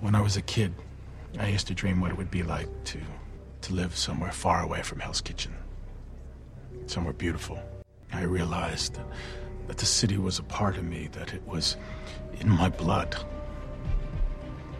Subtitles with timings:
[0.00, 0.74] When I was a kid,
[1.40, 3.00] I used to dream what it would be like to
[3.62, 5.52] to live somewhere far away from Hell's Kitchen.
[6.86, 7.58] Somewhere beautiful.
[8.12, 9.00] I realized
[9.66, 11.76] that the city was a part of me, that it was
[12.40, 13.16] in my blood.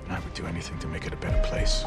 [0.09, 1.85] I would do anything to make it a better place.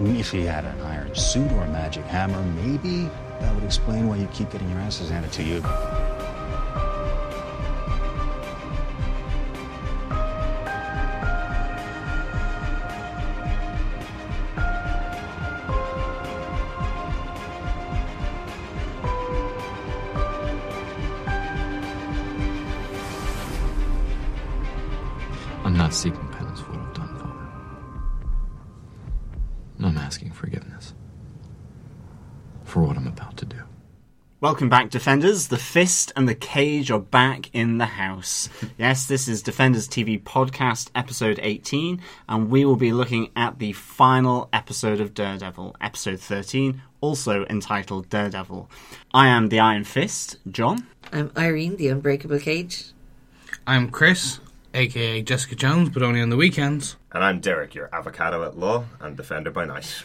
[0.00, 3.10] If he had an iron suit or a magic hammer, maybe
[3.40, 5.62] that would explain why you keep getting your asses handed to you.
[34.54, 35.48] Welcome back, Defenders.
[35.48, 38.48] The Fist and the Cage are back in the house.
[38.78, 43.72] yes, this is Defenders TV Podcast, episode 18, and we will be looking at the
[43.72, 48.70] final episode of Daredevil, episode 13, also entitled Daredevil.
[49.12, 50.86] I am the Iron Fist, John.
[51.12, 52.92] I'm Irene, the Unbreakable Cage.
[53.66, 54.38] I'm Chris,
[54.74, 56.96] aka Jessica Jones, but only on the weekends.
[57.12, 59.84] And I'm Derek, your avocado at law and defender by night.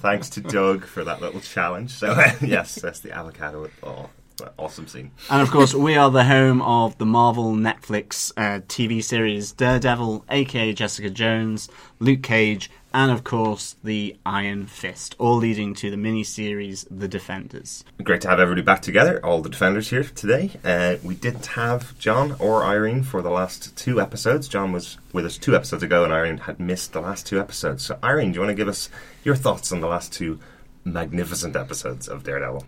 [0.00, 1.90] Thanks to Doug for that little challenge.
[1.90, 4.10] So, yes, that's the avocado at law.
[4.58, 5.12] Awesome scene.
[5.30, 10.24] And of course, we are the home of the Marvel Netflix uh, TV series Daredevil,
[10.28, 11.68] aka Jessica Jones,
[12.00, 17.84] Luke Cage, and of course the Iron Fist, all leading to the miniseries The Defenders.
[18.02, 20.52] Great to have everybody back together, all the defenders here today.
[20.64, 24.46] Uh, we didn't have John or Irene for the last two episodes.
[24.46, 27.84] John was with us two episodes ago, and Irene had missed the last two episodes.
[27.84, 28.88] So, Irene, do you want to give us
[29.24, 30.38] your thoughts on the last two
[30.84, 32.64] magnificent episodes of Daredevil?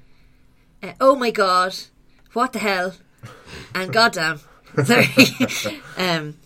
[0.83, 1.77] Uh, oh my god,
[2.33, 2.95] what the hell?
[3.77, 4.41] And goddamn,
[4.85, 5.07] sorry.
[5.97, 6.37] um,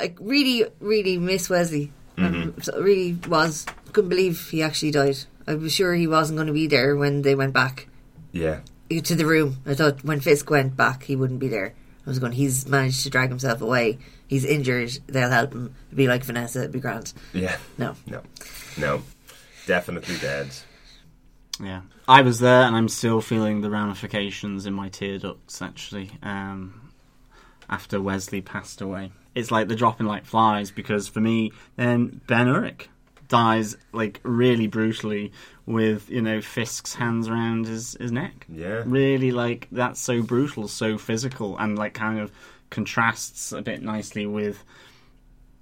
[0.00, 1.92] I really, really miss Wesley.
[2.18, 5.18] Um, so really was couldn't believe he actually died.
[5.46, 7.88] I was sure he wasn't going to be there when they went back
[8.32, 8.60] Yeah.
[8.90, 9.58] to the room.
[9.66, 11.74] I thought when Fisk went back, he wouldn't be there.
[12.06, 12.32] I was going.
[12.32, 13.98] He's managed to drag himself away.
[14.28, 14.98] He's injured.
[15.08, 15.74] They'll help him.
[15.88, 16.60] It'd be like Vanessa.
[16.60, 17.12] It'd be grand.
[17.32, 17.56] Yeah.
[17.78, 17.94] No.
[18.06, 18.22] No.
[18.78, 19.02] No.
[19.66, 20.48] Definitely dead.
[21.58, 25.62] Yeah, I was there, and I'm still feeling the ramifications in my tear ducts.
[25.62, 26.92] Actually, um,
[27.68, 30.72] after Wesley passed away, it's like the dropping like flies.
[30.72, 32.88] Because for me, then Ben Urich
[33.28, 35.32] dies like really brutally
[35.66, 38.46] with you know Fisk's hands around his his neck.
[38.48, 38.82] Yeah.
[38.84, 42.32] really like that's so brutal, so physical, and like kind of
[42.70, 44.64] contrasts a bit nicely with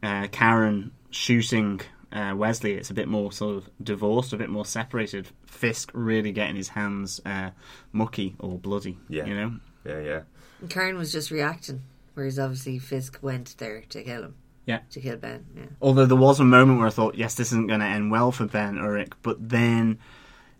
[0.03, 1.81] uh, Karen shooting
[2.13, 2.75] uh, Wesley.
[2.75, 5.29] It's a bit more sort of divorced, a bit more separated.
[5.47, 7.51] Fisk really getting his hands uh,
[7.93, 8.99] mucky or bloody.
[9.09, 9.27] Yeah.
[9.27, 9.55] you know.
[9.85, 10.21] Yeah, yeah.
[10.61, 11.83] And Karen was just reacting,
[12.15, 14.35] whereas obviously Fisk went there to kill him.
[14.67, 14.81] Yeah.
[14.93, 15.45] To kill Ben.
[15.57, 15.65] Yeah.
[15.83, 18.33] Although there was a moment where I thought, yes, this isn't going to end well
[18.33, 19.99] for Ben Urich, but then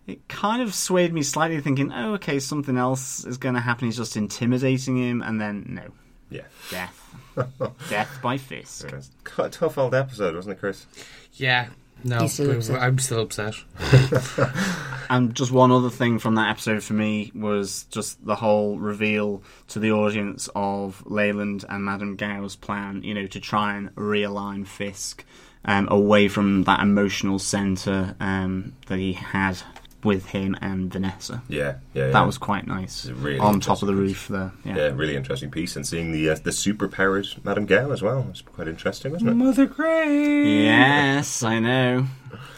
[0.07, 3.87] it kind of swayed me slightly, thinking, oh, okay, something else is going to happen.
[3.89, 5.89] He's just intimidating him, and then no,
[6.29, 6.43] Yeah.
[6.71, 7.15] death,
[7.89, 8.93] death by Fisk.
[8.93, 10.87] It's quite a tough old episode, wasn't it, Chris?
[11.33, 11.69] Yeah,
[12.05, 12.81] no, He's still upset.
[12.81, 13.55] I'm still upset.
[15.11, 19.43] And just one other thing from that episode for me was just the whole reveal
[19.69, 24.67] to the audience of Leland and Madame Gao's plan, you know, to try and realign
[24.67, 25.25] Fisk
[25.65, 29.59] um, away from that emotional centre um, that he had
[30.05, 31.43] with him and Vanessa.
[31.49, 32.07] Yeah, yeah.
[32.07, 32.11] yeah.
[32.11, 33.07] That was quite nice.
[33.07, 34.53] Really On top of the interesting roof there.
[34.65, 34.77] Yeah.
[34.77, 38.23] yeah, really interesting piece, and seeing the uh, the super powered Madame Gao as well
[38.23, 39.35] was quite interesting, wasn't it?
[39.35, 40.65] Mother Grey.
[40.65, 42.07] Yes, I know.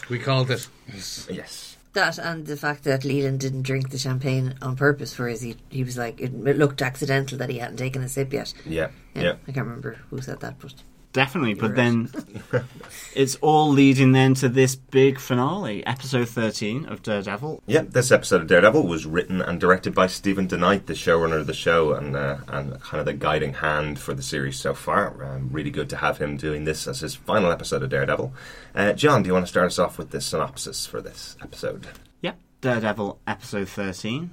[0.09, 0.67] We called it.
[1.29, 1.77] Yes.
[1.93, 5.83] That and the fact that Leland didn't drink the champagne on purpose, whereas he he
[5.83, 8.53] was like it, it looked accidental that he hadn't taken a sip yet.
[8.65, 9.33] Yeah, Yeah, yeah.
[9.47, 10.75] I can't remember who said that, but
[11.17, 12.11] Definitely, but then
[13.15, 17.63] it's all leading then to this big finale, episode 13 of Daredevil.
[17.65, 21.47] Yep, this episode of Daredevil was written and directed by Steven DeKnight, the showrunner of
[21.47, 25.23] the show and uh, and kind of the guiding hand for the series so far.
[25.23, 28.31] Um, really good to have him doing this as his final episode of Daredevil.
[28.75, 31.87] Uh, John, do you want to start us off with the synopsis for this episode?
[32.21, 34.29] Yep, Daredevil, episode 13.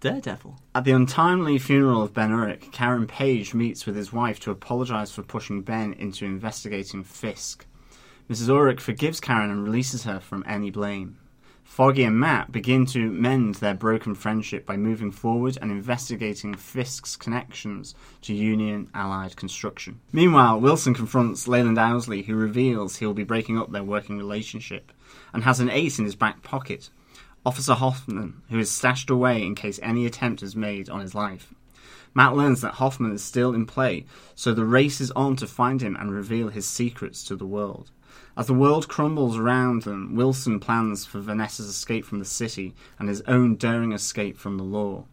[0.00, 0.56] Daredevil.
[0.74, 5.10] At the untimely funeral of Ben Urich, Karen Page meets with his wife to apologise
[5.10, 7.66] for pushing Ben into investigating Fisk.
[8.30, 8.48] Mrs.
[8.48, 11.18] Urich forgives Karen and releases her from any blame.
[11.64, 17.14] Foggy and Matt begin to mend their broken friendship by moving forward and investigating Fisk's
[17.14, 20.00] connections to Union Allied construction.
[20.10, 24.92] Meanwhile, Wilson confronts Leland Owsley, who reveals he will be breaking up their working relationship
[25.32, 26.90] and has an ace in his back pocket.
[27.46, 31.54] Officer Hoffman, who is stashed away in case any attempt is made on his life.
[32.14, 35.80] Matt learns that Hoffman is still in play, so the race is on to find
[35.80, 37.90] him and reveal his secrets to the world.
[38.36, 43.08] As the world crumbles around them, Wilson plans for Vanessa's escape from the city and
[43.08, 45.04] his own daring escape from the law.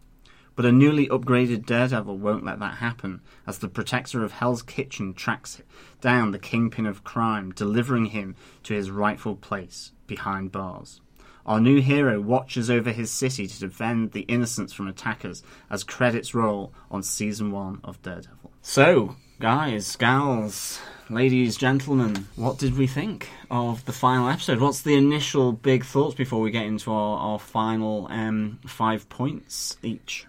[0.56, 5.13] But a newly upgraded Daredevil won't let that happen, as the protector of Hell's Kitchen
[5.13, 5.62] tracks
[6.01, 11.01] down the kingpin of crime, delivering him to his rightful place behind bars.
[11.45, 16.33] Our new hero watches over his city to defend the innocents from attackers as credits
[16.33, 18.51] roll on season one of Daredevil.
[18.63, 24.59] So, guys, gals, ladies, gentlemen, what did we think of the final episode?
[24.59, 29.77] What's the initial big thoughts before we get into our, our final um, five points
[29.83, 30.25] each?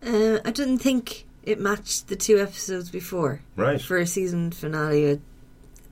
[0.00, 3.40] Uh, I didn't think it matched the two episodes before.
[3.56, 3.80] Right.
[3.80, 5.20] For a season finale, it,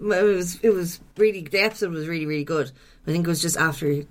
[0.00, 2.70] it was it was really the episode was really really good.
[3.06, 4.04] I think it was just after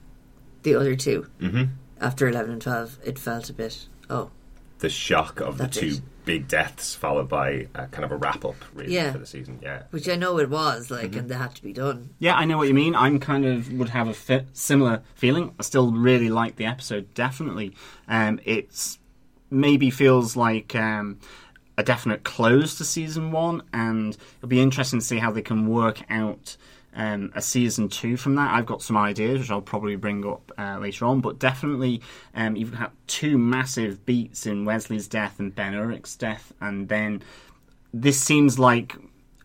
[0.63, 1.69] the other 2 Mhm.
[2.01, 3.88] After eleven and twelve, it felt a bit.
[4.10, 4.31] Oh,
[4.80, 6.01] The shock of the two it.
[6.25, 9.13] big deaths, followed by a kind of a wrap up, really, Yeah.
[9.13, 9.60] for the season.
[9.62, 9.83] Yeah.
[9.92, 11.19] which I know it was like, Mm-hmm.
[11.19, 12.10] and they had to be done.
[12.19, 12.94] Yeah, I know what you mean.
[12.95, 15.54] I'm kind of would have a fi- similar feeling.
[15.60, 17.13] I still really like the episode.
[17.13, 17.74] Definitely,
[18.09, 19.00] um, it's
[19.50, 21.19] maybe feels like um,
[21.77, 25.68] a definite close to season one, and it'll be interesting to see how they can
[25.68, 26.57] work out
[26.95, 28.54] um, a season two from that.
[28.54, 32.01] I've got some ideas which I'll probably bring up uh, later on, but definitely
[32.36, 37.24] um, you've had two massive beats in Wesley's death and Ben Urich's death, and then
[37.94, 38.95] this seems like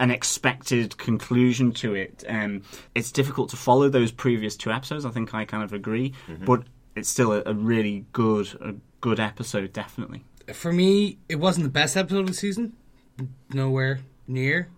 [0.00, 2.24] an expected conclusion to it.
[2.28, 2.62] Um,
[2.94, 5.04] it's difficult to follow those previous two episodes.
[5.04, 6.14] I think I kind of agree,
[6.44, 6.62] but
[6.94, 10.24] it's still a, a really good, a good episode, definitely.
[10.52, 12.74] For me, it wasn't the best episode of the season.
[13.52, 14.68] Nowhere near.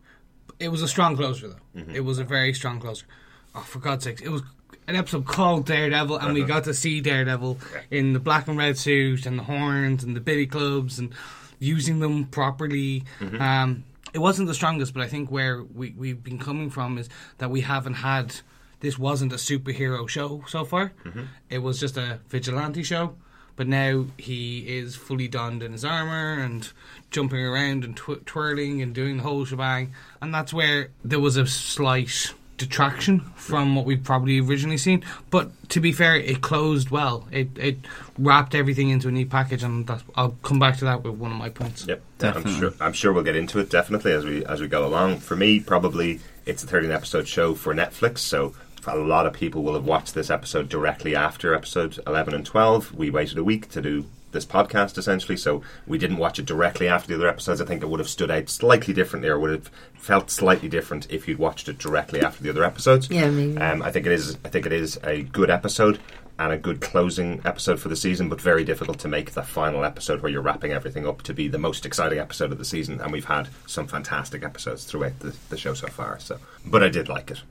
[0.61, 1.81] It was a strong closer, though.
[1.81, 1.97] Mm-hmm.
[1.97, 3.07] It was a very strong closer.
[3.55, 4.21] Oh, for God's sakes.
[4.21, 4.43] It was
[4.87, 6.55] an episode called Daredevil, and we uh-huh.
[6.55, 7.59] got to see Daredevil
[7.91, 11.13] in the black and red suit and the horns and the billy clubs and
[11.59, 13.05] using them properly.
[13.19, 13.41] Mm-hmm.
[13.41, 17.09] Um, it wasn't the strongest, but I think where we, we've been coming from is
[17.39, 18.37] that we haven't had.
[18.81, 20.93] This wasn't a superhero show so far.
[21.05, 21.25] Mm-hmm.
[21.51, 23.17] It was just a vigilante show.
[23.61, 26.67] But now he is fully donned in his armor and
[27.11, 29.93] jumping around and tw- twirling and doing the whole shebang.
[30.23, 35.05] And that's where there was a slight detraction from what we've probably originally seen.
[35.29, 37.29] But to be fair, it closed well.
[37.31, 37.81] It it
[38.17, 41.31] wrapped everything into a neat package, and that's, I'll come back to that with one
[41.31, 41.87] of my points.
[41.87, 42.53] Yep, Definitely.
[42.53, 42.73] I'm sure.
[42.81, 45.19] I'm sure we'll get into it definitely as we as we go along.
[45.19, 48.55] For me, probably it's a 13 episode show for Netflix, so
[48.87, 52.95] a lot of people will have watched this episode directly after episode 11 and 12.
[52.95, 56.89] We waited a week to do this podcast essentially, so we didn't watch it directly
[56.89, 57.61] after the other episodes.
[57.61, 61.11] I think it would have stood out slightly differently, or would have felt slightly different
[61.11, 63.11] if you'd watched it directly after the other episodes.
[63.11, 63.59] Yeah, maybe.
[63.59, 64.37] Um, I think it is.
[64.45, 66.01] I think it is a good episode
[66.39, 69.85] and a good closing episode for the season, but very difficult to make the final
[69.85, 72.99] episode where you're wrapping everything up to be the most exciting episode of the season.
[73.01, 76.19] And we've had some fantastic episodes throughout the, the show so far.
[76.19, 77.43] So, but I did like it.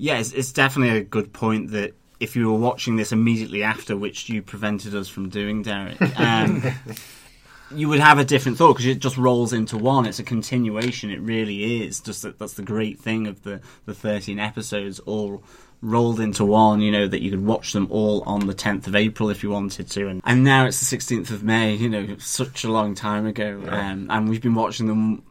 [0.00, 3.96] Yeah, it's, it's definitely a good point that if you were watching this immediately after,
[3.96, 6.62] which you prevented us from doing, Derek, um,
[7.74, 10.06] you would have a different thought because it just rolls into one.
[10.06, 11.10] It's a continuation.
[11.10, 12.00] It really is.
[12.00, 15.42] Just that, that's the great thing of the the thirteen episodes all
[15.82, 16.80] rolled into one.
[16.80, 19.50] You know that you could watch them all on the tenth of April if you
[19.50, 21.74] wanted to, and and now it's the sixteenth of May.
[21.74, 25.22] You know, such a long time ago, um, and we've been watching them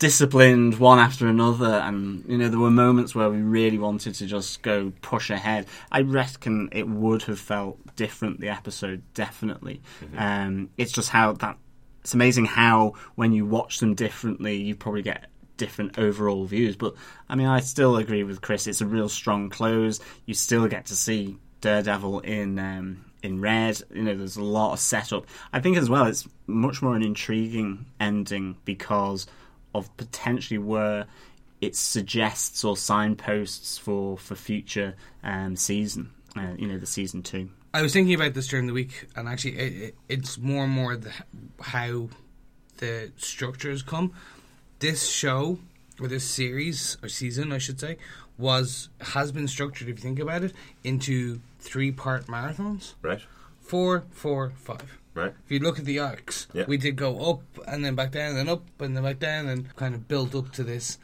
[0.00, 4.26] disciplined one after another and you know there were moments where we really wanted to
[4.26, 5.66] just go push ahead.
[5.92, 9.82] I reckon it would have felt different the episode definitely.
[10.16, 11.58] Um, it's just how that
[12.00, 15.26] it's amazing how when you watch them differently you probably get
[15.58, 16.76] different overall views.
[16.76, 16.94] But
[17.28, 20.00] i mean i still agree with chris it's a real strong close.
[20.24, 23.82] You still get to see daredevil in um, in red.
[23.92, 25.26] You know there's a lot of setup.
[25.52, 29.26] I think as well it's much more an intriguing ending because
[29.74, 31.06] of potentially where
[31.60, 36.10] it suggests or signposts for for future um, season.
[36.36, 37.50] Uh, you know, the season two.
[37.72, 40.72] I was thinking about this during the week, and actually, it, it, it's more and
[40.72, 41.12] more the,
[41.60, 42.08] how
[42.78, 44.12] the structures come.
[44.80, 45.58] This show
[46.00, 47.96] or this series or season, I should say,
[48.38, 49.88] was has been structured.
[49.88, 53.20] If you think about it, into three part marathons: Right?
[53.60, 54.99] four, four, five.
[55.14, 55.32] Right?
[55.44, 56.64] If you look at the arcs, Yeah.
[56.68, 59.48] we did go up and then back down, and then up and then back down,
[59.48, 60.98] and kind of built up to this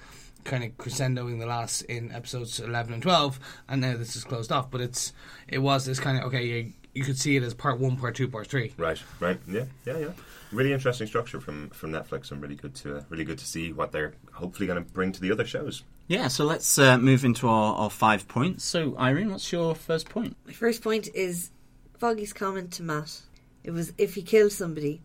[0.44, 4.52] kind of crescendoing the last in episodes eleven and twelve, and now this is closed
[4.52, 4.70] off.
[4.70, 5.12] But it's
[5.48, 8.14] it was this kind of okay, you, you could see it as part one, part
[8.14, 8.72] two, part three.
[8.76, 9.02] Right?
[9.18, 9.40] Right?
[9.48, 10.08] Yeah, yeah, yeah.
[10.52, 13.72] Really interesting structure from from Netflix, and really good to uh, really good to see
[13.72, 15.82] what they're hopefully going to bring to the other shows.
[16.06, 18.64] Yeah, so let's uh, move into our, our five points.
[18.64, 20.36] So, Irene, what's your first point?
[20.46, 21.50] My first point is
[21.98, 23.22] Foggy's comment to Matt.
[23.66, 25.02] It was if he killed somebody,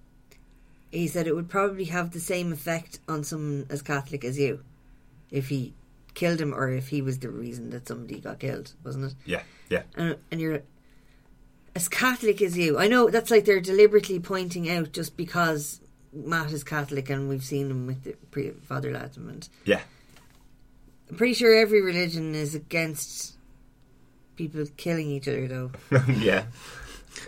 [0.91, 4.63] he said it would probably have the same effect on someone as Catholic as you,
[5.31, 5.73] if he
[6.13, 9.15] killed him or if he was the reason that somebody got killed, wasn't it?
[9.25, 9.81] Yeah, yeah.
[9.95, 10.61] And, and you're
[11.75, 12.77] as Catholic as you.
[12.77, 15.81] I know that's like they're deliberately pointing out just because
[16.13, 19.81] Matt is Catholic and we've seen him with the pre- Father Lantom and Yeah.
[21.09, 23.37] I'm pretty sure every religion is against
[24.35, 25.71] people killing each other though.
[26.07, 26.43] yeah.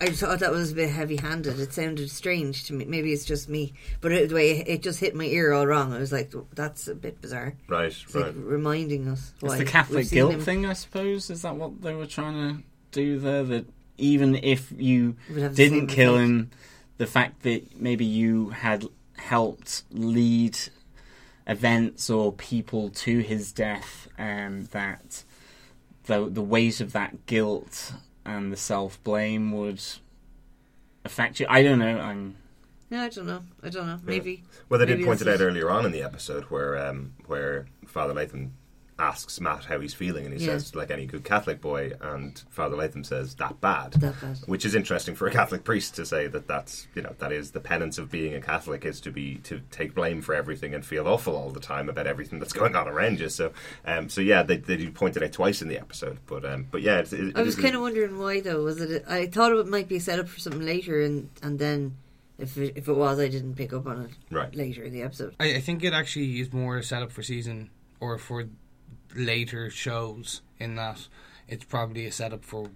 [0.02, 1.60] I thought that was a bit heavy-handed.
[1.60, 2.86] It sounded strange to me.
[2.86, 5.94] Maybe it's just me, but it, the way it just hit my ear all wrong.
[5.94, 8.26] I was like, "That's a bit bizarre." Right, It's right.
[8.28, 9.34] like reminding us.
[9.42, 11.30] It's the Catholic guilt him- thing, I suppose.
[11.30, 13.44] Is that what they were trying to do there?
[13.44, 13.66] That
[13.98, 16.30] even if you It would have the didn't kill effect.
[16.30, 16.52] him,
[16.98, 18.86] the fact that maybe you had
[19.18, 20.58] helped lead
[21.46, 25.24] events or people to his death, um, that
[26.06, 27.94] the the weight of that guilt
[28.26, 29.82] and the self blame would
[31.06, 31.46] affect you.
[31.50, 32.00] I don't know.
[32.00, 32.36] I'm
[32.90, 33.44] Yeah, I don't know.
[33.62, 34.00] I don't know.
[34.04, 34.44] Maybe.
[34.70, 37.66] Well, they did point it that's out earlier on in the episode where um, where
[37.86, 38.54] Father Latham
[39.00, 40.54] asks Matt how he's feeling, and he Yeah.
[40.58, 43.94] says, like any good Catholic boy, and Father Lantom says, that bad.
[43.94, 44.38] That bad.
[44.46, 47.52] Which is interesting for a Catholic priest to say that that's, you know, that is
[47.52, 50.86] the penance of being a Catholic is to be, to take blame for everything and
[50.86, 53.30] feel awful all the time about everything that's going on around you.
[53.30, 53.52] So,
[53.86, 56.68] um, so yeah, they, they do point it out twice in the episode, but, um,
[56.70, 58.64] but yeah, it's, it, I was kind of wondering why though.
[58.64, 59.04] Was it?
[59.08, 61.98] I thought it might be set up for something later, and and then
[62.38, 64.54] if it, if it was, I didn't pick up on it Right.
[64.56, 65.36] later in the episode.
[65.40, 67.70] I, I think it actually is more set up for season
[68.00, 68.46] or for
[69.16, 71.08] later shows in that
[71.48, 72.70] it's probably a setup for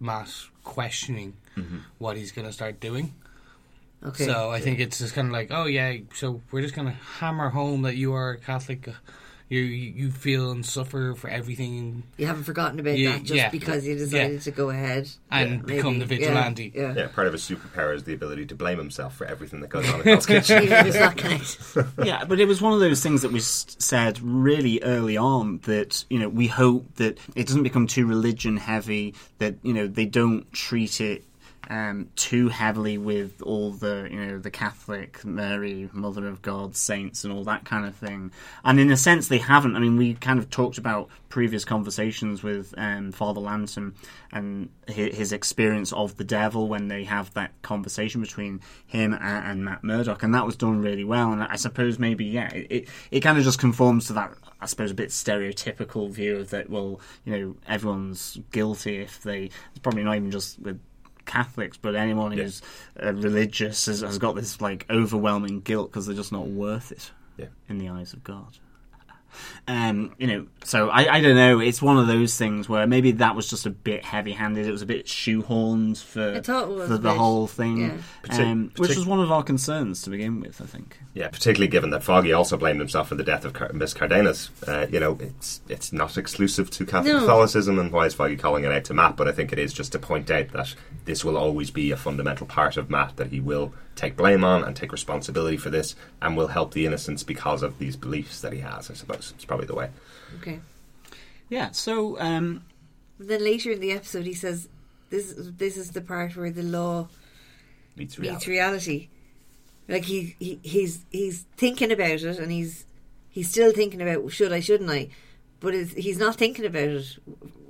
[0.00, 0.30] Matt
[0.64, 1.78] questioning mm-hmm.
[1.98, 3.14] what he's going to start doing.
[4.04, 4.26] Okay.
[4.26, 6.94] So I think it's just kind of like, oh yeah, so we're just going to
[6.94, 8.88] hammer home that you are a Catholic.
[8.88, 8.92] Uh,
[9.48, 13.48] You you feel and suffer for everything you haven't forgotten about Yeah, that just yeah.
[13.48, 14.38] because you decided Yeah.
[14.40, 15.76] to go ahead and Maybe.
[15.76, 16.72] become the Yeah, vigilante.
[16.74, 16.94] Yeah.
[16.96, 19.88] Yeah, part of his superpower is the ability to blame himself for everything that goes
[19.88, 20.64] on in Hell's Kitchen.
[20.64, 21.86] Even if it's not connected.
[22.04, 26.04] yeah, but it was one of those things that we said really early on that
[26.10, 29.14] you know we hope that it doesn't become too religion heavy.
[29.38, 31.22] That you know they don't treat it
[31.68, 37.24] um, too heavily with all the you know the Catholic Mary, Mother of God, saints,
[37.24, 38.32] and all that kind of thing.
[38.64, 39.76] And in a sense, they haven't.
[39.76, 43.94] I mean, we kind of talked about previous conversations with um, Father Lantom
[44.32, 49.64] and his experience of the devil when they have that conversation between him and, and
[49.64, 51.32] Matt Murdock, and that was done really well.
[51.32, 54.32] And I suppose maybe yeah, it it, it kind of just conforms to that.
[54.60, 56.70] I suppose a bit stereotypical view of that.
[56.70, 59.50] Well, you know, everyone's guilty if they.
[59.70, 60.80] It's probably not even just with
[61.26, 62.44] Catholics, but anyone Yeah.
[62.44, 62.62] who's
[63.02, 67.10] uh, religious has, has got this like overwhelming guilt because they're just not worth it
[67.36, 67.46] Yeah.
[67.68, 68.46] in the eyes of God.
[69.68, 71.58] Um, you know, so I, I don't know.
[71.58, 74.66] It's one of those things where maybe that was just a bit heavy-handed.
[74.66, 77.96] It was a bit shoehorned for I thought it was for the whole thing, yeah.
[78.22, 80.62] Partic- um, which was one of our concerns to begin with.
[80.62, 80.98] I think.
[81.16, 84.50] Yeah, particularly given that Foggy also blamed himself for the death of Car- Miss Cardenas.
[84.68, 87.20] Uh, you know, it's it's not exclusive to Catholic No.
[87.20, 89.16] Catholicism, and why is Foggy calling it out to Matt?
[89.16, 90.74] But I think it is just to point out that
[91.06, 94.62] this will always be a fundamental part of Matt that he will take blame on
[94.62, 98.52] and take responsibility for this, and will help the innocents because of these beliefs that
[98.52, 98.90] he has.
[98.90, 99.88] I suppose it's probably the way.
[100.42, 100.60] Okay.
[101.48, 101.70] Yeah.
[101.70, 102.62] So um,
[103.18, 104.68] then later in the episode, he says,
[105.08, 107.08] "This this is the part where the law
[107.96, 109.08] Meets meets reality.
[109.86, 112.86] Reality." Like he, he he's he's thinking about it, and he's
[113.28, 115.08] he's still thinking about should I, shouldn't I?
[115.60, 117.18] But it's, he's not thinking about it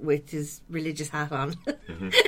[0.00, 1.54] with his religious hat on.
[1.54, 2.08] Mm-hmm.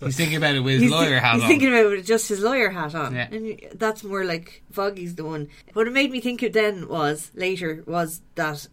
[0.00, 1.48] He's thinking about it with his he's lawyer hat he's on.
[1.50, 3.28] He's thinking about it with just his lawyer hat on, Yeah.
[3.30, 5.48] and that's more like Foggy's the one.
[5.74, 8.68] What it made me think of then was later was that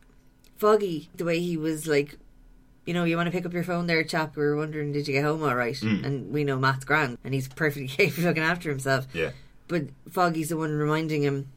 [0.55, 2.17] Foggy, the way he was like,
[2.85, 4.37] you know, you want to pick up your phone there, chap.
[4.37, 5.75] We were wondering, did you get home all right?
[5.75, 6.05] Mm.
[6.05, 9.07] And we know Matt's grand, and he's perfectly capable of looking after himself.
[9.13, 9.31] Yeah.
[9.67, 11.49] But Foggy's the one reminding him,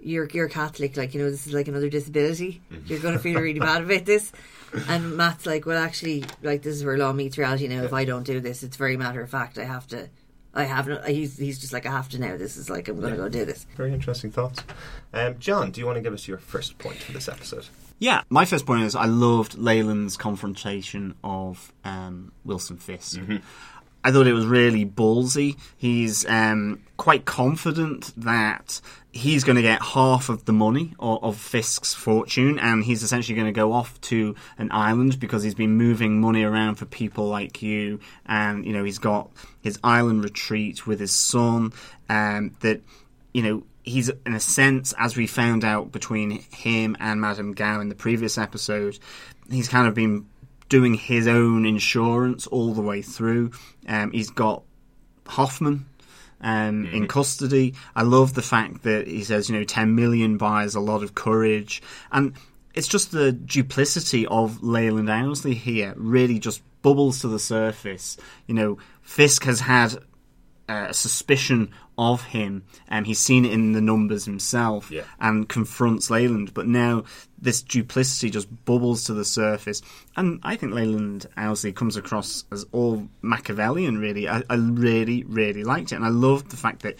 [0.00, 2.62] "You're you're Catholic, like you know, this is like another disability.
[2.86, 4.32] You're going to feel really bad about this."
[4.88, 7.68] And Matt's like, "Well, actually, like this is where law meets reality.
[7.68, 9.58] Now, if I don't do this, it's very matter of fact.
[9.58, 10.08] I have to.
[10.54, 10.98] I have no.
[11.02, 12.38] He's he's just like I have to now.
[12.38, 13.66] This is like I'm going to go do this.
[13.76, 14.62] Very interesting thoughts.
[15.12, 17.66] Um, John, do you want to give us your first point for this episode?
[17.98, 23.20] Yeah, my first point is I loved Leland's confrontation of um, Wilson Fisk.
[24.04, 25.56] I thought it was really ballsy.
[25.76, 28.80] He's um, quite confident that
[29.12, 33.46] he's going to get half of the money of, Fisk's fortune, and he's essentially going
[33.46, 37.62] to go off to an island because he's been moving money around for people like
[37.62, 39.30] you, and you know he's got
[39.60, 41.72] his island retreat with his son.
[42.08, 42.80] Um, that
[43.32, 47.80] you know he's in a sense, as we found out between him and Madame Gao
[47.80, 48.98] in the previous episode,
[49.50, 50.26] he's kind of been
[50.72, 53.50] doing his own insurance all the way through.
[53.86, 54.62] Um, he's got
[55.26, 55.84] Hoffman
[56.40, 57.74] um, in custody.
[57.94, 61.14] I love the fact that he says, you know, 10 million buys a lot of
[61.14, 61.82] courage.
[62.10, 62.32] And
[62.72, 68.16] it's just the duplicity of Leland Owsley here really just bubbles to the surface.
[68.46, 69.96] You know, Fisk has had
[70.70, 75.02] uh, a suspicion of him, and he's seen it in the numbers himself, Yeah.
[75.20, 76.54] and confronts Leland.
[76.54, 77.04] But now
[77.38, 79.82] this duplicity just bubbles to the surface,
[80.16, 83.98] and I think Leland Owsley comes across as all Machiavellian.
[83.98, 86.96] Really, I, I really, really liked it, and I loved the fact that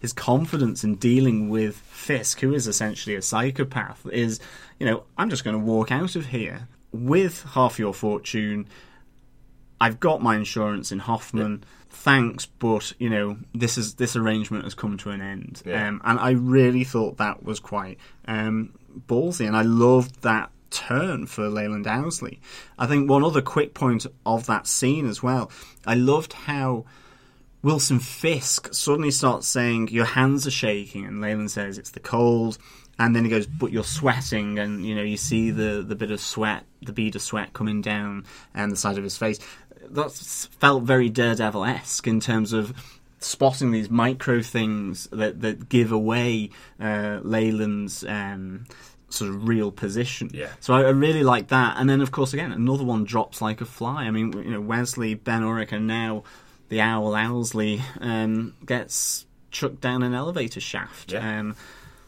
[0.00, 4.40] his confidence in dealing with Fisk, who is essentially a psychopath, is
[4.78, 8.66] you know I'm just going to walk out of here with half your fortune.
[9.84, 11.64] I've got my insurance in Hoffman.
[11.90, 15.88] Thanks, but you know this is this arrangement has come to an end, Yeah.
[15.88, 18.54] um, and I really thought that was quite um,
[19.08, 22.40] ballsy, and I loved that turn for Leland Owsley.
[22.78, 25.50] I think one other quick point of that scene as well.
[25.86, 26.84] I loved how
[27.62, 32.58] Wilson Fisk suddenly starts saying, Your hands are shaking, and Leland says, It's the cold.
[32.96, 36.10] And then he goes, But you're sweating, and you know, you see the, the bit
[36.10, 38.24] of sweat, the bead of sweat coming down
[38.54, 39.38] and the side of his face.
[39.90, 40.12] That
[40.58, 42.72] felt very Daredevil esque in terms of
[43.18, 46.50] spotting these micro things that, that give away
[46.80, 48.66] uh, Leland's um,
[49.08, 50.30] sort of real position.
[50.32, 50.50] Yeah.
[50.60, 51.76] So I, I really like that.
[51.78, 54.04] And then, of course, again, another one drops like a fly.
[54.04, 56.24] I mean, you know, Wesley, Ben Urich, and now
[56.68, 61.12] the Owl Owlsley um, gets chucked down an elevator shaft.
[61.12, 61.38] Yeah.
[61.40, 61.56] Um,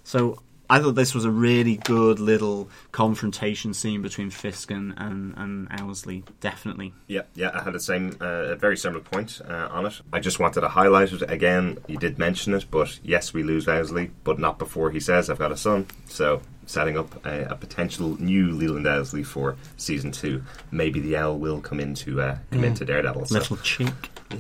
[0.04, 5.34] so I thought this was a really good little confrontation scene between Fisk and, and,
[5.36, 6.92] and Owlsley, definitely.
[7.06, 10.00] Yeah, yeah, I had the same, uh, a very similar point uh, on it.
[10.12, 11.78] I just wanted to highlight it again.
[11.86, 15.38] You did mention it, but yes, we lose Owsley, but not before he says, "I've
[15.38, 20.42] got a son." So, setting up a, a potential new Leland Owsley for season two.
[20.70, 23.26] Maybe the owl will come into uh, come into Daredevil.
[23.26, 23.34] So.
[23.34, 23.88] Little cheek.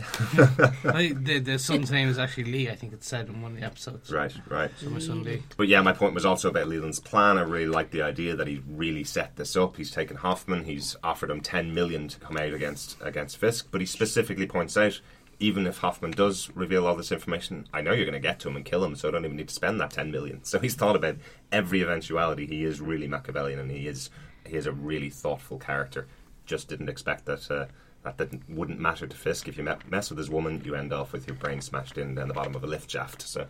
[0.84, 2.68] I, the, the son's name is actually Lee.
[2.68, 4.12] I think it's said in one of the episodes.
[4.12, 4.70] Right, right.
[4.78, 5.24] So my son
[5.56, 7.38] But yeah, my point was also about Leland's plan.
[7.38, 9.76] I really like the idea that he really set this up.
[9.76, 10.64] He's taken Hoffman.
[10.64, 13.68] He's offered him ten million to come out against against Fisk.
[13.70, 15.00] But he specifically points out,
[15.38, 18.48] even if Hoffman does reveal all this information, I know you're going to get to
[18.48, 20.40] him and kill him, so I don't even need to spend that ten million.
[20.44, 21.16] So he's thought about
[21.52, 22.46] every eventuality.
[22.46, 24.10] He is really Machiavellian, and he is
[24.46, 26.06] he is a really thoughtful character.
[26.46, 27.50] Just didn't expect that.
[27.50, 27.66] Uh,
[28.04, 29.48] that didn't, wouldn't matter to Fisk.
[29.48, 32.14] If you me- mess with his woman, you end off with your brain smashed in
[32.14, 33.22] down the bottom of a lift shaft.
[33.22, 33.46] So,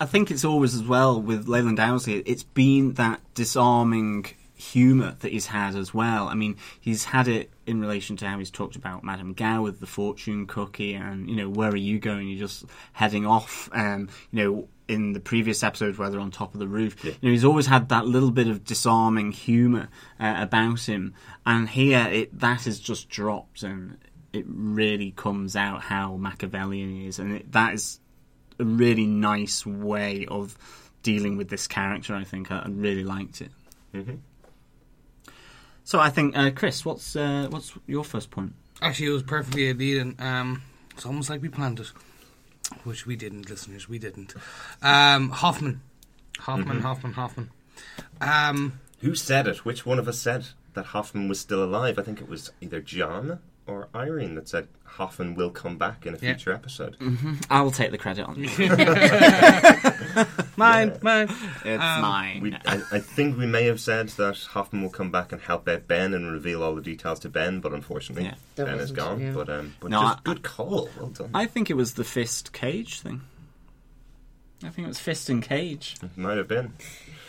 [0.00, 2.22] I think it's always as well with Leland Owsley.
[2.24, 4.26] It's been that disarming
[4.58, 6.28] humour that he's had as well.
[6.28, 9.80] I mean, he's had it in relation to how he's talked about Madame Gao with
[9.80, 12.28] the fortune cookie, and you know, where are you going?
[12.28, 13.70] You're just heading off.
[13.72, 17.12] Um, you know, in the previous episode where they're on top of the roof, you
[17.22, 21.14] know, he's always had that little bit of disarming humour uh, about him,
[21.46, 23.98] and here it that is just dropped and.
[24.30, 27.98] It really comes out how Machiavellian he is, and it, that is
[28.60, 30.54] a really nice way of
[31.02, 32.14] dealing with this character.
[32.14, 33.50] I think I, I really liked it.
[35.88, 38.52] So I think, uh, Chris, what's uh, what's your first point?
[38.82, 40.16] Actually, it was perfectly leading.
[40.18, 41.90] Um, it's almost like we planned it,
[42.84, 43.88] which we didn't, listeners.
[43.88, 44.34] We didn't.
[44.82, 45.80] Um, Hoffman,
[46.40, 47.50] Hoffman, Hoffman, Hoffman.
[48.20, 49.64] Um, Who said it?
[49.64, 51.98] Which one of us said that Hoffman was still alive?
[51.98, 56.14] I think it was either John or Irene that said Hoffman will come back in
[56.14, 56.32] a Yeah.
[56.34, 56.96] future episode.
[57.50, 60.26] I will take the credit on that.
[60.56, 61.28] mine, mine.
[61.64, 62.40] It's mine.
[62.40, 65.68] We, I, I think we may have said that Hoffman will come back and help
[65.68, 68.34] out Ben and reveal all the details to Ben, but unfortunately Yeah.
[68.56, 69.20] That Ben is wasn't- gone.
[69.20, 69.32] yeah.
[69.32, 70.88] But um, but No, just I- good call.
[70.98, 71.30] Well done.
[71.34, 73.20] I think it was the fist cage thing.
[74.64, 75.94] I think it was fist and cage.
[76.02, 76.72] It might have been.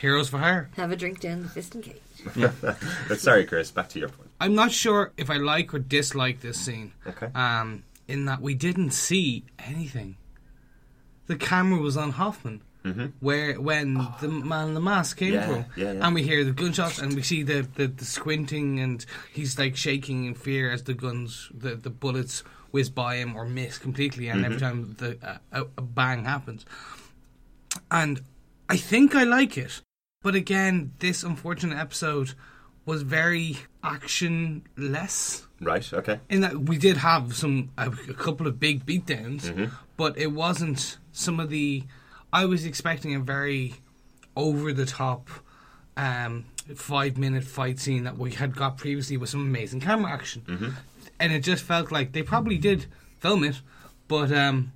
[0.01, 0.69] Heroes for hire.
[0.77, 2.01] Have a drink down the fist and cage.
[3.07, 3.69] But sorry, Chris.
[3.71, 4.28] Back to your point.
[4.39, 6.93] I'm not sure if I like or dislike this scene.
[7.05, 7.27] Okay.
[7.35, 10.15] Um, in that we didn't see anything.
[11.27, 12.61] The camera was on Hoffman.
[13.19, 16.05] Where when the man in the mask came Yeah, from, yeah, yeah.
[16.05, 19.75] and we hear the gunshots, and we see the, the, the squinting, and he's like
[19.75, 22.39] shaking in fear as the guns, the, the bullets
[22.71, 25.19] whiz by him or miss completely, and every time the
[25.53, 26.65] uh, a bang happens,
[27.91, 28.21] and
[28.69, 29.81] I think I like it,
[30.23, 32.33] but again, this unfortunate episode
[32.89, 35.85] was very action less Right.
[35.99, 36.19] Okay.
[36.29, 39.43] in that we did have some a, a couple of big beatdowns,
[39.97, 41.83] but it wasn't some of the.
[42.31, 43.75] I was expecting a very
[44.35, 45.27] over the top
[45.97, 50.41] um, five minute fight scene that we had got previously with some amazing camera action,
[51.19, 52.85] and it just felt like they probably did
[53.19, 53.57] film it,
[54.07, 54.71] but um,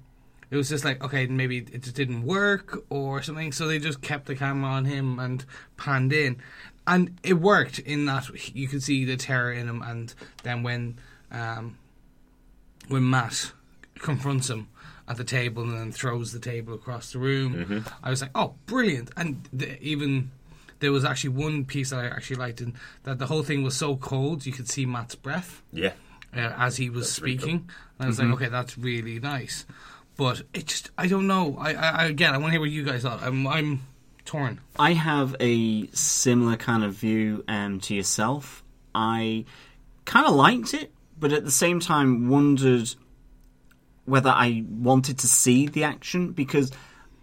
[0.52, 3.54] it was just like okay, maybe it just didn't work or something.
[3.54, 5.46] So they just kept the camera on him and
[5.78, 6.42] panned in,
[6.88, 11.00] and it worked in that you could see the terror in him, and then when
[11.32, 11.78] um,
[12.88, 13.52] when Matt
[14.00, 14.68] confronts him
[15.08, 18.56] at the table and then throws the table across the room, I was like, oh,
[18.66, 19.12] brilliant!
[19.18, 20.32] And the, even
[20.80, 23.76] there was actually one piece that I actually liked in that the whole thing was
[23.76, 25.94] so cold you could see Matt's breath Yeah.
[26.36, 27.70] uh, as he was That's really speaking.
[28.00, 29.66] And I was like, okay, that's really nice.
[30.18, 31.56] But it just, I don't know.
[31.58, 33.22] I, I, I again, I want to hear what you guys thought.
[33.24, 33.80] I'm, I'm
[34.26, 34.62] torn.
[34.78, 38.64] I have a similar kind of view um, to yourself.
[38.96, 39.46] I
[40.06, 42.94] kind of liked it, but at the same time wondered
[44.06, 46.72] whether I wanted to see the action because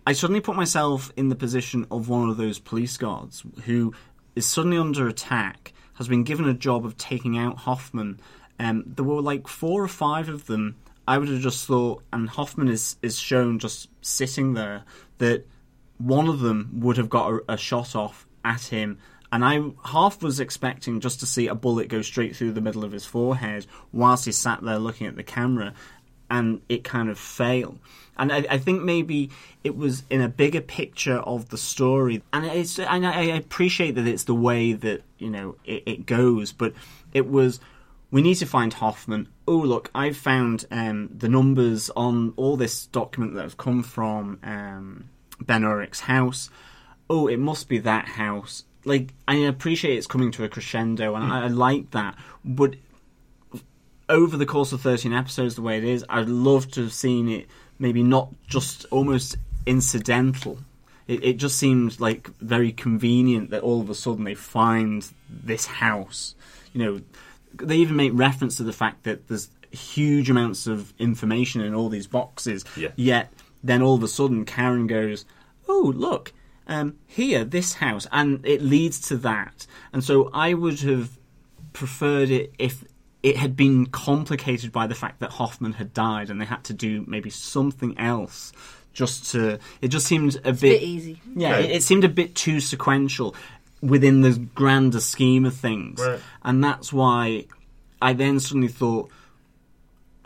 [0.07, 3.93] I suddenly put myself in the position of one of those police guards who
[4.35, 8.21] is suddenly under attack, has been given a job of taking out Hoffman.
[8.59, 10.77] Um, there were like four or five of them.
[11.07, 14.85] I would have just thought, and Hoffman is, is shown just sitting there,
[15.19, 15.47] that
[16.01, 18.99] one of them would have got a, a shot off at him.
[19.33, 22.85] And I half was expecting just to see a bullet go straight through the middle
[22.85, 25.75] of his forehead whilst he sat there looking at the camera,
[26.29, 27.79] and it kind of failed.
[28.17, 29.31] And I, I think maybe
[29.63, 34.07] it was in a bigger picture of the story, and it's and I, appreciate that
[34.07, 36.73] it's the way that you know it, it goes, but
[37.13, 37.61] it was
[38.11, 39.29] we need to find Hoffman.
[39.47, 44.41] Oh, look, I've found um, the numbers on all this document that have come from
[44.43, 45.09] um,
[45.41, 46.51] Ben Urich's house.
[47.09, 48.65] Oh, it must be that house.
[48.85, 51.33] Like, I appreciate it's coming to a crescendo, and hmm.
[51.33, 52.17] I, I like that.
[52.45, 52.77] But
[54.09, 57.29] over the course of 13 episodes, the way it is, I'd love to have seen
[57.29, 57.47] it
[57.79, 60.59] maybe not just almost incidental.
[61.09, 65.67] It, it just seems like very convenient that all of a sudden they find this
[65.67, 66.35] house.
[66.73, 67.01] You know,
[67.55, 71.89] they even make reference to the fact that there's huge amounts of information in all
[71.89, 72.65] these boxes.
[72.77, 72.91] Yeah.
[72.97, 75.25] Yet then all of a sudden Karen goes,
[75.69, 76.33] "Oh, look,
[76.67, 79.67] um, here, this house," and it leads to that.
[79.93, 81.19] And so I would have
[81.73, 82.85] preferred it if
[83.23, 86.73] it had been complicated by the fact that Hoffman had died and they had to
[86.73, 88.53] do maybe something else
[88.93, 89.59] just to.
[89.83, 91.21] It just seemed a bit, bit easy.
[91.37, 91.65] Yeah, Right.
[91.67, 93.35] it, it seemed a bit too sequential
[93.83, 96.21] within the grander scheme of things, Right.
[96.43, 97.45] and that's why
[98.03, 99.11] I then suddenly thought,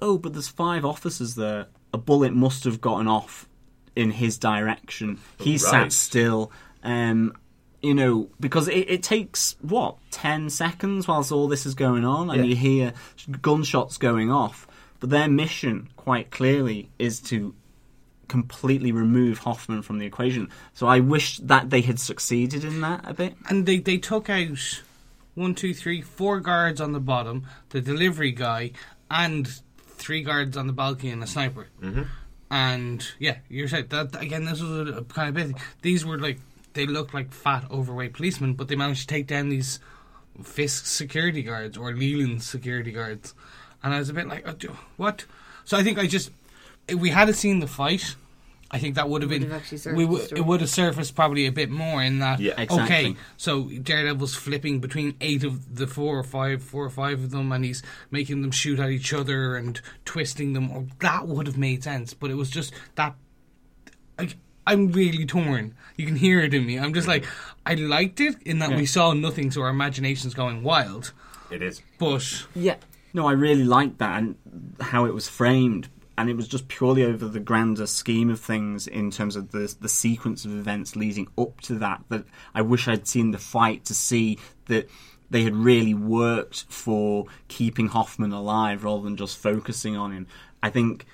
[0.01, 1.66] oh, but there's five officers there.
[1.94, 3.46] A bullet must have gotten off
[3.94, 5.18] in his direction.
[5.38, 5.61] He Right.
[5.61, 6.50] sat still.
[6.83, 7.35] Um,
[7.80, 12.30] you know, because it, it takes what ten seconds whilst all this is going on,
[12.30, 12.48] and Yeah.
[12.50, 12.92] you hear
[13.40, 14.66] gunshots going off.
[15.00, 17.54] But their mission, quite clearly, is to
[18.26, 20.48] completely remove Hoffman from the equation.
[20.72, 23.35] So I wish that they had succeeded in that a bit.
[23.48, 24.80] And they, they took out
[25.35, 28.72] one, two, three, four guards on the bottom, the delivery guy,
[29.11, 29.61] and
[29.96, 31.68] three guards on the balcony and a sniper.
[31.80, 32.02] Mm-hmm.
[32.50, 34.44] And yeah, you're saying that again.
[34.44, 35.57] This was a, a kind of bit.
[35.83, 36.38] These were like
[36.74, 39.80] they looked like fat, overweight policemen, but they managed to take down these
[40.42, 43.35] Fisk security guards or Leland security guards.
[43.83, 45.26] And I was a bit like, oh, what?
[45.64, 46.30] So I think I just
[46.92, 48.16] we had seen the fight.
[48.74, 51.14] I think that would have been have actually we surfaced w- it would have surfaced
[51.14, 52.60] probably a bit more in that Yeah.
[52.60, 52.96] Exactly.
[53.10, 57.30] okay so Daredevil's flipping between eight of the four or five, four or five of
[57.30, 60.70] them, and he's making them shoot at each other and twisting them.
[60.70, 63.14] Or that would have made sense, but it was just that.
[64.18, 64.28] I,
[64.66, 65.74] I'm really torn.
[65.96, 66.78] You can hear it in me.
[66.78, 67.26] I'm just like,
[67.66, 71.12] I liked it in that we saw nothing, so our imagination's going wild.
[71.50, 71.82] It is.
[71.98, 72.76] But Yeah.
[73.12, 74.34] No, I really liked that and
[74.80, 75.88] how it was framed.
[76.16, 79.74] And it was just purely over the grander scheme of things in terms of the
[79.81, 82.05] the sequence of events leading up to that.
[82.09, 82.24] That
[82.55, 84.88] I wish I'd seen the fight to see that
[85.31, 90.27] they had really worked for keeping Hoffman alive rather than just focusing on him.
[90.62, 91.07] I think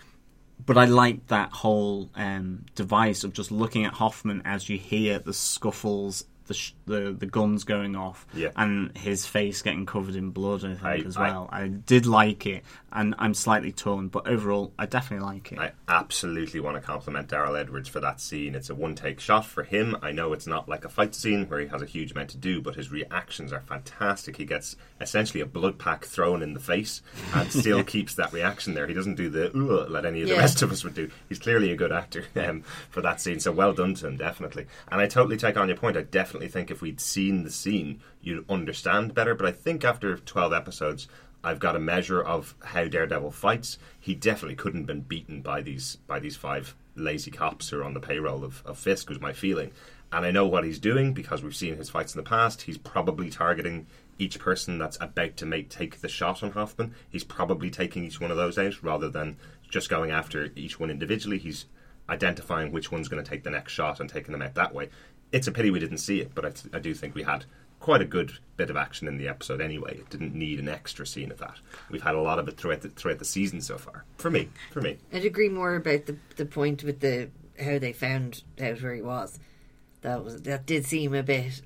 [0.66, 5.18] but I liked that whole um, device of just looking at Hoffman as you hear
[5.18, 8.48] the scuffles, the sh- the, the guns going off, Yeah.
[8.56, 10.64] and his face getting covered in blood.
[10.64, 11.48] I think I- as well.
[11.52, 15.58] I, did like it, and I'm slightly torn, but overall, I definitely like it.
[15.60, 18.56] I absolutely want to compliment Daryl Edwards for that scene.
[18.56, 19.96] It's a one take shot for him.
[20.02, 22.36] I know it's not like a fight scene where he has a huge amount to
[22.36, 24.36] do, but his reactions are fantastic.
[24.38, 27.00] He gets essentially a blood pack thrown in the face
[27.32, 28.88] and still keeps that reaction there.
[28.88, 30.40] He doesn't do the "Ugh," like any of the Yeah.
[30.40, 31.08] rest of us would do.
[31.28, 34.66] He's clearly a good actor um, for that scene, so well done to him, definitely.
[34.90, 35.96] And I totally take on your point.
[35.96, 36.02] I
[36.40, 39.34] definitely think if we'd seen the scene, you'd understand better.
[39.34, 41.06] But I think after 12 episodes,
[41.44, 43.78] I've got a measure of how Daredevil fights.
[43.98, 47.84] He definitely couldn't have been beaten by these by these five lazy cops who are
[47.84, 49.72] on the payroll of, of Fisk, was my feeling.
[50.12, 52.62] And I know what he's doing because we've seen his fights in the past.
[52.62, 53.86] He's probably targeting
[54.18, 56.94] each person that's about to make take the shot on Hoffman.
[57.10, 59.36] He's probably taking each one of those out rather than
[59.68, 61.38] just going after each one individually.
[61.38, 61.66] He's
[62.10, 64.88] identifying which one's going to take the next shot and taking them out that way.
[65.32, 67.44] It's a pity we didn't see it, but I, I do think we had
[67.78, 69.96] quite a good bit of action in the episode anyway.
[69.98, 71.56] It didn't need an extra scene of that.
[71.90, 74.04] We've had a lot of it throughout the, throughout the season so far.
[74.18, 77.92] For me, for me, I'd agree more about the the point with the how they
[77.92, 79.38] found out where he was.
[80.02, 81.60] That was that did seem a bit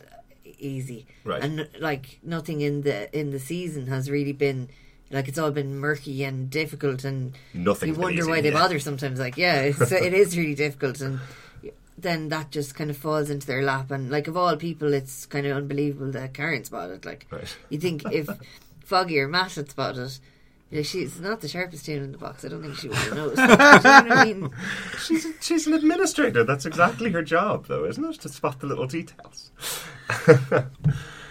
[0.58, 1.42] easy, Right.
[1.42, 4.68] And like nothing in the in the season has really been
[5.10, 8.58] like it's all been murky and difficult, and Nothing's you wonder easy, why they yeah.
[8.58, 9.18] bother sometimes.
[9.20, 11.20] Like yeah, it's, it is really difficult, and
[11.96, 13.90] then that just kind of falls into their lap.
[13.90, 17.04] And like of all people, it's kind of unbelievable that Karen spotted.
[17.04, 17.56] Like Right.
[17.70, 18.28] you think if
[18.84, 20.18] Foggy or Matt had spotted.
[20.70, 22.44] Yeah, she's not the sharpest tune in the box.
[22.44, 23.38] I don't think she would have noticed.
[23.42, 24.50] You know what I mean?
[25.06, 26.42] she's she's an administrator.
[26.42, 28.20] That's exactly her job, though, isn't it?
[28.22, 29.52] To spot the little details.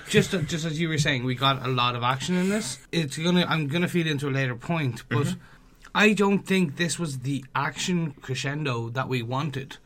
[0.07, 2.79] just just as you were saying, we got a lot of action in this.
[2.91, 3.45] It's gonna.
[3.49, 5.39] I'm gonna feed into a later point, but Mm-hmm.
[5.95, 9.77] I don't think this was the action crescendo that we wanted.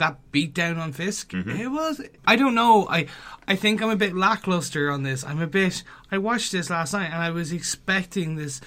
[0.00, 1.50] That beat down on Fisk, Mm-hmm.
[1.50, 2.00] it was.
[2.26, 2.86] I don't know.
[2.88, 3.06] I
[3.46, 5.22] I think I'm a bit lackluster on this.
[5.24, 5.82] I'm a bit.
[6.10, 8.60] I watched this last night and I was expecting this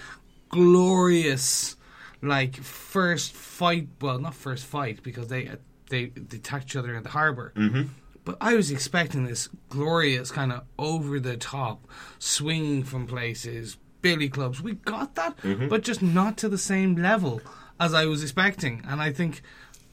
[0.49, 1.75] glorious,
[2.21, 3.87] like first fight.
[4.01, 5.49] Well, not first fight because they
[5.89, 7.51] they, they attacked each other in the harbor.
[7.55, 7.83] Mm-hmm.
[8.25, 11.85] But I was expecting this glorious kind of over the top
[12.19, 14.61] swinging from places, billy clubs.
[14.61, 15.35] We got that,
[15.69, 17.41] but just not to the same level
[17.81, 18.81] as I was expecting.
[18.87, 19.41] And I think,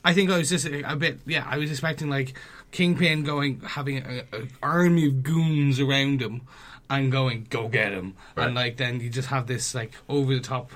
[0.04, 2.38] I think I was just a, a bit, yeah, I was expecting like
[2.72, 6.42] Kingpin going, having an army of goons around him
[6.88, 8.14] and going, go get him.
[8.36, 10.72] And like then you just have this like over the top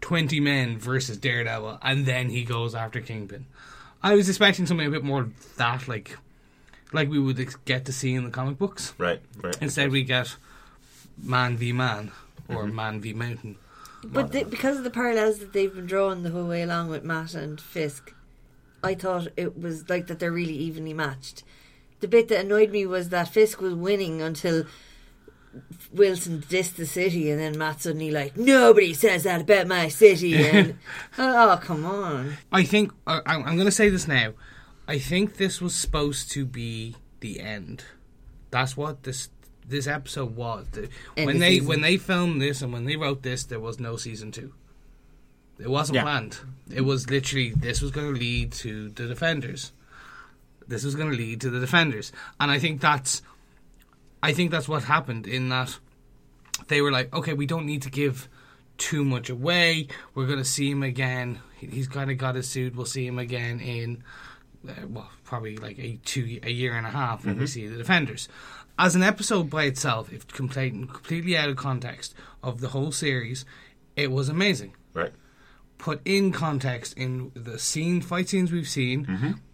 [0.00, 3.46] 20 men versus Daredevil, and then he goes after Kingpin.
[4.02, 6.16] I was expecting something a bit more that like
[6.92, 8.94] like we would get to see in the comic books.
[8.96, 9.56] Right, right.
[9.60, 10.36] Instead, we get
[11.20, 12.12] man v man
[12.48, 12.76] or mm-hmm.
[12.76, 13.56] man v mountain.
[14.04, 17.02] But the, because of the parallels that they've been drawing the whole way along with
[17.02, 18.14] Matt and Fisk,
[18.88, 21.44] I thought it was like that they're really evenly matched.
[22.00, 24.64] The bit that annoyed me was that Fisk was winning until
[25.92, 30.34] Wilson dissed the city, and then Matt suddenly like nobody says that about my city,
[30.50, 30.78] and
[31.18, 34.32] oh come on, I think I, I'm I'm going to say this now.
[34.86, 37.84] I think this was supposed to be the end.
[38.50, 39.28] That's what this
[39.66, 40.66] this episode was.
[40.72, 41.68] The- when they season.
[41.68, 44.54] when they filmed this and when they wrote this, there was no season two.
[45.58, 46.02] It wasn't Yeah.
[46.02, 46.38] planned.
[46.70, 49.72] It was literally this was going to lead to the defenders.
[50.66, 53.22] This was going to lead to the defenders, and I think that's,
[54.22, 55.78] I think that's what happened in that
[56.68, 58.28] they were like, okay, we don't need to give
[58.76, 59.88] too much away.
[60.14, 61.40] We're going to see him again.
[61.56, 62.76] He's kind of got his suit.
[62.76, 64.04] We'll see him again in,
[64.68, 67.76] uh, well, probably like a two, a year and a half when we see the
[67.76, 68.28] defenders.
[68.78, 73.44] As an episode by itself, if complete, completely out of context of the whole series,
[73.96, 75.12] it was amazing Right.
[75.78, 79.06] Put in context in the scene fight scenes we've seen,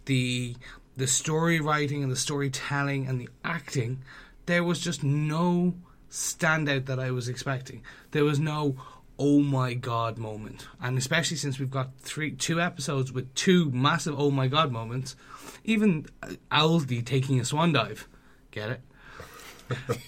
[0.05, 0.55] the
[0.97, 4.01] the story writing and the storytelling and the acting,
[4.45, 5.73] there was just no
[6.09, 7.83] standout that I was expecting.
[8.11, 8.75] There was no
[9.17, 10.67] oh my god moment.
[10.81, 15.15] And especially since we've got three two episodes with two massive oh my god moments,
[15.63, 18.07] even uh, Owlsby taking a swan dive.
[18.51, 18.79] Get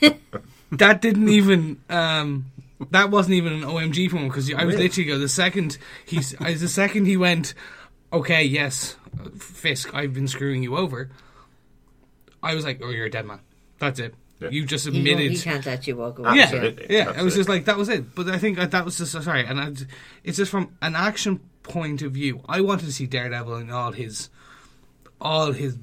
[0.01, 0.21] it?
[0.71, 2.51] that didn't even um
[2.91, 6.61] that wasn't even an OMG moment because I was literally go the second he's as
[6.61, 7.53] the second he went
[8.13, 11.09] okay yes uh, Fisk I've been screwing you over
[12.43, 13.39] I was like oh you're a dead man
[13.79, 14.49] that's it Yeah.
[14.49, 16.35] you just he, won't- admitted he can't let you walk away.
[16.35, 17.13] yeah, Absolutely, yeah.
[17.15, 18.13] I was just like that was it.
[18.13, 19.71] But I think that was just sorry, and I,
[20.23, 22.41] it's just from an action point of view.
[22.47, 24.29] I wanted to see Daredevil in all his,
[25.19, 25.75] all his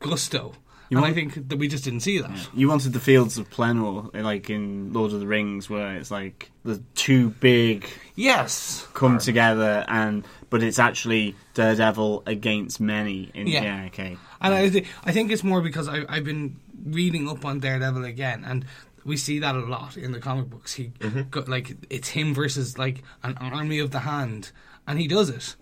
[0.00, 0.52] gusto,
[0.90, 2.48] and I think that we just didn't see that.
[2.54, 6.50] You wanted the fields of Pelennor, like in Lord of the Rings, where it's like
[6.64, 13.30] the two big Yes, come together, and but it's actually Daredevil against many.
[13.34, 13.62] In, Yeah.
[13.62, 13.84] yeah.
[13.86, 14.16] okay.
[14.40, 18.04] and I, thi- I think it's more because I, I've been reading up on Daredevil
[18.04, 18.64] again, and
[19.04, 20.74] we see that a lot in the comic books.
[20.74, 20.92] He
[21.30, 24.50] got like it's him versus like an army of the hand,
[24.86, 25.56] and he does it.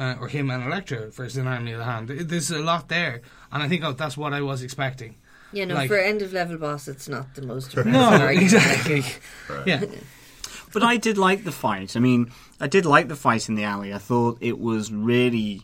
[0.00, 2.08] Uh, or him and Elektra versus an army of the hand.
[2.08, 5.16] There's a lot there, and I think oh, that's what I was expecting.
[5.52, 8.42] You know, Like- for end of level boss, it's not the most No, argument.
[8.42, 9.04] exactly.
[9.66, 9.84] Yeah,
[10.72, 11.96] But I did like the fight.
[11.96, 13.92] I mean, I did like the fight in the alley.
[13.92, 15.62] I thought it was really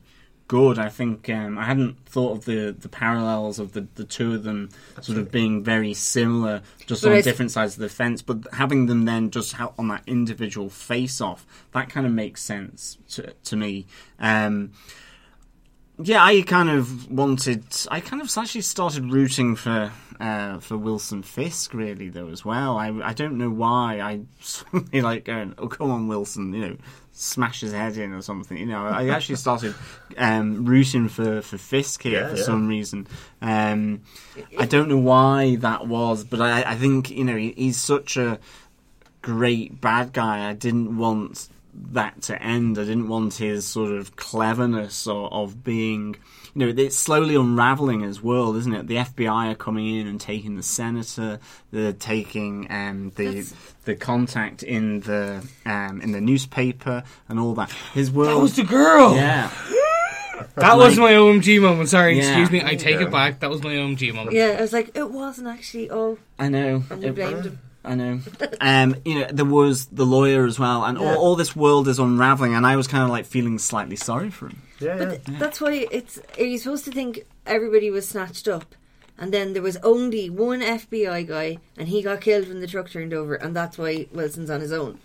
[0.49, 0.79] good.
[0.81, 4.42] I think um, I hadn't thought of the, the parallels of the, the two of
[4.42, 4.70] them
[5.01, 8.20] sort of being very similar, just But on I- different sides of the fence.
[8.22, 12.42] But having them then just ha- on that individual face off, that kind of makes
[12.42, 13.87] sense to, to me.
[14.18, 14.72] Um,
[15.99, 17.65] Yeah, I kind of wanted.
[17.91, 22.77] I kind of actually started rooting for uh, for Wilson Fisk, really, though as well.
[22.77, 24.01] I I don't know why.
[24.01, 26.77] I suddenly like going, "Oh, come on, Wilson!" You know,
[27.13, 28.59] smash his head in or something.
[28.59, 29.75] You know, I actually started
[30.19, 32.43] um, rooting for for Fisk here Yeah, for yeah.
[32.45, 33.07] some reason.
[33.41, 34.03] Um,
[34.59, 38.19] I don't know why that was, but I, I think you know he, he's such
[38.19, 38.39] a
[39.23, 40.47] great bad guy.
[40.49, 41.49] I didn't want
[41.93, 42.79] that to end.
[42.79, 46.17] I didn't want his sort of cleverness of, of being,
[46.55, 48.87] you know, it's slowly unraveling his world, isn't it?
[48.87, 51.39] The FBI are coming in and taking the senator.
[51.71, 57.55] They're taking um, the That's- the contact in the um, in the newspaper and all
[57.55, 57.71] that.
[57.95, 58.31] His world.
[58.37, 59.15] That was the girl.
[59.15, 59.51] yeah.
[60.57, 61.89] That was my OMG moment.
[61.89, 62.25] Sorry, Yeah.
[62.29, 62.62] excuse me.
[62.62, 63.07] I take Yeah.
[63.07, 63.41] it back.
[63.41, 64.37] That was my OMG moment.
[64.37, 65.91] Yeah, I was like, it wasn't actually.
[65.91, 66.83] Oh, I know.
[66.91, 67.59] and we It- blamed him.
[67.87, 68.18] I know.
[68.61, 71.14] Um, you know, there was the lawyer as well, and Yeah.
[71.14, 74.29] all, all this world is unraveling, and I was kind of like feeling slightly sorry
[74.31, 74.62] for him.
[74.81, 76.18] Yeah, But th- that's why it's.
[76.37, 78.75] you're you supposed to think everybody was snatched up,
[79.16, 82.90] and then there was only one FBI guy, and he got killed when the truck
[82.90, 84.99] turned over, and that's why Wilson's on his own.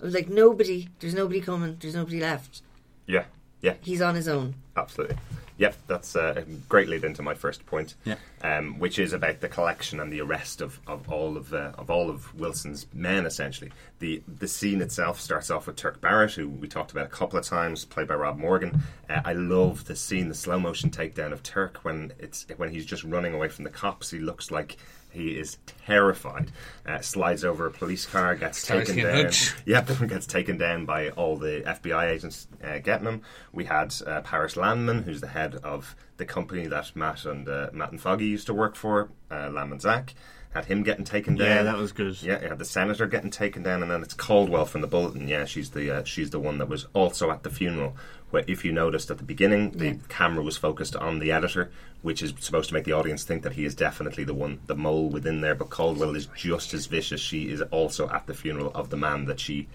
[0.00, 0.88] I was like, nobody.
[0.98, 1.76] There's nobody coming.
[1.80, 2.62] There's nobody left.
[3.06, 3.24] yeah,
[3.62, 3.74] yeah.
[3.82, 4.54] He's on his own.
[4.76, 5.16] Absolutely.
[5.60, 8.14] Yep, that's uh, great lead into my first point, Yeah.
[8.42, 11.90] um, which is about the collection and the arrest of, of all of uh, of
[11.90, 13.26] all of Wilson's men.
[13.26, 17.10] Essentially, the the scene itself starts off with Turk Barrett, who we talked about a
[17.10, 18.80] couple of times, played by Rob Morgan.
[19.10, 22.86] Uh, I love the scene, the slow motion takedown of Turk when it's when he's
[22.86, 24.10] just running away from the cops.
[24.10, 24.78] He looks like
[25.10, 26.50] he is terrified.
[26.86, 29.30] Uh, slides over a police car, gets taken down.
[29.66, 33.22] Yep, gets taken down by all the FBI agents uh, getting him.
[33.52, 37.70] We had uh, Paris Landman, who's the head of the company that Matt and uh,
[37.72, 40.14] Matt and Foggy used to work for, uh, Landman Zach.
[40.52, 41.46] Had him getting taken down.
[41.46, 42.20] Yeah, that was good.
[42.20, 45.28] Yeah, yeah, the senator getting taken down, and then it's Caldwell from the bulletin.
[45.28, 47.96] Yeah, she's the uh, she's the one that was also at the funeral.
[48.30, 49.94] Where, if you noticed at the beginning, the Yeah.
[50.08, 51.70] camera was focused on the editor,
[52.02, 54.76] which is supposed to make the audience think that he is definitely the one, the
[54.76, 55.54] mole within there.
[55.54, 57.20] But Caldwell is just as vicious.
[57.20, 59.66] She is also at the funeral of the man that she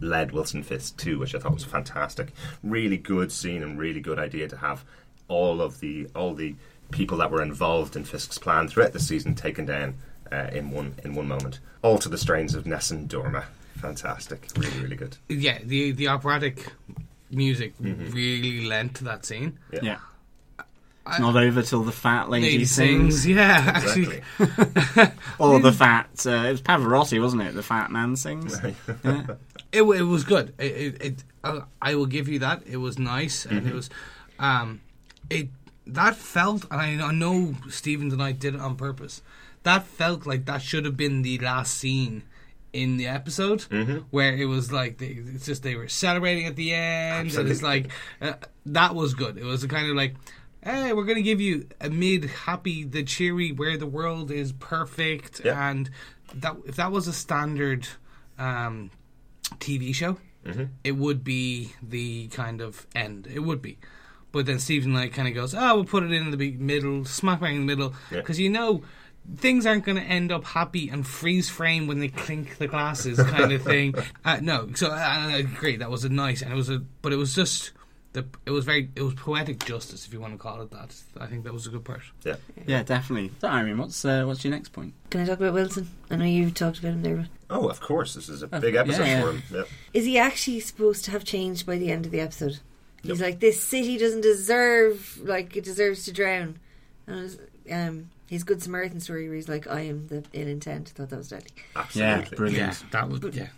[0.00, 2.32] led Wilson Fisk to, which I thought was fantastic.
[2.62, 4.84] Really good scene and really good idea to have
[5.28, 6.54] all of the all the
[6.92, 9.94] people that were involved in Fisk's plan throughout the season taken down
[10.30, 11.58] uh, in one in one moment.
[11.82, 13.44] All to the strains of Nessun Dorma.
[13.76, 14.46] Fantastic.
[14.56, 15.16] Really, really good.
[15.28, 16.66] Yeah, the the operatic
[17.30, 18.10] music Mm-hmm.
[18.12, 19.58] really lent to that scene.
[19.82, 19.98] Yeah.
[21.08, 23.22] It's not over till the fat lady, Lady sings.
[23.22, 24.22] sings, yeah, Exactly.
[24.40, 26.08] actually, Or the fat.
[26.26, 27.54] Uh, it was Pavarotti, wasn't it?
[27.54, 28.60] The fat man sings.
[29.04, 29.22] Yeah.
[29.72, 30.52] it, it was good.
[30.58, 32.64] It, it, it uh, I will give you that.
[32.66, 33.68] It was nice, and Mm-hmm.
[33.68, 33.90] it was,
[34.40, 34.80] um,
[35.30, 35.48] it
[35.86, 39.22] that felt, and I, I know Steven DeKnight did it on purpose.
[39.62, 42.24] That felt like that should have been the last scene
[42.72, 43.98] in the episode, Mm-hmm.
[44.10, 47.62] where it was like they, it's just they were celebrating at the end, and it's
[47.62, 48.34] like uh,
[48.66, 49.38] that was good.
[49.38, 50.14] It was a kind of like.
[50.62, 54.50] Hey, we're going to give you a mid happy, the cheery, where the world is
[54.50, 55.70] perfect, Yeah.
[55.70, 55.88] and
[56.34, 57.86] that if that was a standard
[58.36, 58.90] um,
[59.60, 60.64] TV show, Mm-hmm.
[60.84, 63.28] it would be the kind of end.
[63.32, 63.78] It would be.
[64.32, 67.40] But then Steven DeKnight kind of goes, oh, we'll put it in the middle, smack
[67.40, 67.94] bang in the middle.
[68.12, 68.18] Yeah.
[68.18, 68.82] Because you know,
[69.36, 73.18] things aren't going to end up happy and freeze frame when they clink the glasses
[73.18, 73.94] kind of thing.
[74.24, 75.76] Uh, no, so I, I agree.
[75.76, 77.70] That was a nice, and it was a, but it was just,
[78.12, 80.94] the, it was very, it was poetic justice, if you want to call it that.
[81.20, 82.02] I think that was a good part.
[82.24, 82.36] Yeah.
[82.66, 83.30] yeah, definitely.
[83.40, 84.94] So, Irene, what's, uh, what's your next point?
[85.10, 85.88] Can I talk about Wilson?
[86.10, 87.16] I know you talked about him there.
[87.16, 88.14] But Oh, of course.
[88.14, 89.22] This is a big episode yeah, yeah.
[89.22, 89.42] for him.
[89.52, 89.62] Yeah.
[89.94, 92.58] is he actually supposed to have changed by the end of the episode?
[93.02, 96.58] He's like, this city doesn't deserve, like, it deserves to drown.
[97.06, 97.38] And was,
[97.70, 100.92] um, his Good Samaritan story where he's like, I am the ill intent.
[100.94, 101.50] I thought that was deadly.
[101.74, 102.22] Absolutely.
[102.22, 102.82] Yeah, brilliant.
[102.82, 103.48] Yeah, that was, yeah.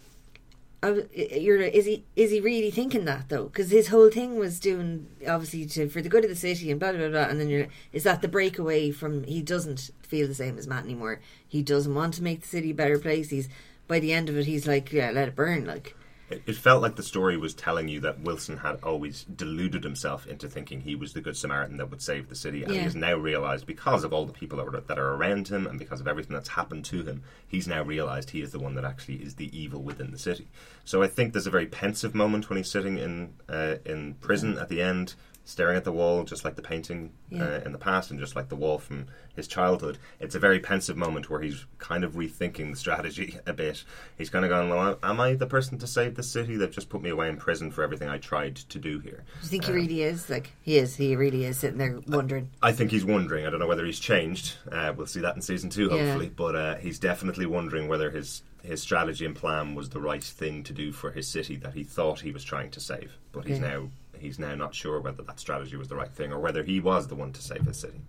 [0.80, 3.44] I was, you're, is he is he really thinking that though?
[3.44, 6.78] Because his whole thing was doing obviously to for the good of the city and
[6.78, 7.22] blah blah blah.
[7.22, 10.84] And then you're is that the breakaway from he doesn't feel the same as Matt
[10.84, 11.20] anymore.
[11.46, 13.30] He doesn't want to make the city a better place.
[13.30, 13.48] He's
[13.88, 15.64] by the end of it, he's like, yeah, let it burn.
[15.64, 15.96] Like
[16.30, 20.26] It, it felt like the story was telling you that Wilson had always deluded himself
[20.26, 22.94] into thinking he was the good Samaritan that would save the city, and he has
[22.94, 26.00] now realized because of all the people that are, that are around him and because
[26.00, 29.16] of everything that's happened to him, he's now realized he is the one that actually
[29.16, 30.48] is the evil within the city.
[30.84, 34.58] So I think there's a very pensive moment when he's sitting in uh, in prison
[34.58, 35.14] at the end.
[35.48, 37.42] Staring at the wall, just like the painting Yeah.
[37.44, 40.60] uh, in the past, and just like the wall from his childhood, it's a very
[40.60, 43.82] pensive moment where he's kind of rethinking the strategy a bit.
[44.18, 46.56] He's kind of going, "Well, am I the person to save the city?
[46.58, 49.44] They've just put me away in prison for everything I tried to do here." do
[49.44, 50.28] you think he really is?
[50.28, 50.96] Like he is.
[50.96, 52.50] He really is sitting there wondering.
[52.60, 53.46] I think he's wondering.
[53.46, 54.56] I don't know whether he's changed.
[54.70, 56.04] Uh, we'll see that in season two, Yeah.
[56.08, 56.28] hopefully.
[56.28, 60.62] But uh, he's definitely wondering whether his his strategy and plan was the right thing
[60.64, 63.12] to do for his city that he thought he was trying to save.
[63.32, 63.68] But he's Yeah.
[63.70, 63.90] now
[64.20, 67.08] he's now not sure whether that strategy was the right thing or whether he was
[67.08, 68.00] the one to save his city.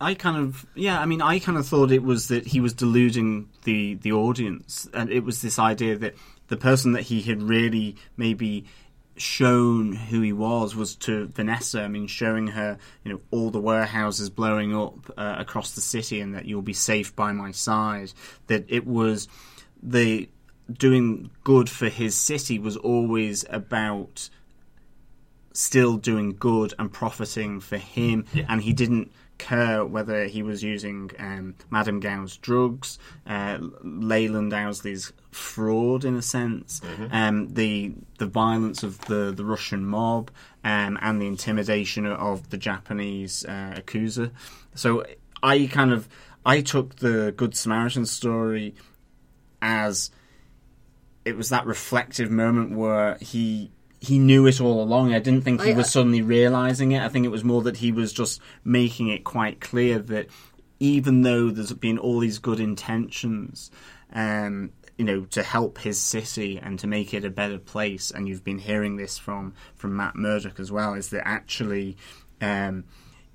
[0.00, 2.72] I kind of yeah, I mean, I kind of thought it was that he was
[2.72, 6.14] deluding the the audience, and it was this idea that
[6.48, 8.64] the person that he had really maybe
[9.16, 11.82] shown who he was was to Vanessa.
[11.82, 16.20] I mean, showing her, you know, all the warehouses blowing up uh, across the city,
[16.20, 18.12] and that you'll be safe by my side.
[18.46, 19.28] That it was
[19.82, 20.30] the
[20.72, 24.30] doing good for his city was always about
[25.52, 31.10] still doing good and profiting for him, and he didn't care whether he was using
[31.18, 36.80] um, Madame Gao's drugs, uh, Leland Owsley's fraud in a sense,
[37.10, 40.30] um, the the violence of the, the Russian mob,
[40.62, 44.30] um, and the intimidation of the Japanese uh, Yakuza.
[44.74, 45.04] So
[45.42, 46.08] I kind of
[46.44, 48.74] I took the Good Samaritan story
[49.62, 50.10] as
[51.24, 53.70] it was that reflective moment where he
[54.00, 55.12] he knew it all along.
[55.12, 57.02] I didn't think he I- was suddenly realizing it.
[57.02, 60.28] I think it was more that he was just making it quite clear that
[60.78, 63.70] even though there's been all these good intentions,
[64.14, 68.26] um, you know, to help his city and to make it a better place, and
[68.28, 71.96] you've been hearing this from from Matt Murdock as well, is that actually
[72.40, 72.84] um,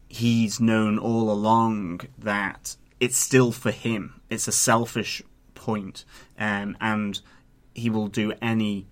[0.07, 4.21] he's known all along that it's still for him.
[4.29, 5.21] It's a selfish
[5.53, 6.05] point,
[6.39, 7.19] um, and
[7.75, 8.87] he will do any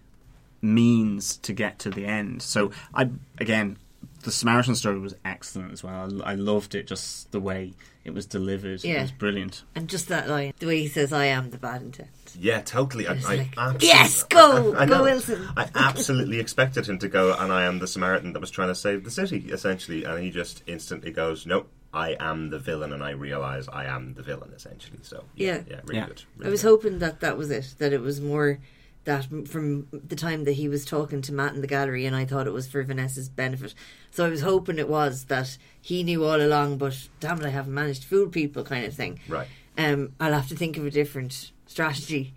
[0.64, 2.42] means to get to the end.
[2.42, 3.10] So I
[3.40, 3.78] again,
[4.24, 6.24] the Samaritan story was excellent as well.
[6.24, 7.74] I, I loved it just the way
[8.06, 8.84] it was delivered.
[8.84, 9.64] It was brilliant.
[9.76, 12.10] And just that line, the way he says, "I am the bad intent."
[12.40, 13.08] Yeah, totally.
[13.08, 15.04] I, I like, absolutely, yes, go, I go.
[15.04, 15.48] Wilson.
[15.56, 18.76] I absolutely expected him to go, and I am the Samaritan that was trying to
[18.76, 20.04] save the city, essentially.
[20.04, 24.16] And he just instantly goes, "Nope, I am the villain," and I realize I am
[24.16, 25.00] the villain, essentially.
[25.04, 25.62] So yeah, Yeah.
[25.70, 26.08] yeah, really Yeah.
[26.08, 26.24] good.
[26.38, 26.68] really I was good.
[26.70, 27.76] hoping that that was it.
[27.78, 28.58] That it was more
[29.06, 32.26] that from the time that he was talking to Matt in the gallery, and I
[32.26, 33.74] thought it was for Vanessa's benefit.
[34.12, 37.50] So I was hoping it was that he knew all along, but damn it, I
[37.50, 39.20] haven't managed to fool people, kind of thing.
[39.28, 39.48] right.
[39.78, 42.34] Um, I'll have to think of a different strategy.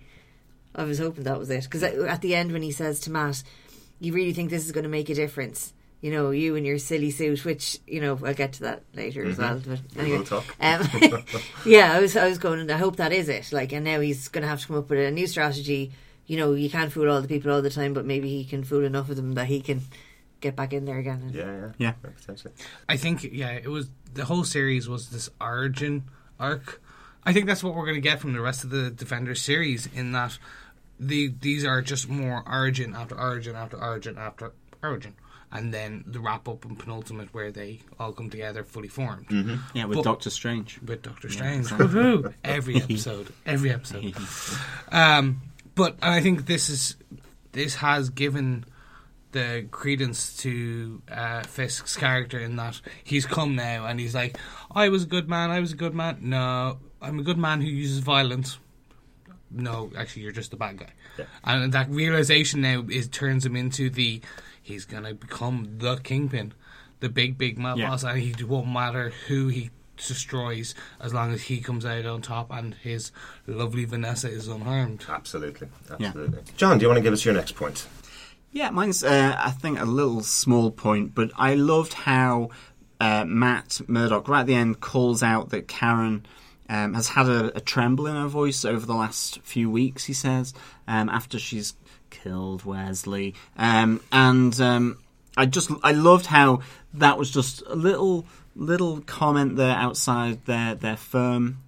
[0.74, 3.42] I was hoping that was it because at the end when he says to Matt,
[4.00, 6.78] "You really think this is going to make a difference?" You know, you and your
[6.78, 9.60] silly suit, which you know I'll get to that later as well.
[9.66, 9.98] But Mm-hmm.
[10.00, 10.44] We anyway, talk.
[10.60, 11.22] um,
[11.66, 12.70] yeah, I was I was going.
[12.70, 13.52] I hope that is it.
[13.52, 15.92] Like, and now he's going to have to come up with a new strategy.
[16.26, 18.64] You know, you can't fool all the people all the time, but maybe he can
[18.64, 19.82] fool enough of them that he can
[20.40, 21.20] get back in there again.
[21.22, 21.92] And, Yeah, yeah, Yeah.
[22.02, 22.52] potentially.
[22.88, 26.04] I think yeah, it was the whole series was this origin
[26.40, 26.82] arc.
[27.24, 29.86] I think that's what we're going to get from the rest of the Defender series.
[29.94, 30.38] In that,
[31.00, 34.52] the these are just more origin after origin after origin after
[34.82, 35.14] origin,
[35.52, 39.26] and then the wrap up and penultimate where they all come together fully formed
[39.74, 40.78] Yeah, with But- Doctor Strange.
[40.84, 41.66] with Doctor Strange.
[41.78, 42.32] Woohoo!
[42.44, 44.14] Every episode, every episode.
[44.92, 45.40] Um,
[45.76, 46.96] but I think this is
[47.52, 48.64] this has given
[49.32, 54.38] the credence to uh, Fisk's character in that he's come now and he's like,
[54.70, 56.18] I was a good man, I was a good man.
[56.22, 58.58] No, I'm a good man who uses violence.
[59.50, 60.92] No, actually, you're just a bad guy.
[61.18, 61.24] Yeah.
[61.44, 64.20] And that realization now is turns him into the
[64.60, 66.52] he's gonna become the kingpin,
[67.00, 67.90] the big big mob Yeah.
[67.90, 72.22] boss, and he won't matter who he destroys as long as he comes out on
[72.22, 73.12] top and his
[73.46, 75.04] lovely Vanessa is unharmed.
[75.08, 75.68] Absolutely,
[75.98, 76.08] Yeah.
[76.08, 76.42] absolutely.
[76.56, 77.86] John, do you want to give us your next point?
[78.52, 82.50] Yeah, mine's uh, I think a little small point, but I loved how
[83.00, 86.24] uh, Matt Murdock right at the end calls out that Karen
[86.70, 90.04] um, has had a, a tremble in her voice over the last few weeks.
[90.04, 90.54] He says
[90.88, 91.74] um, after she's
[92.08, 94.98] killed Wesley, um, and um,
[95.36, 96.60] I just I loved how
[96.94, 98.24] that was just a little
[98.56, 101.58] little comment there outside their their firm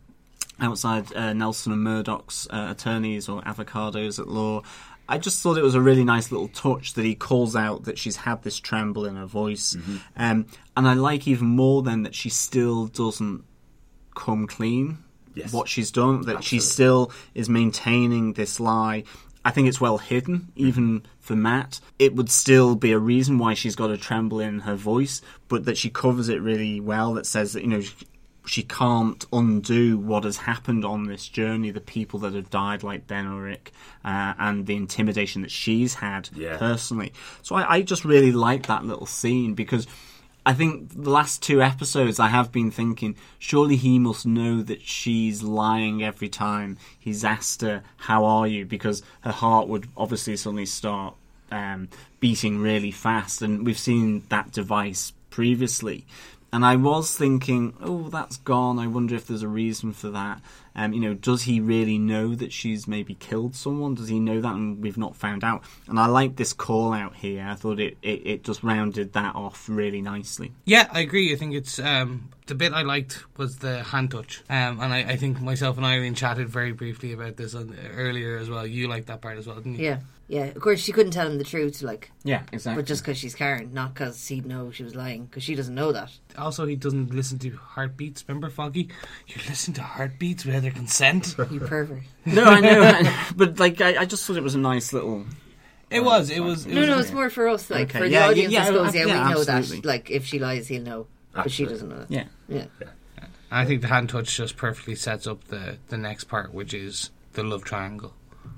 [0.60, 4.62] outside uh, Nelson and Murdock's uh, attorneys or avocados at law.
[5.08, 7.96] I just thought it was a really nice little touch that he calls out that
[7.96, 9.76] she's had this tremble in her voice.
[10.16, 13.44] Um, and I like even more then that she still doesn't
[14.14, 14.98] come clean
[15.34, 15.52] Yes.
[15.52, 19.04] what she's done, that she still is maintaining this lie.
[19.48, 21.80] I think it's well hidden, even for Matt.
[21.98, 25.64] It would still be a reason why she's got a tremble in her voice, but
[25.64, 27.14] that she covers it really well.
[27.14, 27.94] That says that, you know, she,
[28.44, 33.06] she can't undo what has happened on this journey, the people that have died, like
[33.06, 33.68] Ben Urich,
[34.04, 36.58] uh, and the intimidation that she's had Yeah.
[36.58, 37.14] personally.
[37.40, 39.86] So I, I just really like that little scene because
[40.48, 44.80] I think the last two episodes I have been thinking, surely he must know that
[44.80, 48.64] she's lying every time he's asked her, How are you?
[48.64, 51.12] Because her heart would obviously suddenly start
[51.50, 53.42] um, beating really fast.
[53.42, 56.06] And we've seen that device previously.
[56.52, 58.78] And I was thinking, oh, that's gone.
[58.78, 60.40] I wonder if there's a reason for that.
[60.74, 63.94] Um, you know, does he really know that she's maybe killed someone?
[63.94, 65.62] Does he know that and we've not found out?
[65.88, 67.46] And I like this call out here.
[67.46, 70.52] I thought it, it, it just rounded that off really nicely.
[70.64, 71.32] Yeah, I agree.
[71.32, 75.00] I think it's um, the bit I liked was the hand touch, um, and I,
[75.00, 78.66] I think myself and Irene chatted very briefly about this on, earlier as well.
[78.66, 79.84] You liked that part as well, didn't you?
[79.84, 79.98] Yeah,
[80.28, 80.44] yeah.
[80.44, 82.82] Of course, she couldn't tell him the truth, like, Yeah, exactly.
[82.82, 85.74] but just because she's Karen, not because he'd know she was lying, because she doesn't
[85.74, 86.10] know that.
[86.36, 88.24] Also, he doesn't listen to heartbeats.
[88.28, 88.88] Remember, Foggy?
[89.26, 91.34] You listen to heartbeats without their consent.
[91.50, 92.02] You pervert.
[92.26, 95.24] no, I know, but like I, I just thought it was a nice little.
[95.90, 96.28] It was.
[96.30, 96.66] It uh, was.
[96.66, 98.52] It No, was no, it's more for us, like Okay, for the audience.
[98.52, 99.76] yeah, I suppose, yeah, yeah, yeah, we know absolutely.
[99.80, 99.86] that.
[99.88, 102.10] Like, if she lies, he'll know, but she doesn't know that.
[102.10, 102.66] Yeah, Yeah,
[103.50, 107.10] I think the hand touch just perfectly sets up the the next part, which is
[107.32, 108.12] the love triangle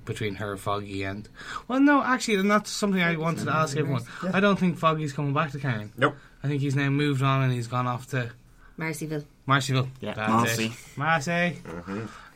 [0.05, 1.29] between her, Foggy, and.
[1.69, 4.03] Well, no, actually, and that's something I wanted to ask everyone.
[4.33, 5.93] I don't think Foggy's coming back to Karen.
[5.97, 6.17] Nope.
[6.43, 8.31] I think he's now moved on and he's gone off to
[8.79, 9.25] Marcyville.
[9.47, 9.89] Marcyville.
[10.01, 10.67] Yeah, That's Marcy.
[10.67, 10.97] it.
[10.97, 11.57] Marcy.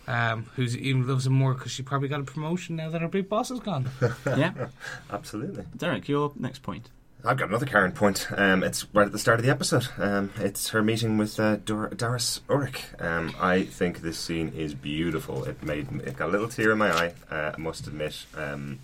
[0.07, 3.09] Um, who's even loves him more because she probably got a promotion now that her
[3.09, 3.89] big boss is gone.
[4.27, 4.53] yeah.
[5.11, 5.65] Absolutely.
[5.77, 6.91] Derek, your next point.
[7.27, 8.27] I've got another Karen point.
[8.37, 9.89] Um, it's right at the start of the episode.
[9.99, 13.01] Um, it's her meeting with uh, Dor- Doris Urich.
[13.03, 15.45] Um, I think this scene is beautiful.
[15.45, 17.15] It made me- it got a little tear in my eye.
[17.31, 18.27] Uh, I must admit.
[18.37, 18.81] Um,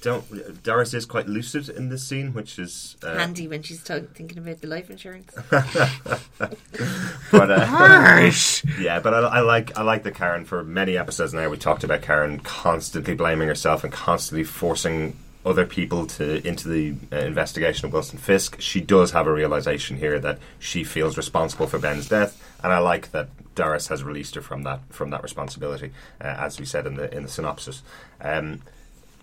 [0.00, 3.98] don't Doris is quite lucid in this scene, which is uh, Handy when she's t-
[4.14, 5.34] thinking about the life insurance.
[5.50, 8.30] but uh,
[8.80, 11.48] yeah, but I, I like I like the Karen for many episodes now.
[11.48, 16.94] We talked about Karen constantly blaming herself and constantly forcing other people to into the
[17.12, 18.60] uh, investigation of Wilson Fisk.
[18.60, 22.78] She does have a realization here that she feels responsible for Ben's death, and I
[22.78, 26.86] like that Doris has released her from that from that responsibility, uh, as we said
[26.86, 27.82] in the in the synopsis.
[28.20, 28.62] Um,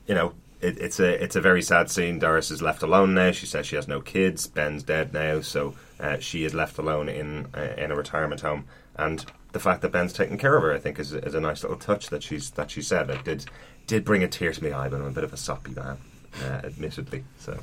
[0.07, 2.20] you know, it, it's a it's a very sad scene.
[2.20, 3.32] Doris is left alone now.
[3.32, 4.47] She says she has no kids.
[4.47, 8.66] Ben's dead now, so uh, she is left alone in uh, in a retirement home.
[8.97, 11.64] And the fact that Ben's taking care of her, I think, is, is a nice
[11.64, 13.10] little touch that she's that she said.
[13.10, 13.45] It did
[13.88, 15.97] did bring a tear to my eye, but I'm a bit of a soppy man,
[16.43, 17.24] uh, admittedly.
[17.39, 17.60] So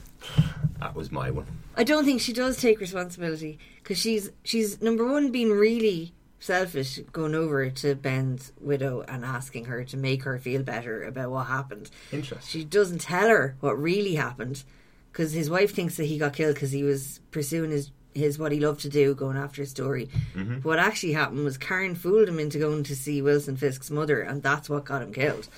[0.78, 1.46] that was my one.
[1.76, 6.12] I don't think she does take responsibility because she's she's number one being really
[6.42, 11.30] selfish going over to Ben's widow and asking her to make her feel better about
[11.30, 11.88] what happened.
[12.10, 12.48] Interesting.
[12.48, 14.64] She doesn't tell her what really happened
[15.12, 18.52] because his wife thinks that he got killed because he was pursuing his his what
[18.52, 20.10] he loved to do, going after a story.
[20.34, 24.20] But what actually happened was Karen fooled him into going to see Wilson Fisk's mother,
[24.20, 25.48] and that's what got him killed.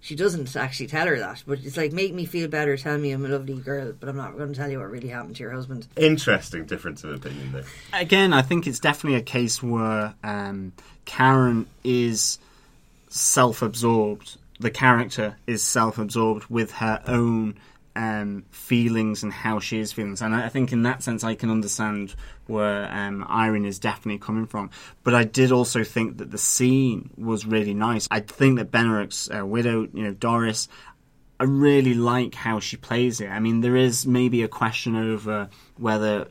[0.00, 2.76] She doesn't actually tell her that, but it's like make me feel better.
[2.76, 5.08] Tell me I'm a lovely girl, but I'm not going to tell you what really
[5.08, 5.88] happened to your husband.
[5.96, 7.64] Interesting difference of opinion there.
[7.92, 10.72] Again, I think it's definitely a case where um,
[11.04, 12.38] Karen is
[13.08, 14.36] self-absorbed.
[14.60, 17.56] The character is self-absorbed with her own
[17.98, 20.16] um, feelings and how she is feeling.
[20.20, 22.14] And I think in that sense, I can understand
[22.46, 24.70] where um, Irene is definitely coming from.
[25.02, 28.06] But I did also think that the scene was really nice.
[28.08, 30.68] I think that Ben Urich's uh, widow, you know, Doris,
[31.40, 33.28] I really like how she plays it.
[33.28, 36.28] I mean, there is maybe a question over whether,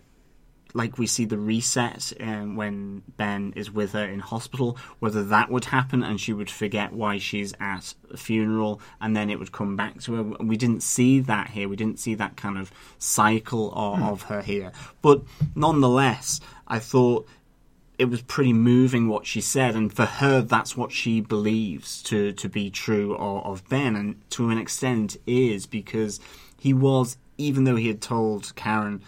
[0.77, 5.49] like we see the reset um, when Ben is with her in hospital, whether that
[5.49, 9.51] would happen and she would forget why she's at a funeral and then it would
[9.51, 10.23] come back to her.
[10.23, 11.67] We didn't see that here.
[11.67, 14.71] We didn't see that kind of cycle of, of her here.
[15.01, 15.23] But
[15.55, 17.27] nonetheless, I thought
[17.97, 22.31] it was pretty moving what she said, and for her, that's what she believes to
[22.33, 26.19] to be true of, of Ben, and to an extent is because
[26.59, 29.01] he was, even though he had told Karen,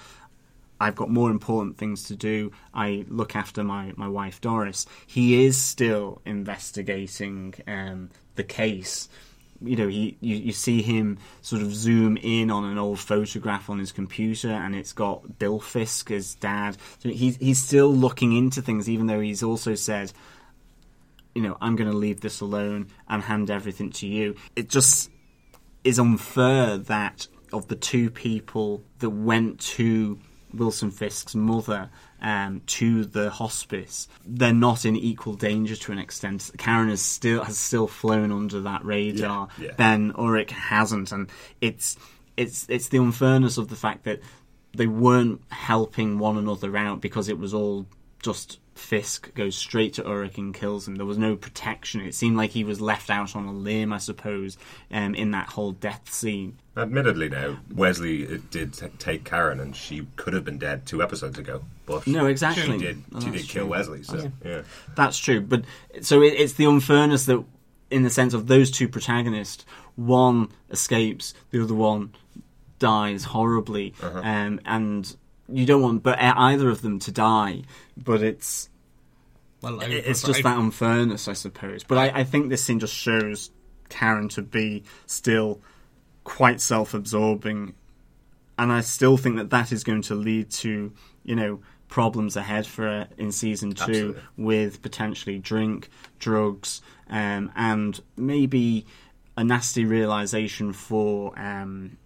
[0.80, 2.52] "I've got more important things to do.
[2.74, 9.10] I look after my my wife Doris." He is still investigating um, the case
[9.62, 13.70] you know, he you, you see him sort of zoom in on an old photograph
[13.70, 16.78] on his computer, and it's got Bill Fisk as dad.
[17.00, 20.14] So he's he's still looking into things, even though he's also said,
[21.36, 24.36] you know, I'm going to leave this alone and hand everything to you.
[24.56, 25.10] It just
[25.84, 30.20] is unfair that of the two people that went to
[30.54, 31.90] Wilson Fisk's mother
[32.22, 36.52] um, to the hospice, they're not in equal danger to an extent.
[36.58, 39.48] Karen is still has still flown under that radar.
[39.58, 39.74] Yeah, yeah.
[39.74, 41.30] Ben Urich hasn't, and
[41.62, 41.98] it's
[42.38, 44.22] it's it's the unfairness of the fact that
[44.76, 47.86] they weren't helping one another out because it was all
[48.22, 50.96] just Fisk goes straight to Urich and kills him.
[50.96, 52.02] There was no protection.
[52.02, 54.58] It seemed like he was left out on a limb, I suppose,
[54.92, 56.58] um, in that whole death scene.
[56.78, 61.04] Admittedly, now Wesley uh, did t- take Karen, and she could have been dead two
[61.04, 61.62] episodes ago.
[61.86, 62.80] But No, exactly.
[62.80, 63.04] She did.
[63.14, 63.72] Oh, she did kill true.
[63.72, 64.04] Wesley.
[64.04, 64.62] So yeah.
[64.96, 65.66] That's true, but
[66.02, 67.44] so it, it's the unfairness that,
[67.92, 69.66] in the sense of those two protagonists,
[69.96, 72.14] one escapes, the other one
[72.80, 75.16] dies horribly, um, and
[75.52, 77.64] you don't want but either of them to die,
[77.98, 78.70] but it's
[79.62, 81.84] Well, it's just that unfairness, I suppose.
[81.84, 83.52] But I, I think this scene just shows
[83.90, 85.62] Karen to be still
[86.24, 87.74] quite self-absorbing,
[88.58, 90.92] and I still think that that is going to lead to
[91.24, 94.22] you know problems ahead for her in season two Absolutely.
[94.38, 95.90] with potentially drink,
[96.20, 98.86] drugs, um, and maybe
[99.36, 101.38] a nasty realization for.
[101.40, 101.98] Um,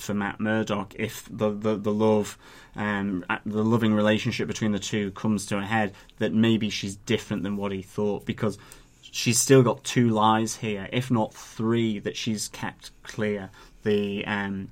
[0.00, 2.38] for Matt Murdock if the the, the love
[2.76, 7.42] um the loving relationship between the two comes to a head that maybe she's different
[7.42, 8.58] than what he thought because
[9.02, 13.50] she's still got two lies here if not three that she's kept clear.
[13.82, 14.70] The um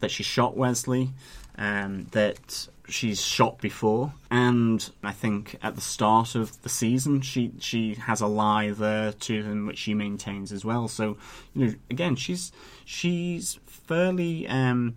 [0.00, 1.10] that she shot Wesley
[1.56, 7.52] um that she's shot before and I think at the start of the season she
[7.60, 10.88] she has a lie there to him which she maintains as well.
[10.88, 11.16] So
[11.54, 12.52] you know again she's
[12.84, 13.58] she's
[13.90, 14.94] fairly um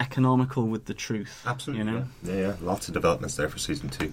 [0.00, 1.84] economical with the truth Absolutely.
[1.84, 2.32] you know Yeah.
[2.34, 2.54] yeah, yeah.
[2.60, 4.12] Lots of developments there for season two.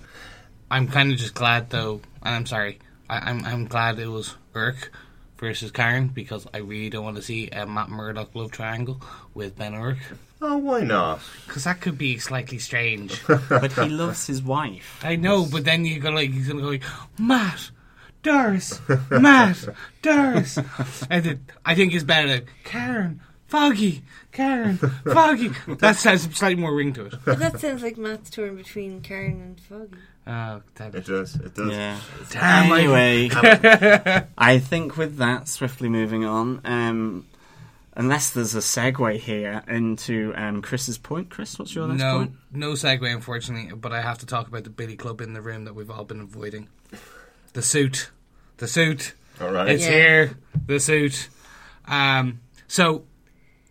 [0.69, 2.80] I'm kind of just glad though, and I'm sorry.
[3.09, 4.89] I, I'm I'm glad it was Urich
[5.38, 9.01] versus Karen because I really don't want to see a Matt Murdock love triangle
[9.34, 9.99] with Ben Urich
[10.41, 11.19] Oh, why not?
[11.47, 13.25] because that could be slightly strange.
[13.49, 16.67] but he loves his wife I know, but then you go like he's gonna go
[16.69, 16.84] like
[17.17, 17.71] Matt.
[18.28, 19.67] Doris, Matt,
[20.01, 20.57] Doris,
[21.09, 25.49] and then I think it's better like Karen, Foggy, Karen, Foggy.
[25.67, 27.15] That has slightly more ring to it.
[27.25, 29.97] But that sounds like Matt's torn between Karen and Foggy.
[30.28, 31.05] Oh, damn It it.
[31.05, 31.36] does.
[31.36, 31.71] It does.
[31.71, 31.99] yeah
[32.32, 33.30] Damn, I- anyway
[34.38, 37.25] I think with that swiftly moving on um
[37.95, 42.32] unless there's a segue here into um Chris's point Chris what's your next No, point
[42.51, 43.73] no segue, unfortunately.
[43.73, 46.03] But I have to talk about the Billy Club in the room that we've all
[46.03, 46.67] been avoiding.
[47.53, 48.11] The suit,
[48.58, 49.14] the suit.
[49.41, 49.70] All right.
[49.70, 49.91] It's Yeah.
[49.91, 50.38] here.
[50.66, 51.30] The suit.
[51.88, 53.05] Um, so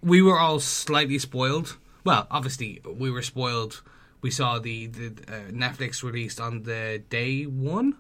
[0.03, 1.77] we were all slightly spoiled.
[2.05, 3.83] Well, obviously we were spoiled.
[4.23, 7.97] We saw the, the uh, Netflix released on the day one.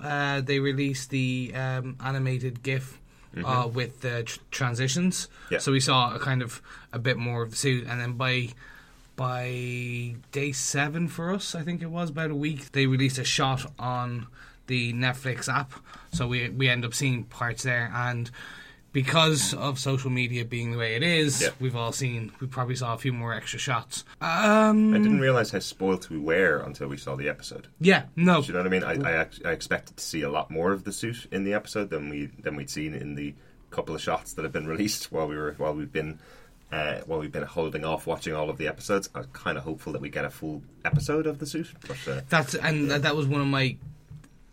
[0.00, 2.98] Uh, they released the um, animated GIF
[3.44, 5.28] uh, with the tr- transitions.
[5.50, 5.58] Yeah.
[5.58, 6.60] So we saw a kind of
[6.92, 8.48] a bit more of the suit, and then by
[9.14, 13.24] by day seven for us, I think it was about a week, they released a
[13.24, 14.26] shot on
[14.66, 15.72] the Netflix app.
[16.12, 18.30] So we we end up seeing parts there, and
[18.92, 21.48] because of social media being the way it is, Yeah.
[21.58, 22.30] we've all seen.
[22.40, 24.04] We probably saw a few more extra shots.
[24.20, 27.68] Um, I didn't realize how spoilt we were until we saw the episode.
[27.80, 28.84] yeah, no, Do you know what I mean?
[28.84, 31.88] I, I, I expected to see a lot more of the suit in the episode
[31.90, 33.34] than we than we'd seen in the
[33.70, 36.18] couple of shots that have been released while we were while we've been
[36.70, 39.08] uh, while we've been holding off watching all of the episodes.
[39.14, 41.70] I'm kind of hopeful that we get a full episode of the suit.
[41.88, 43.76] But uh, That's and that, that was one of my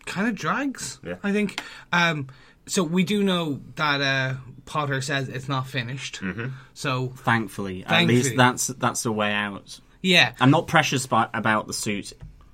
[0.06, 0.98] kind of drags.
[1.04, 1.16] Yeah.
[1.22, 1.60] I think.
[1.92, 2.28] Um,
[2.66, 4.34] so we do know that uh,
[4.64, 6.20] Potter says it's not finished.
[6.20, 6.48] Mm-hmm.
[6.74, 11.66] So thankfully, at least that's that's a way out yeah, I'm not precious by, about
[11.66, 12.12] the suit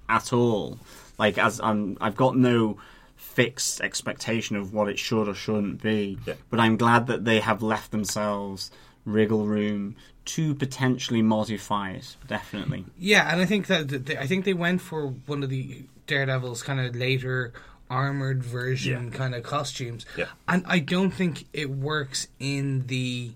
[0.09, 0.79] at all.
[1.19, 2.79] Like as I'm, I've got no
[3.17, 6.19] fixed expectation of what it should or shouldn't be.
[6.27, 6.35] Yeah.
[6.51, 8.71] But I'm glad that they have left themselves
[9.05, 12.17] wriggle room to potentially modify it.
[12.27, 12.85] Definitely.
[12.99, 15.85] yeah, and I think that that they, I think they went for one of the
[16.07, 17.53] Daredevil's kind of later
[17.89, 19.17] armored version Yeah.
[19.19, 20.05] kind of costumes.
[20.17, 20.27] Yeah.
[20.49, 23.33] and I don't think it works in the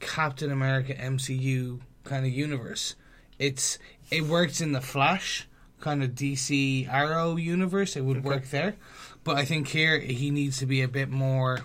[0.00, 2.94] Captain America MCU kind of universe.
[3.38, 3.78] It's
[4.10, 5.46] it works in the Flash
[5.80, 7.96] kind of DC Arrow universe.
[7.96, 8.76] It would work there,
[9.24, 11.60] but I think here he needs to be a bit more.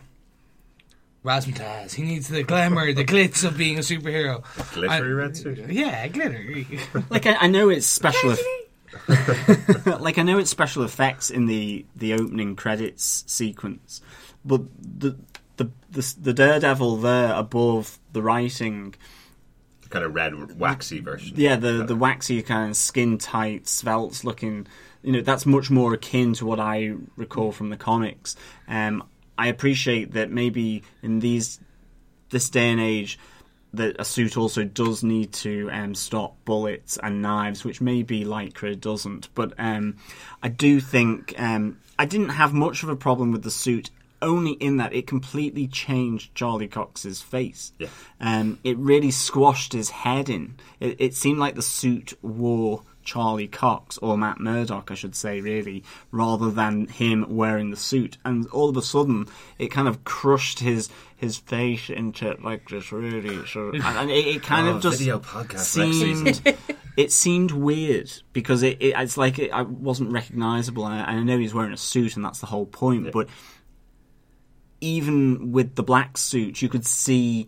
[1.26, 1.96] Razzmatazz.
[1.96, 4.44] He needs the glamour, the glitz of being a superhero.
[4.74, 5.58] glittery I- red suit.
[5.70, 6.68] Yeah, glittery.
[7.10, 8.32] Like I, I know it's special.
[8.32, 8.40] eff-
[10.00, 14.02] like I know it's special effects in the the opening credits sequence,
[14.44, 15.18] but the
[15.58, 18.96] the the, the Daredevil there above the writing
[19.90, 21.34] kind of red waxy version.
[21.36, 24.68] Yeah, the the waxy kind of skin tight, svelte looking.
[25.04, 28.36] You know, that's much more akin to what I recall from the comics.
[28.68, 29.04] Um,
[29.38, 31.60] I appreciate that maybe in these
[32.30, 33.18] this day and age
[33.78, 38.80] that a suit also does need to um, stop bullets and knives, which maybe Lycra
[38.80, 39.30] doesn't.
[39.34, 39.98] But um,
[40.44, 43.90] I do think um, I didn't have much of a problem with the suit.
[44.20, 47.72] Only in that it completely changed Charlie Cox's face.
[47.78, 47.90] Yeah.
[48.20, 50.56] Um, it really squashed his head in.
[50.80, 55.40] It, it seemed like the suit wore Charlie Cox, or Matt Murdock, I should say,
[55.40, 58.18] really, rather than him wearing the suit.
[58.26, 62.92] And all of a sudden, it kind of crushed his his face into like this
[62.92, 66.42] really sort of, and it, it kind Oh, of just video podcast seemed
[66.98, 70.86] it seemed weird because it, it it's like it, I wasn't recognizable.
[70.86, 73.28] And I, and I know he's wearing a suit, and that's the whole point, but
[74.80, 77.48] even with the black suit, you could see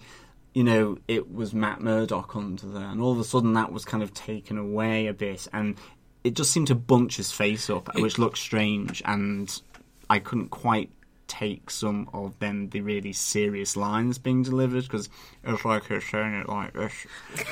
[0.55, 3.85] you know, it was Matt Murdock under there, and all of a sudden that was
[3.85, 5.77] kind of taken away a bit, and
[6.23, 9.61] it just seemed to bunch his face up, which looked strange, and
[10.09, 10.89] I couldn't quite
[11.29, 15.07] take some of them the really serious lines being delivered because
[15.45, 16.93] it's like he's saying it like this.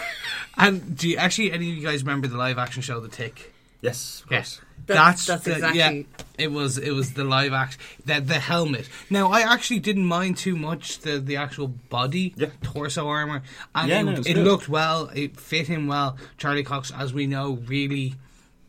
[0.58, 3.54] And do you actually any of you guys remember the live action show The Tick?
[3.82, 4.60] Yes, of course.
[4.88, 6.02] That- that's that's the, exactly- yeah.
[6.40, 8.90] It was it was the live action the the helmet.
[9.10, 12.48] Now I actually didn't mind too much the the actual body Yeah.
[12.64, 13.44] torso armor,
[13.76, 15.10] and Yeah, it, no, it it looked well.
[15.14, 16.18] It fit him well.
[16.38, 18.16] Charlie Cox, as we know, really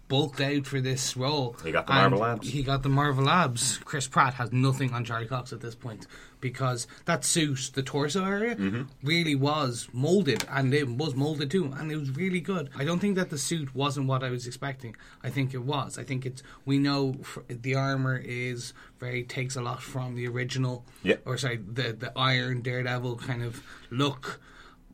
[0.08, 1.54] bulked out for this role.
[1.62, 2.48] He got the Marvel Labs.
[2.48, 3.78] He got the Marvel Labs.
[3.84, 6.06] Chris Pratt has nothing on Charlie Cox at this point
[6.40, 8.82] because that suit, the torso area, Mm-hmm.
[9.02, 12.70] really was molded, and it was molded too, and it was really good.
[12.76, 14.94] I don't think that the suit wasn't what I was expecting.
[15.22, 15.98] I think it was.
[15.98, 16.42] I think it's.
[16.64, 17.16] We know
[17.48, 21.16] the armor is very takes a lot from the original, Yeah.
[21.26, 24.40] or sorry, the the Iron Daredevil kind of look.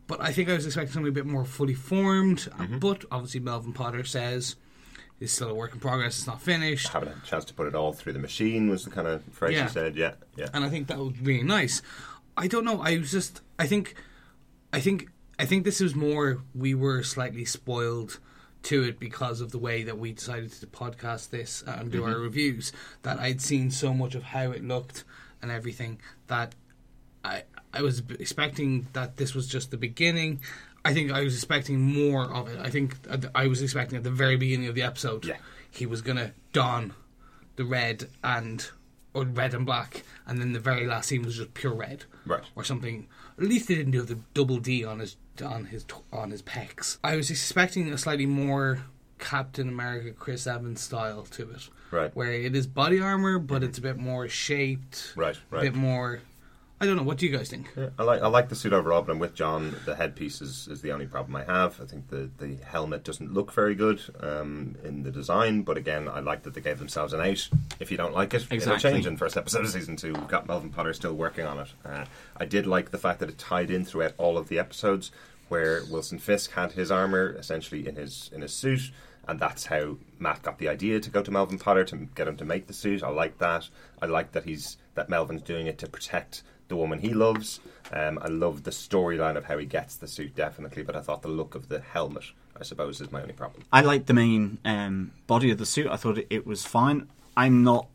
[0.07, 2.39] But I think I was expecting something a bit more fully formed.
[2.59, 2.79] Mm-hmm.
[2.79, 4.57] But obviously, Melvin Potter says
[5.21, 6.19] it's still a work in progress.
[6.19, 6.89] It's not finished.
[6.89, 9.55] Having a chance to put it all through the machine was the kind of phrase
[9.55, 9.65] Yeah.
[9.65, 9.97] you said.
[9.97, 10.49] Yeah, yeah.
[10.53, 11.83] and I think that was really nice.
[12.37, 12.81] I don't know.
[12.81, 13.41] I was just.
[13.59, 13.95] I think.
[14.73, 15.09] I think.
[15.39, 16.43] I think this was more.
[16.55, 18.19] We were slightly spoiled
[18.65, 22.15] to it because of the way that we decided to podcast this and do our
[22.15, 22.23] mm-hmm.
[22.23, 22.73] reviews.
[23.03, 25.05] That I'd seen so much of how it looked
[25.43, 26.55] and everything that
[27.25, 30.41] I I was expecting that this was just the beginning.
[30.85, 32.59] I think I was expecting more of it.
[32.61, 32.97] I think
[33.35, 35.37] I was expecting at the very beginning of the episode, Yeah.
[35.71, 36.93] he was gonna don
[37.57, 38.69] the red and
[39.15, 42.43] or red and black, and then the very last scene was just pure red, Right.
[42.57, 43.07] or something.
[43.39, 46.99] At least they didn't do the double D on his on his on his pecs.
[47.05, 48.81] I was expecting a slightly more
[49.19, 52.15] Captain America Chris Evans style to it, Right.
[52.15, 53.65] Where it is body armor, but mm-hmm.
[53.65, 55.63] it's a bit more shaped, Right, A right.
[55.63, 56.21] bit more.
[56.85, 57.03] I don't know.
[57.03, 57.71] What do you guys think?
[57.77, 59.75] Yeah, I like I like the suit overall, but I'm with John.
[59.87, 61.81] The headpiece is, is the only problem I have.
[61.81, 66.09] I think the, the helmet doesn't look very good um, in the design, but again,
[66.09, 67.49] I like that they gave themselves an out.
[67.81, 68.91] If you don't like it, it'll Exactly.
[68.91, 70.13] change in first episode of season two.
[70.13, 71.69] We've got Melvin Potter still working on it.
[71.87, 72.05] Uh,
[72.37, 75.11] I did like the fact that it tied in throughout all of the episodes,
[75.49, 78.91] where Wilson Fisk had his armor essentially in his in his suit.
[79.27, 82.37] And that's how Matt got the idea to go to Melvin Potter to get him
[82.37, 83.03] to make the suit.
[83.03, 83.71] I like that.
[84.03, 87.61] I like that he's that Melvin's doing it to protect the woman he loves.
[87.93, 91.23] Um, I love the storyline of how he gets the suit, definitely, but I thought
[91.23, 92.25] the look of the helmet,
[92.59, 93.65] I suppose, is my only problem.
[93.73, 95.89] I liked the main um, body of the suit.
[95.89, 97.09] I thought it, it was fine.
[97.37, 97.89] I'm not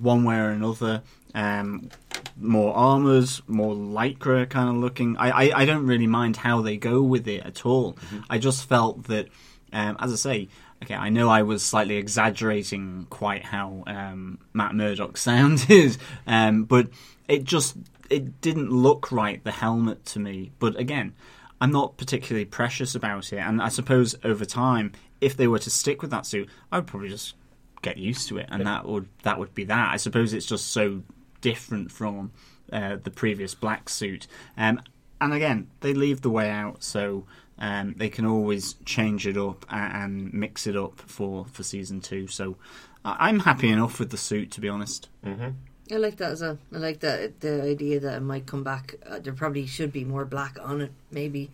[0.00, 1.02] one way or another.
[1.34, 1.90] Um,
[2.38, 5.16] more armors, more lycra kind of looking.
[5.16, 7.96] I, I, I don't really mind how they go with it at all.
[8.28, 9.28] I just felt that,
[9.72, 10.48] um, as I say,
[10.82, 15.96] okay, I know I was slightly exaggerating quite how um, Matt Murdock sounded,
[16.26, 16.88] um, but
[17.28, 17.76] it just
[18.08, 20.52] it didn't look right the helmet to me.
[20.58, 21.14] But again,
[21.60, 25.70] I'm not particularly precious about it, and I suppose over time, if they were to
[25.70, 27.34] stick with that suit, I would probably just
[27.82, 29.92] get used to it, and that would that would be that.
[29.92, 31.02] I suppose it's just so
[31.40, 32.32] different from
[32.72, 34.80] uh, the previous black suit, um,
[35.20, 37.24] and again, they leave the way out, so
[37.58, 39.92] um, they can always change it up and,
[40.24, 42.26] and mix it up for for season two.
[42.26, 42.56] So
[43.04, 45.08] I- I'm happy enough with the suit, to be honest.
[45.24, 46.58] I like that as well.
[46.74, 48.96] I like that the idea that it might come back.
[49.08, 50.92] Uh, there probably should be more black on it.
[51.12, 51.50] Maybe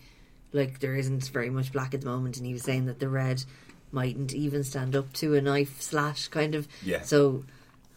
[0.53, 3.09] like there isn't very much black at the moment, and he was saying that the
[3.09, 3.45] red
[3.91, 6.67] mightn't even stand up to a knife slash kind of.
[6.83, 7.03] Yeah.
[7.03, 7.45] So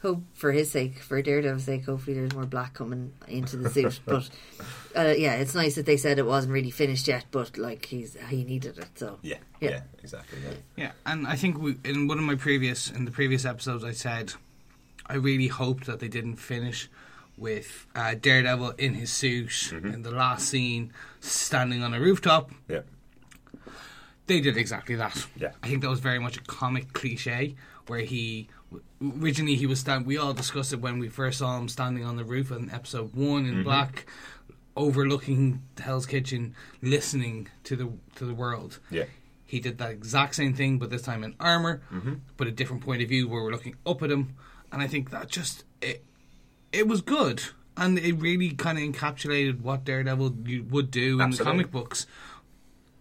[0.05, 3.99] hope for his sake, for Daredevil's sake, hopefully there's more black coming into the suit.
[4.05, 4.29] but
[4.95, 8.15] uh, yeah, it's nice that they said it wasn't really finished yet, but like he's
[8.29, 8.89] he needed it.
[8.95, 9.69] So Yeah, Yeah.
[9.71, 10.39] yeah, exactly.
[10.43, 10.53] Yeah.
[10.77, 13.93] Yeah, and I think we, in one of my previous in the previous episodes, I
[13.93, 14.33] said
[15.07, 16.87] I really hoped that they didn't finish
[17.37, 22.51] with uh, Daredevil in his suit in the last scene, standing on a rooftop.
[22.69, 22.81] yeah.
[24.27, 25.27] They did exactly that.
[25.37, 25.51] Yeah.
[25.61, 27.55] I think that was very much a comic cliche
[27.87, 28.47] where he
[29.01, 30.05] originally he was stand.
[30.05, 33.13] We all discussed it when we first saw him standing on the roof in episode
[33.13, 33.63] one in mm-hmm.
[33.63, 34.05] black,
[34.75, 38.79] overlooking Hell's Kitchen, listening to the to the world.
[38.89, 39.05] Yeah.
[39.45, 42.15] He did that exact same thing, but this time in armor, mm-hmm.
[42.35, 44.35] but a different point of view where we're looking up at him,
[44.71, 46.03] and I think that just it
[46.71, 47.43] it was good,
[47.77, 50.35] and it really kind of encapsulated what Daredevil
[50.69, 52.07] would do in the comic books.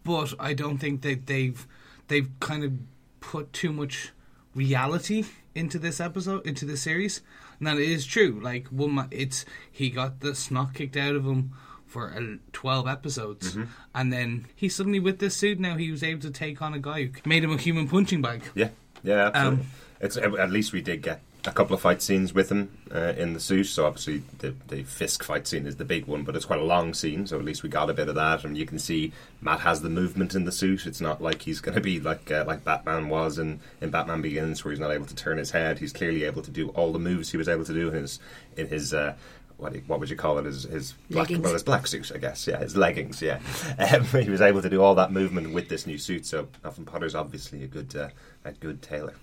[0.05, 1.67] But I don't think that they've
[2.09, 2.73] they've kind of
[3.21, 4.13] put too much
[4.55, 5.25] reality
[5.55, 7.21] into this episode into this series,
[7.59, 8.41] and that is true.
[8.43, 11.53] Like one, it's he got the snot kicked out of him
[11.87, 13.65] for uh, 12 episodes Mm-hmm.
[13.95, 16.81] and then he suddenly with this suit now he was able to take on a
[16.81, 18.71] guy who made him a human punching bag Yeah,
[19.05, 19.61] yeah, absolutely.
[19.65, 19.67] Um,
[20.01, 23.35] it's at least we did get a couple of fight scenes with him uh, in
[23.35, 23.65] the suit.
[23.65, 26.65] So obviously the the Fisk fight scene is the big one, but it's quite a
[26.65, 27.27] long scene.
[27.27, 29.83] So at least we got a bit of that, and you can see Matt has
[29.83, 30.87] the movement in the suit.
[30.87, 34.23] It's not like he's going to be like uh, like Batman was in, in Batman
[34.23, 35.79] Begins, where he's not able to turn his head.
[35.79, 38.21] He's clearly able to do all the moves he was able to do in his
[38.57, 38.95] in his.
[38.95, 39.15] Uh,
[39.57, 40.45] what, do you- what would you call it?
[40.47, 41.43] His, his black, Leggings.
[41.45, 42.47] well, his black suit, I guess.
[42.47, 43.21] Yeah, his leggings.
[43.23, 43.41] Yeah,
[43.79, 46.27] um, he was able to do all that movement with this new suit.
[46.27, 48.09] So Melvin Potter's obviously a good uh,
[48.45, 49.15] a good tailor.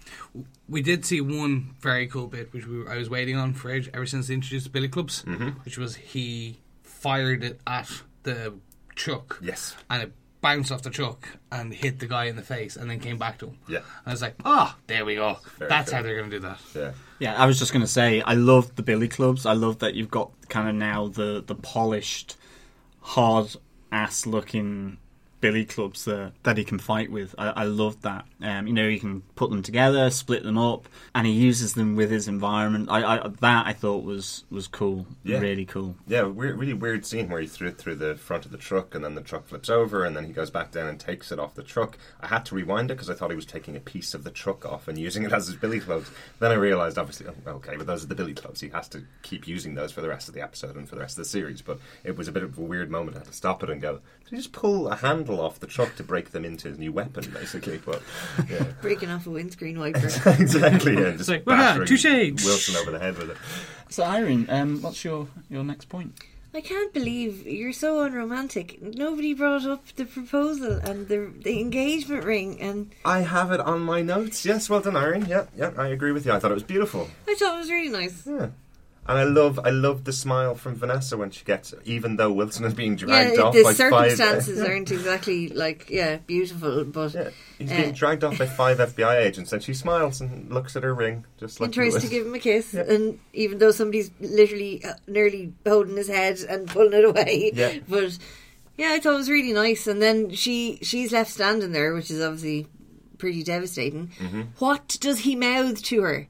[0.69, 3.69] We did see one very cool bit, which we were, I was waiting on for
[3.71, 5.49] age, ever since they introduced the Billy Clubs, Mm-hmm.
[5.65, 7.89] which was he fired it at
[8.23, 8.53] the
[8.95, 9.39] truck.
[9.41, 9.75] Yes.
[9.89, 12.99] And it bounced off the truck and hit the guy in the face and then
[12.99, 13.57] came back to him.
[13.67, 13.79] Yeah.
[14.05, 15.37] I was like, oh, there we go.
[15.57, 15.97] Very That's cool.
[15.97, 16.59] how they're going to do that.
[16.75, 16.91] Yeah.
[17.19, 19.45] Yeah, I was just going to say, I love the Billy Clubs.
[19.45, 22.35] I love that you've got kind of now the the polished,
[23.01, 23.55] hard
[23.91, 24.97] ass looking
[25.41, 27.33] Billy Clubs that that he can fight with.
[27.37, 28.25] I, I love that.
[28.41, 31.95] Um, you know, he can put them together, split them up, and he uses them
[31.95, 32.89] with his environment.
[32.89, 35.39] I, I that I thought was was cool, Yeah.
[35.39, 35.95] really cool.
[36.07, 38.95] Yeah, weird, really weird scene where he threw it through the front of the truck,
[38.95, 41.39] and then the truck flips over, and then he goes back down and takes it
[41.39, 41.97] off the truck.
[42.21, 44.31] I had to rewind it because I thought he was taking a piece of the
[44.31, 46.09] truck off and using it as his billy clubs.
[46.39, 48.61] Then I realised, obviously, oh, okay, but those are the billy clubs.
[48.61, 51.01] He has to keep using those for the rest of the episode and for the
[51.01, 51.61] rest of the series.
[51.61, 53.17] But it was a bit of a weird moment.
[53.17, 53.99] I had to stop it and go,
[54.31, 56.93] did he just pull a handle off the truck to break them into a new
[56.93, 57.79] weapon, basically?
[57.79, 58.01] But
[58.49, 60.05] yeah, Breaking off a windscreen wiper.
[60.39, 60.93] exactly.
[60.95, 63.37] Yeah, just like, "Waha, battering touche." Wilson over the head with it.
[63.89, 66.17] So, Irene, um, what's your your next point?
[66.53, 68.81] I can't believe you're so unromantic.
[68.81, 73.81] Nobody brought up the proposal and the the engagement ring, and I have it on
[73.81, 74.45] my notes.
[74.45, 75.25] Yes, well done, Irene.
[75.25, 76.31] Yeah, yeah, I agree with you.
[76.31, 77.09] I thought it was beautiful.
[77.27, 78.25] I thought it was really nice.
[78.25, 78.47] Yeah.
[79.07, 82.65] And I love, I love the smile from Vanessa when she gets, even though Wilson
[82.65, 84.69] is being Yeah, dragged off the by circumstances five.
[84.69, 89.17] aren't exactly like yeah beautiful, but Yeah, he's uh, being dragged off by five FBI
[89.25, 92.27] agents, and she smiles and looks at her ring, just like and tries to give
[92.27, 96.93] him a kiss, and even though somebody's literally uh, nearly holding his head and pulling
[96.93, 97.79] it away, Yeah.
[97.89, 98.17] but
[98.77, 99.87] yeah, I thought it was really nice.
[99.87, 102.67] And then she she's left standing there, which is obviously
[103.17, 104.11] pretty devastating.
[104.19, 104.41] Mm-hmm.
[104.59, 106.27] What does he mouth to her?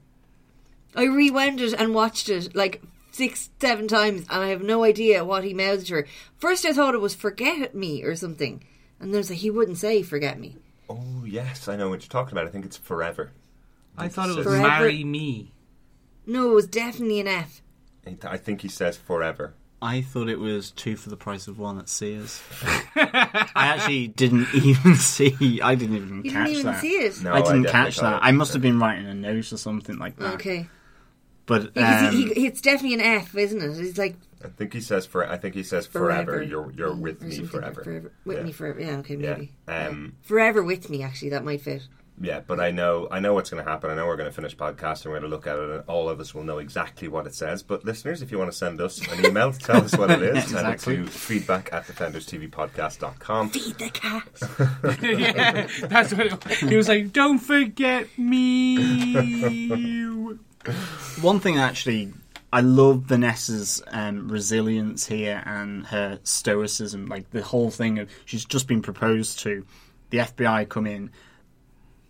[0.94, 2.82] I rewound it and watched it like
[3.12, 6.06] six, seven times, and I have no idea what he mouthed her.
[6.38, 8.62] First, I thought it was "forget me" or something,
[9.00, 10.56] and then I was like, he wouldn't say "forget me."
[10.90, 12.46] Oh yes, I know what you're talking about.
[12.46, 13.32] I think it's forever.
[13.96, 14.66] I thought it was Forever.
[14.68, 15.52] marry me.
[16.26, 17.60] No, it was definitely an F.
[18.24, 19.54] I think he says forever.
[19.80, 22.40] I thought it was two for the price of one at Sears.
[22.96, 25.60] I actually didn't even see.
[25.60, 26.80] I didn't even You catch didn't even that.
[26.80, 27.22] see it.
[27.22, 28.20] No, I didn't definitely catch that.
[28.22, 30.34] I must have been writing a note or something like that.
[30.34, 30.68] Okay,
[31.46, 33.78] But because um, he, he, it's definitely an F, isn't it?
[33.84, 35.28] It's like I think he says for.
[35.28, 36.32] I think he says forever.
[36.32, 36.42] forever.
[36.42, 38.12] You're you're with or me something, forever.
[38.24, 38.42] With Yeah.
[38.44, 38.80] me forever.
[38.80, 39.34] Yeah, okay, Yeah.
[39.34, 39.52] maybe.
[39.68, 41.82] Um, Forever with me, actually, that might fit.
[42.20, 43.90] Yeah, but I know I know what's going to happen.
[43.90, 45.82] I know we're going to finish podcast and we're going to look at it, and
[45.88, 47.62] all of us will know exactly what it says.
[47.64, 50.22] But listeners, if you want to send us an email to tell us what it
[50.22, 53.50] is, send it to feedback at defenderstvpodcast.com.
[53.50, 54.28] Feed the cat.
[55.02, 57.12] yeah, that's what it, he was like.
[57.12, 59.16] Don't forget me.
[61.20, 62.12] One thing actually,
[62.52, 67.06] I love Vanessa's um, resilience here and her stoicism.
[67.06, 69.64] Like the whole thing of she's just been proposed to.
[70.10, 71.10] The FBI come in,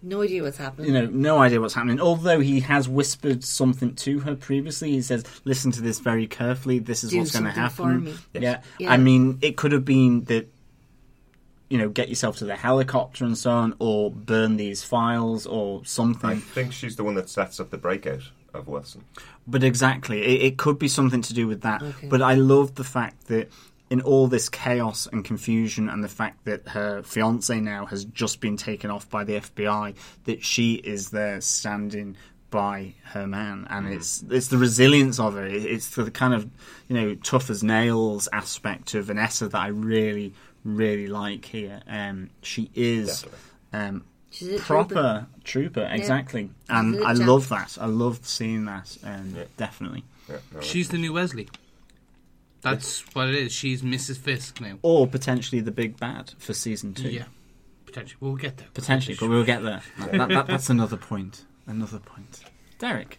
[0.03, 0.89] No idea what's happening.
[0.89, 2.01] you know, no idea what's happening.
[2.01, 6.81] Although he has whispered something to her previously, he says, "Listen to this very carefully.
[6.81, 8.15] This is Do what's going to something for happen." me.
[8.35, 8.61] Yeah.
[8.81, 8.93] Yeah.
[8.93, 10.49] I mean, it could have been that
[11.71, 15.83] you know, get yourself to the helicopter and so on, or burn these files or
[15.87, 16.29] something.
[16.29, 19.05] I think she's the one that sets up the breakout of Wilson.
[19.47, 21.83] But exactly, it, it could be something to do with that.
[21.83, 22.09] Okay.
[22.09, 23.51] But I love the fact that
[23.91, 28.41] in all this chaos and confusion, and the fact that her fiance now has just
[28.41, 29.95] been taken off by the FBI,
[30.25, 32.17] that she is there standing
[32.51, 35.45] by her man, and it's it's the resilience of her.
[35.47, 36.49] It- It's the kind of
[36.89, 40.35] you know tough as nails aspect of Vanessa that I really
[40.65, 41.81] really like here.
[41.89, 43.25] Um, she is.
[43.73, 44.12] Um, She's a
[44.59, 47.27] proper trooper, exactly, and I champ.
[47.29, 47.77] love that.
[47.81, 48.97] I love seeing that.
[49.05, 49.45] Um, Yeah.
[49.57, 50.05] Definitely.
[50.29, 51.49] Yeah, no, She's the new Wesley.
[52.61, 53.53] That's what it is.
[53.53, 54.19] She's Mrs.
[54.19, 54.79] Fisk now.
[54.83, 57.11] or potentially the big bad for season two.
[57.11, 57.25] Yeah,
[57.87, 58.19] potentially.
[58.21, 58.69] We'll get there.
[58.73, 59.83] Potentially, but we'll get there.
[60.13, 61.45] That, that, that's another point.
[61.67, 62.43] Another point.
[62.79, 63.19] Derek,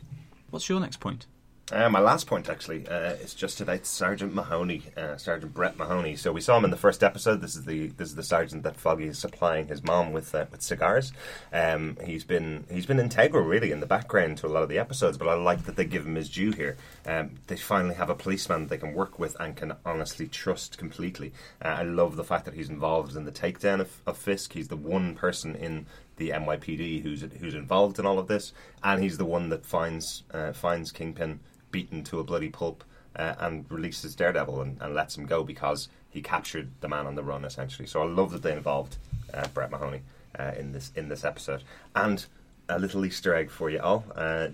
[0.49, 1.27] what's your next point?
[1.71, 6.17] Uh, my last point, actually, uh, is just about Sergeant Mahoney, uh, Sergeant Brett Mahoney.
[6.17, 7.39] So we saw him in the first episode.
[7.39, 10.45] This is the this is the sergeant that Foggy is supplying his mom with uh,
[10.51, 11.13] with cigars.
[11.53, 14.77] Um, he's been he's been integral, really, in the background to a lot of the
[14.77, 15.17] episodes.
[15.17, 16.75] But I like that they give him his due here.
[17.05, 21.31] Um, they finally have a policeman they can work with and can honestly trust completely.
[21.63, 24.51] Uh, I love the fact that he's involved in the takedown of, of Fisk.
[24.51, 25.85] He's the one person in
[26.23, 28.53] the the NYPD who's who's involved in all of this,
[28.83, 31.39] and he's the one that finds uh, finds Kingpin
[31.71, 32.83] beaten to a bloody pulp
[33.15, 37.15] uh, and releases Daredevil and, and lets him go because he captured the man on
[37.15, 37.87] the run essentially.
[37.87, 38.97] So I love that they involved
[39.33, 40.01] uh, Brett Mahoney
[40.39, 41.63] uh, in this in this episode
[41.95, 42.25] and.
[42.69, 44.05] A little Easter egg for you all.
[44.15, 44.47] Uh,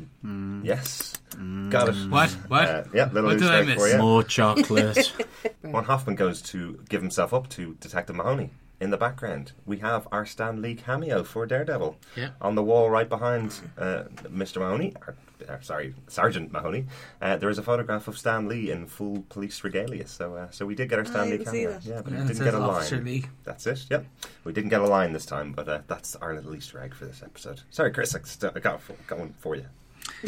[0.63, 1.13] Yes,
[1.69, 1.95] got it.
[2.09, 2.31] What?
[2.47, 2.67] What?
[2.67, 3.75] Uh, yeah, little What Easter I egg miss?
[3.77, 3.97] for you.
[3.99, 5.13] More chocolate.
[5.61, 8.49] When Hoffman goes to give himself up to Detective Mahoney,
[8.81, 11.97] in the background we have our Stan Lee cameo for Daredevil.
[12.15, 12.29] Yeah.
[12.41, 14.57] On the wall right behind uh, Mr.
[14.59, 15.15] Mahoney, or,
[15.47, 16.85] uh, sorry, Sergeant Mahoney,
[17.21, 20.07] uh, there is a photograph of Stan Lee in full police regalia.
[20.07, 21.71] So, uh, so we did get our Stan I Lee didn't see cameo.
[21.71, 21.85] that.
[21.85, 23.03] Yeah, but Yeah, we didn't get a line.
[23.05, 23.25] Lee.
[23.43, 23.85] That's it.
[23.89, 24.05] Yep,
[24.43, 27.05] we didn't get a line this time, but uh, that's our little Easter egg for
[27.05, 27.61] this episode.
[27.69, 29.65] Sorry, Chris, I, st- I got, got one for you.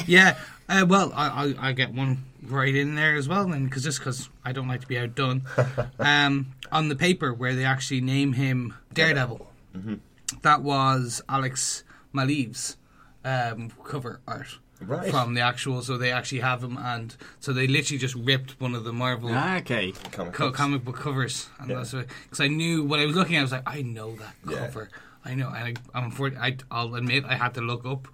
[0.07, 0.37] Yeah,
[0.69, 3.99] uh, well, I, I I get one right in there as well, then, because just
[3.99, 5.43] because I don't like to be outdone.
[5.99, 9.95] um, on the paper where they actually name him Daredevil, Mm-hmm.
[10.41, 11.83] that was Alex
[12.13, 12.75] Maleev's
[13.23, 15.11] um, cover art Right.
[15.11, 15.81] from the actual.
[15.83, 19.29] So they actually have him, and so they literally just ripped one of the Marvel.
[19.31, 19.93] Ah, okay.
[20.11, 21.83] Comic co- comic book covers, and Yeah.
[21.83, 24.57] because I knew when I was looking, at I was like, I know that Yeah.
[24.65, 24.89] cover.
[25.23, 28.07] I know, and I, I'm for, I, I'll admit I had to look up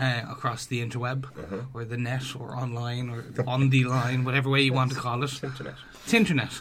[0.00, 1.56] uh, across the interweb Uh-huh.
[1.74, 5.22] or the net or online or on the line, whatever way you want to call
[5.22, 5.74] it, Internet.
[6.04, 6.52] it's internet.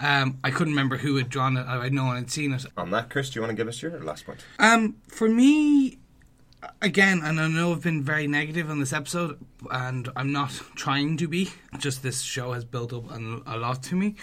[0.00, 1.66] Um, I couldn't remember who had drawn it.
[1.66, 2.64] I know I had seen it.
[2.76, 4.40] On that, Chris, do you want to give us your last point?
[4.58, 5.98] Um, for me,
[6.80, 9.38] again, and I know I've been very negative on this episode,
[9.70, 11.50] and I'm not trying to be.
[11.78, 14.14] Just this show has built up a lot to me.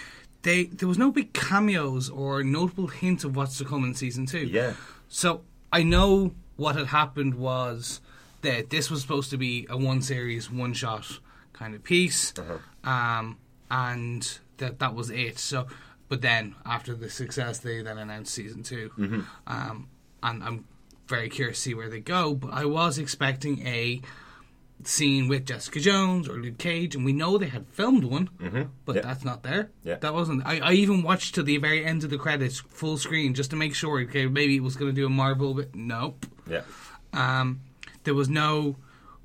[0.44, 4.26] They there was no big cameos or notable hints of what's to come in season
[4.26, 4.40] two.
[4.48, 4.74] Yeah.
[5.08, 5.42] So
[5.72, 8.02] I know what had happened was
[8.42, 11.20] that this was supposed to be a one series, one shot
[11.54, 12.34] kind of piece,
[12.84, 13.38] um,
[13.70, 15.38] and that that was it.
[15.40, 15.68] So,
[16.10, 19.88] but then after the success, they then announced season 2 um,
[20.24, 20.66] and I'm
[21.08, 22.34] very curious to see where they go.
[22.36, 24.02] But I was expecting a
[24.84, 28.30] scene with Jessica Jones or Luke Cage, and we know they had filmed one,
[28.86, 29.02] but Yeah.
[29.04, 29.70] that's not there.
[29.84, 29.96] Yeah.
[29.96, 30.44] That wasn't.
[30.46, 33.56] I, I even watched to the very end of the credits, full screen, just to
[33.56, 34.02] make sure.
[34.02, 36.26] Okay, maybe it was going to do a Marvel, but nope.
[36.50, 36.62] Yeah.
[37.14, 37.62] Um,
[38.04, 38.76] there was no.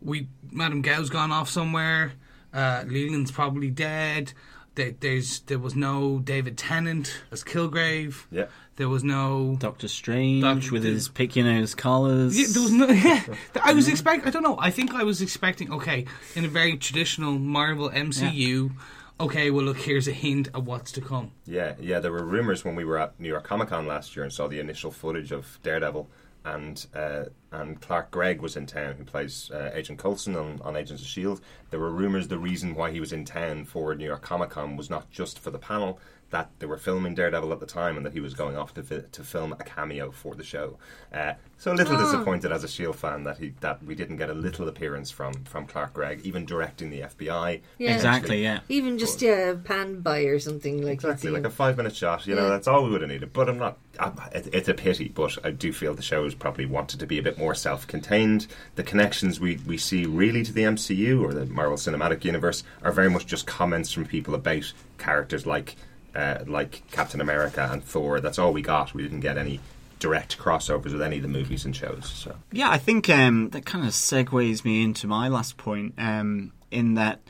[0.03, 2.13] We Madame Gao's gone off somewhere.
[2.53, 4.33] Uh, Leland's probably dead.
[4.75, 8.25] There, there's there was no David Tennant as Kilgrave.
[8.31, 8.47] Yeah.
[8.77, 9.57] There was no.
[9.59, 12.39] Doctor Strange Doctor- with his pick your nose collars.
[12.39, 12.87] Yeah, there was no.
[12.91, 13.23] Yeah,
[13.63, 14.27] I was expect.
[14.27, 14.57] I don't know.
[14.59, 15.73] I think I was expecting.
[15.73, 16.05] Okay,
[16.35, 18.73] in a very traditional Marvel MCU.
[19.19, 21.33] Okay, well look, here's a hint of what's to come.
[21.47, 22.01] Yeah, yeah.
[22.01, 24.47] There were rumors when we were at New York Comic Con last year and saw
[24.47, 26.07] the initial footage of Daredevil,
[26.47, 30.77] and uh, and Clark Gregg was in town, who plays uh, Agent Coulson on, on
[30.77, 31.41] Agents of Shield.
[31.71, 34.77] There were rumors the reason why he was in town for New York Comic Con
[34.77, 35.99] was not just for the panel.
[36.31, 38.83] That they were filming Daredevil at the time, and that he was going off to
[38.83, 40.77] fi- to film a cameo for the show.
[41.15, 44.29] Uh, so a little disappointed as a Shield fan that he that we didn't get
[44.29, 47.61] a little appearance from from Clark Gregg, even directing the FBI.
[47.79, 47.95] Yeah.
[47.95, 48.61] Exactly, yeah.
[48.69, 52.27] Even just yeah, pan by or something like Exactly, like a five minute shot.
[52.27, 52.49] You know, Yeah.
[52.49, 53.33] that's all we would have needed.
[53.33, 53.79] But I'm not.
[54.01, 57.19] I, it, it's a pity, but I do feel the shows probably wanted to be
[57.19, 58.49] a bit more self contained.
[58.75, 62.91] The connections we, we see really to the MCU or the Marvel Cinematic Universe are
[62.93, 65.77] very much just comments from people about characters like
[66.17, 68.21] uh, like Captain America and Thor.
[68.21, 68.95] That's all we got.
[68.95, 69.61] We didn't get any
[69.99, 72.09] direct crossovers with any of the movies and shows.
[72.09, 75.95] So Yeah, I think um, that kind of segues me into my last point.
[75.99, 77.21] Um, in that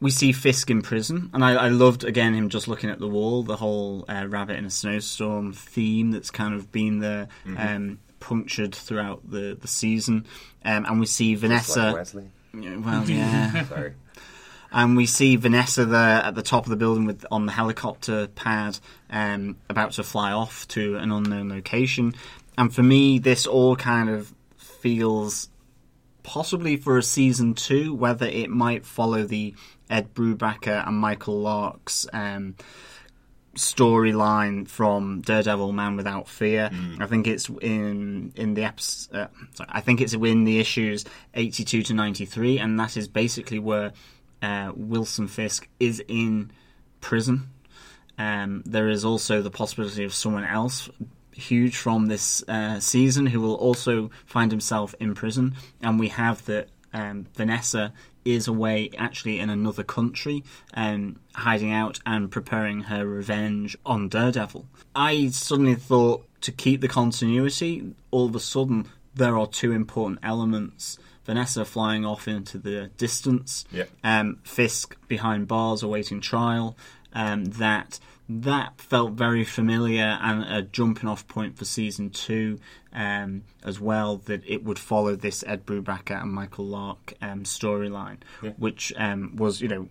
[0.00, 3.08] we see Fisk in prison, and I, I loved again him just looking at the
[3.08, 7.98] wall, the whole uh, rabbit in a snowstorm theme that's kind of been there, um,
[8.18, 10.26] punctured throughout the the season.
[10.64, 11.92] Um, and we see like Vanessa.
[11.94, 12.30] Wesley.
[12.54, 13.64] Well, yeah.
[13.68, 13.94] Sorry.
[14.72, 18.26] And we see Vanessa there at the top of the building with on the helicopter
[18.28, 18.78] pad,
[19.10, 22.14] um, about to fly off to an unknown location.
[22.58, 25.48] And for me, this all kind of feels
[26.22, 29.54] possibly for a season two, whether it might follow the
[29.90, 32.54] Ed Brubaker and Michael Lark's um,
[33.56, 36.70] storyline from Daredevil Man Without Fear.
[37.00, 39.14] I think it's in in the episode.
[39.14, 41.04] Uh, sorry, I think it's in the issues
[41.34, 43.92] eighty two to ninety three, and that is basically where
[44.42, 46.50] uh, Wilson Fisk is in
[47.00, 47.48] prison.
[48.18, 50.90] Um, there is also the possibility of someone else
[51.32, 56.44] huge from this uh, season who will also find himself in prison, and we have
[56.44, 57.92] that um, Vanessa
[58.24, 64.66] is away actually in another country, um, hiding out and preparing her revenge on Daredevil.
[64.94, 70.20] I suddenly thought to keep the continuity, all of a sudden there are two important
[70.22, 70.98] elements.
[71.24, 73.84] Vanessa flying off into the distance, Yeah.
[74.02, 76.76] um, Fisk behind bars awaiting trial,
[77.12, 77.98] um, that
[78.28, 82.58] that felt very familiar and a jumping off point for season two
[82.92, 84.16] um, as well.
[84.18, 88.18] That it would follow this Ed Brubaker and Michael Lark um, storyline,
[88.56, 89.88] which um, was you know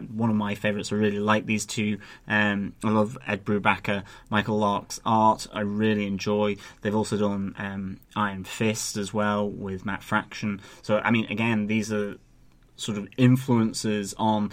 [0.00, 0.92] one of my favourites.
[0.92, 1.98] I really like these two.
[2.26, 5.46] Um, I love Ed Brubaker, Michael Lark's art.
[5.52, 6.56] I really enjoy.
[6.80, 10.60] They've also done um, Iron Fist as well with Matt Fraction.
[10.82, 12.16] So I mean, again, these are
[12.76, 14.50] sort of influences on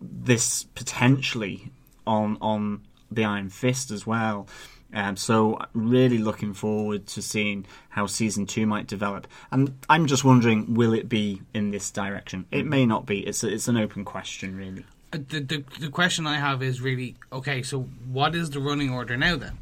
[0.00, 1.70] this potentially
[2.06, 4.46] on on the Iron Fist as well.
[4.92, 9.26] Um, so really looking forward to seeing how season two might develop.
[9.50, 12.46] And I'm just wondering, will it be in this direction?
[12.50, 13.20] It may not be.
[13.20, 14.84] It's a, it's an open question, really.
[15.12, 17.62] Uh, The, the the question I have is really okay.
[17.62, 17.82] So
[18.12, 19.58] what is the running order now then?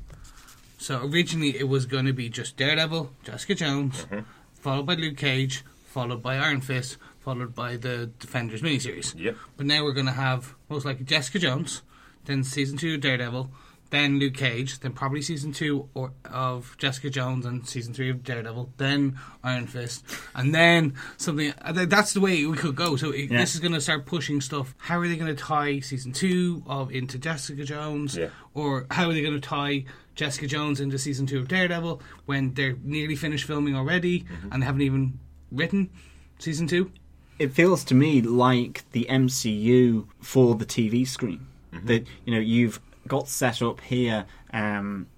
[0.79, 4.07] So originally it was going to be just Daredevil, Jessica Jones,
[4.55, 9.19] followed by Luke Cage, followed by Iron Fist, followed by the Defenders miniseries.
[9.19, 9.37] Yep.
[9.57, 11.83] But now we're going to have most likely Jessica Jones,
[12.27, 13.51] then season two Daredevil,
[13.91, 18.23] then Luke Cage, then probably season two or, of Jessica Jones and season three of
[18.23, 21.53] Daredevil, then Iron Fist, and then something.
[21.73, 22.97] That's the way we could go.
[22.97, 23.39] So it, Yeah.
[23.39, 24.75] this is going to start pushing stuff.
[24.79, 28.29] How are they going to tie season two of into Jessica Jones, Yeah.
[28.55, 29.85] or how are they going to tie
[30.15, 34.53] Jessica Jones into season two of Daredevil when they're nearly finished filming already mm-hmm.
[34.53, 35.19] and they haven't even
[35.51, 35.91] written
[36.39, 36.93] season two?
[37.39, 41.47] it feels to me like the MCU for the TV screen.
[41.73, 41.87] Mm-hmm.
[41.87, 44.27] That you know you've got set up here.
[44.53, 45.09] Um,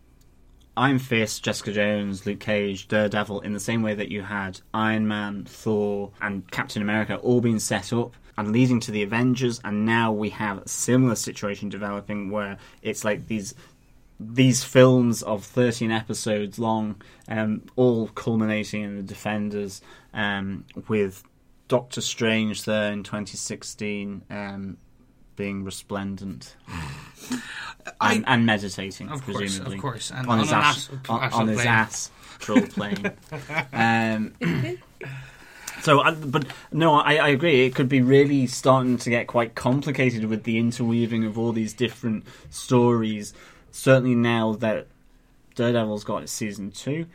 [0.77, 5.07] Iron Fist, Jessica Jones, Luke Cage, Daredevil, in the same way that you had Iron
[5.07, 9.85] Man, Thor, and Captain America all being set up and leading to the Avengers, and
[9.85, 13.55] now we have a similar situation developing where it's like these
[14.19, 19.81] these films of 13 episodes long, um, all culminating in the Defenders,
[20.13, 21.23] um, with
[21.69, 24.77] Doctor Strange there in 2016 um,
[25.41, 26.55] being resplendent
[27.99, 29.77] I- and, and meditating, Of course, presumably.
[29.77, 33.11] of course, and on, on his ass, astral- on, on his troll plane.
[33.73, 34.35] um,
[35.81, 37.65] so, I, but no, I, I agree.
[37.65, 41.73] It could be really starting to get quite complicated with the interweaving of all these
[41.73, 43.33] different stories.
[43.71, 44.89] Certainly now that
[45.55, 47.07] Daredevil's got season two,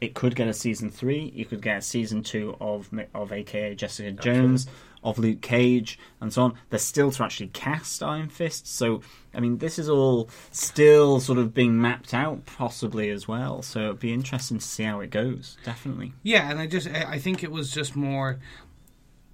[0.00, 1.32] it could get a season three.
[1.34, 4.68] You could get a season two of of AKA Jessica Jones,
[5.02, 6.54] of Luke Cage, and so on.
[6.70, 8.66] They're still to actually cast Iron Fist.
[8.66, 9.00] So,
[9.34, 13.62] I mean, this is all still sort of being mapped out, possibly as well.
[13.62, 15.56] So it'd be interesting to see how it goes.
[15.64, 16.12] Definitely.
[16.22, 18.38] Yeah, and I just I I think it was just more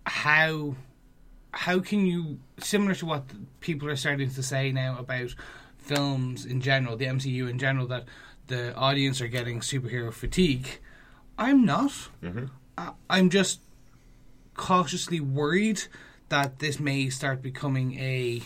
[0.07, 0.75] how
[1.53, 3.25] how can you similar to what
[3.61, 5.35] people are starting to say now about
[5.77, 8.05] films in general, the MCU in general, that
[8.47, 10.81] the audience are getting superhero fatigue.
[11.39, 11.91] I'm not.
[12.23, 12.47] Mm-hmm.
[12.77, 13.61] I, I'm just
[14.59, 15.85] cautiously worried
[16.29, 18.43] that this may start becoming a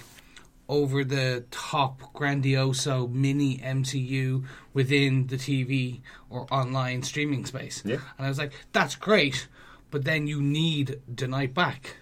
[0.69, 6.01] over the top grandioso mini MCU within the TV
[6.31, 7.83] or online streaming space.
[7.85, 7.97] Yeah.
[8.17, 9.49] And I was like, that's great,
[9.91, 11.97] but then you need DeKnight back.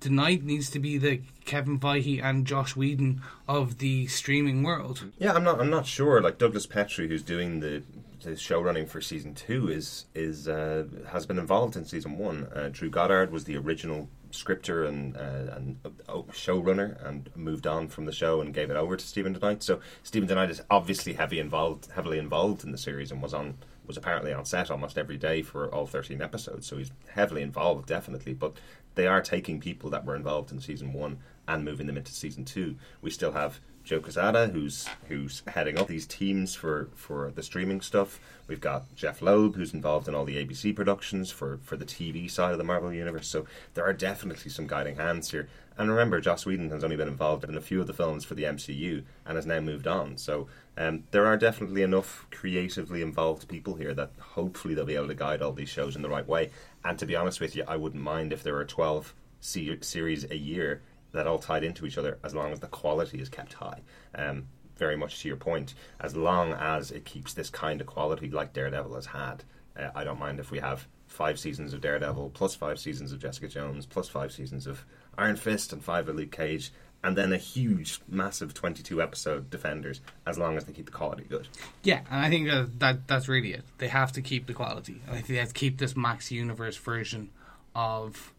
[0.00, 5.10] DeKnight needs to be the Kevin Feige and Joss Whedon of the streaming world.
[5.18, 5.60] Yeah, I'm not.
[5.60, 6.20] I'm not sure.
[6.20, 7.82] Like Douglas Petrie, who's doing the
[8.24, 12.48] the show running for season two, is is uh, has been involved in season one.
[12.54, 17.88] Uh, Drew Goddard was the original scripter and uh, and uh, showrunner, and moved on
[17.88, 19.62] from the show and gave it over to Steven DeKnight.
[19.62, 23.58] So Steven DeKnight is obviously heavy involved, heavily involved in the series, and was on
[23.86, 26.66] was apparently on set almost every day for all 13 episodes.
[26.66, 28.32] So he's heavily involved, definitely.
[28.32, 28.56] But
[28.94, 32.44] they are taking people that were involved in season one and moving them into season
[32.44, 32.76] two.
[33.02, 37.82] We still have Joe Quesada, who's who's heading up these teams for, for the streaming
[37.82, 38.18] stuff.
[38.48, 42.30] We've got Jeph Loeb, who's involved in all the ABC productions for, for the TV
[42.30, 43.28] side of the Marvel Universe.
[43.28, 45.48] So there are definitely some guiding hands here.
[45.76, 48.34] And remember, Joss Whedon has only been involved in a few of the films for
[48.34, 50.16] the MCU and has now moved on.
[50.16, 50.46] So
[50.78, 55.14] um, there are definitely enough creatively involved people here that hopefully they'll be able to
[55.14, 56.50] guide all these shows in the right way.
[56.84, 60.30] And to be honest with you, I wouldn't mind if there were 12 se- series
[60.30, 60.80] a year
[61.14, 63.80] that all tied into each other as long as the quality is kept high.
[64.14, 64.46] Um,
[64.76, 68.52] very much to your point, as long as it keeps this kind of quality like
[68.52, 69.44] Daredevil has had,
[69.78, 73.20] uh, I don't mind if we have five seasons of Daredevil, plus five seasons of
[73.20, 74.84] Jessica Jones, plus five seasons of
[75.16, 76.72] Iron Fist, and five of Luke Cage,
[77.04, 81.24] and then a huge, massive 22 episode Defenders, as long as they keep the quality
[81.28, 81.46] good.
[81.84, 83.62] Yeah, and I think that, that that's really it.
[83.78, 85.00] They have to keep the quality.
[85.08, 87.30] I think they have to keep this Max Universe version
[87.76, 88.33] of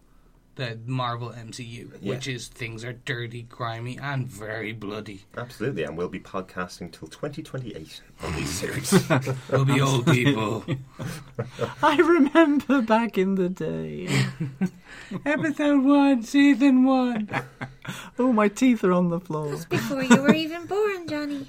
[0.55, 5.25] the Marvel MCU, which is things are dirty, grimy, and very bloody.
[5.37, 8.93] Absolutely, and we'll be podcasting till 2028 on these series.
[9.51, 10.63] We'll be old people.
[11.83, 14.07] I remember back in the day.
[15.25, 17.29] Episode one, season one.
[18.17, 19.57] Oh, my teeth are on the floor.
[19.69, 21.45] Before you were even born, Johnny.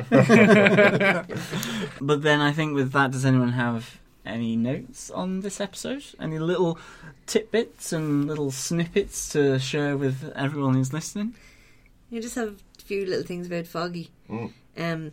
[2.00, 6.04] But then I think with that, does anyone have any notes on this episode?
[6.20, 6.78] Any little
[7.26, 11.34] tidbits and little snippets to share with everyone who's listening?
[12.10, 14.10] You just have a few little things about Foggy.
[14.78, 15.12] Um,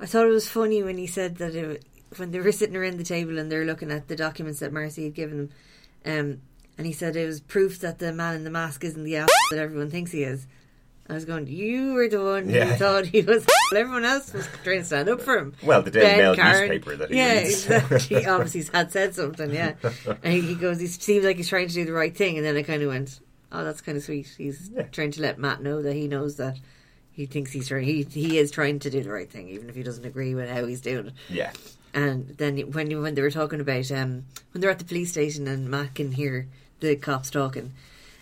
[0.00, 1.84] I thought it was funny when he said that it,
[2.16, 4.72] when they were sitting around the table and they were looking at the documents that
[4.72, 5.50] Marcy had given them,
[6.04, 6.40] um,
[6.78, 9.30] and he said it was proof that the man in the mask isn't the ass
[9.50, 10.46] that everyone thinks he is.
[11.08, 12.64] I was going, you were the one Yeah.
[12.66, 13.46] who thought he was.
[13.74, 15.54] Everyone else was trying to stand up for him.
[15.62, 16.68] Well, the Daily Ben, Mail Karen.
[16.68, 17.64] newspaper that he yeah, reads.
[17.66, 18.26] exactly.
[18.26, 19.50] Obviously, had said something.
[19.52, 19.74] Yeah,
[20.22, 22.44] and he, he goes, he seems like he's trying to do the right thing, and
[22.44, 23.20] then I kind of went,
[23.52, 24.28] oh, that's kind of sweet.
[24.36, 24.82] He's Yeah.
[24.84, 26.58] trying to let Matt know that he knows that
[27.12, 27.84] he thinks he's trying.
[27.84, 30.48] He he is trying to do the right thing, even if he doesn't agree with
[30.50, 31.12] how he's doing it.
[31.28, 31.52] Yeah.
[31.94, 35.46] And then when when they were talking about um when they're at the police station
[35.46, 36.46] and Matt can hear
[36.80, 37.72] the cops talking,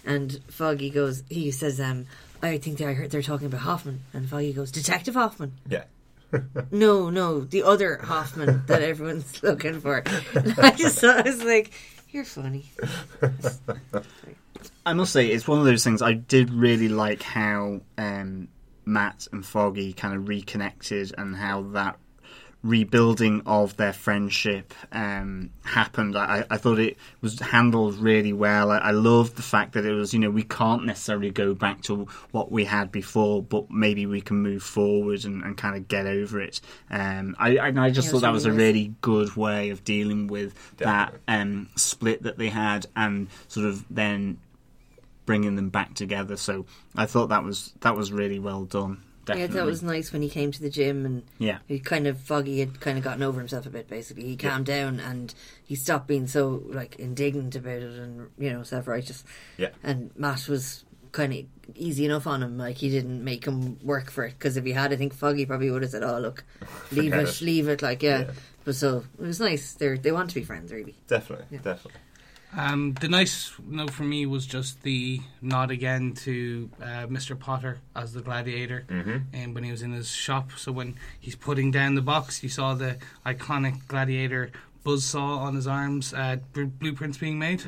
[0.06, 2.06] and Foggy goes, he says, um,
[2.44, 5.52] I think they I heard they're talking about Hoffman, and Foggy goes, Detective Hoffman.
[5.68, 5.84] Yeah.
[6.72, 10.02] No, no, the other Hoffman that everyone's looking for.
[10.34, 11.72] And I just thought, I was like,
[12.10, 12.64] you're funny.
[14.84, 16.02] I must say, it's one of those things.
[16.02, 18.48] I did really like how um,
[18.84, 21.98] Matt and Foggy kind of reconnected and how that
[22.64, 26.16] rebuilding of their friendship um, happened.
[26.16, 28.70] I, I thought it was handled really well.
[28.70, 31.82] I, I loved the fact that it was, you know, we can't necessarily go back
[31.82, 35.88] to what we had before, but maybe we can move forward and, and kind of
[35.88, 36.62] get over it.
[36.90, 38.64] Um, I, I, I just Yeah, thought was that was a really nice.
[38.64, 43.84] really good way of dealing with that um, split that they had and sort of
[43.90, 44.38] then
[45.26, 46.36] bringing them back together.
[46.38, 46.64] So
[46.96, 49.02] I thought that was that was really well done.
[49.26, 49.56] Yeah, Definitely.
[49.56, 51.58] that was nice when he came to the gym and Yeah.
[51.66, 53.88] he kind of Foggy had kind of gotten over himself a bit.
[53.88, 55.32] Basically, he calmed down and
[55.64, 59.24] he stopped being so like indignant about it and you know self righteous.
[59.56, 59.70] Yeah.
[59.82, 61.44] And Matt was kind of
[61.76, 62.58] easy enough on him.
[62.58, 65.46] Like he didn't make him work for it because if he had, I think Foggy
[65.46, 66.44] probably would have said, "Oh look,
[66.92, 68.20] leave it, it." leave it." Like yeah.
[68.20, 68.30] Yeah.
[68.64, 69.74] But so it was nice.
[69.74, 70.96] They they want to be friends, really.
[71.06, 71.58] Definitely.
[71.58, 72.00] Definitely.
[72.56, 77.38] Um, the nice note for me was just the nod again to uh, Mr.
[77.38, 78.84] Potter as the gladiator,
[79.32, 80.50] and when he was in his shop.
[80.56, 84.50] So when he's putting down the box, you saw the iconic gladiator
[84.84, 87.62] buzzsaw on his arms, uh, br- blueprints being made.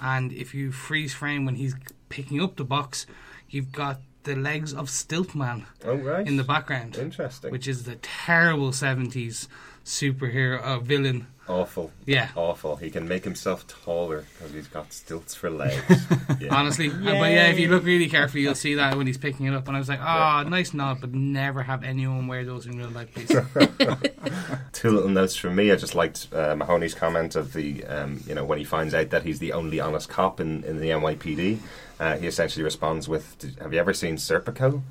[0.00, 1.74] And if you freeze frame when he's
[2.08, 3.06] picking up the box,
[3.48, 6.26] you've got the legs of Stiltman Oh, right.
[6.26, 7.50] in the background, Interesting.
[7.50, 9.48] which is the terrible seventies
[9.88, 11.26] superhero uh, villain.
[11.48, 11.90] Awful.
[12.04, 12.28] Yeah.
[12.36, 12.76] Awful.
[12.76, 15.82] He can make himself taller because he's got stilts for legs.
[16.40, 16.54] Yeah.
[16.54, 19.46] Honestly, Uh, but yeah, if you look really carefully, you'll see that when he's picking
[19.46, 19.66] it up.
[19.66, 22.90] And I was like, "Ah, nice nod," but never have anyone wear those in real
[22.90, 23.28] life, please.
[24.72, 25.72] Two little notes from me.
[25.72, 29.10] I just liked uh, Mahoney's comment of the, um, you know, when he finds out
[29.10, 31.58] that he's the only honest cop in, in the NYPD,
[31.98, 34.82] uh, he essentially responds with, "Have you ever seen Serpico?"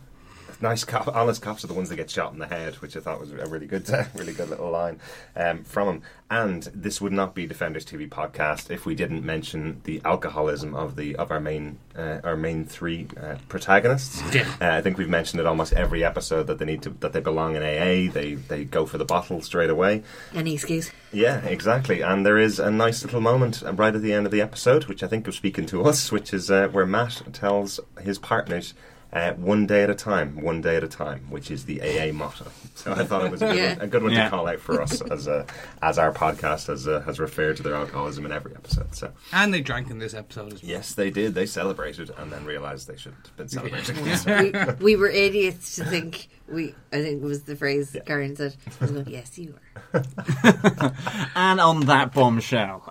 [0.60, 3.00] Nice cop, honest cops are the ones that get shot in the head, which I
[3.00, 5.00] thought was a really good, really good little line
[5.36, 6.02] um, from him.
[6.30, 10.96] And this would not be Defenders TV podcast if we didn't mention the alcoholism of
[10.96, 14.22] the of our main uh, our main three uh, protagonists.
[14.34, 14.48] Yeah.
[14.60, 17.22] Uh, I think we've mentioned it almost every episode that they need to that they
[17.22, 18.12] belong in AA.
[18.12, 20.04] They they go for the bottle straight away.
[20.34, 20.92] Any excuse?
[21.14, 22.02] Yeah, exactly.
[22.02, 24.86] And there is a nice little moment uh, right at the end of the episode,
[24.86, 28.74] which I think was speaking to us, which is uh, where Matt tells his partners.
[29.18, 32.12] Uh, one day at a time, one day at a time, which is the AA
[32.14, 32.46] motto.
[32.76, 33.74] So I thought it was a good, Yeah.
[33.74, 34.26] one, a good one Yeah.
[34.26, 35.46] to call out for us as a,
[35.82, 38.94] as our podcast has uh, has referred to their alcoholism in every episode.
[38.94, 40.72] So and they drank in this episode as well.
[40.72, 41.34] yes, they did.
[41.34, 44.76] They celebrated and then realised they shouldn't have been celebrating.
[44.80, 46.76] we, we were idiots to think we.
[46.94, 48.02] I think it was the phrase Yeah.
[48.04, 48.56] Karen said.
[48.80, 49.56] I was going, yes, you
[49.94, 50.04] are.
[51.36, 52.90] And on that bombshell,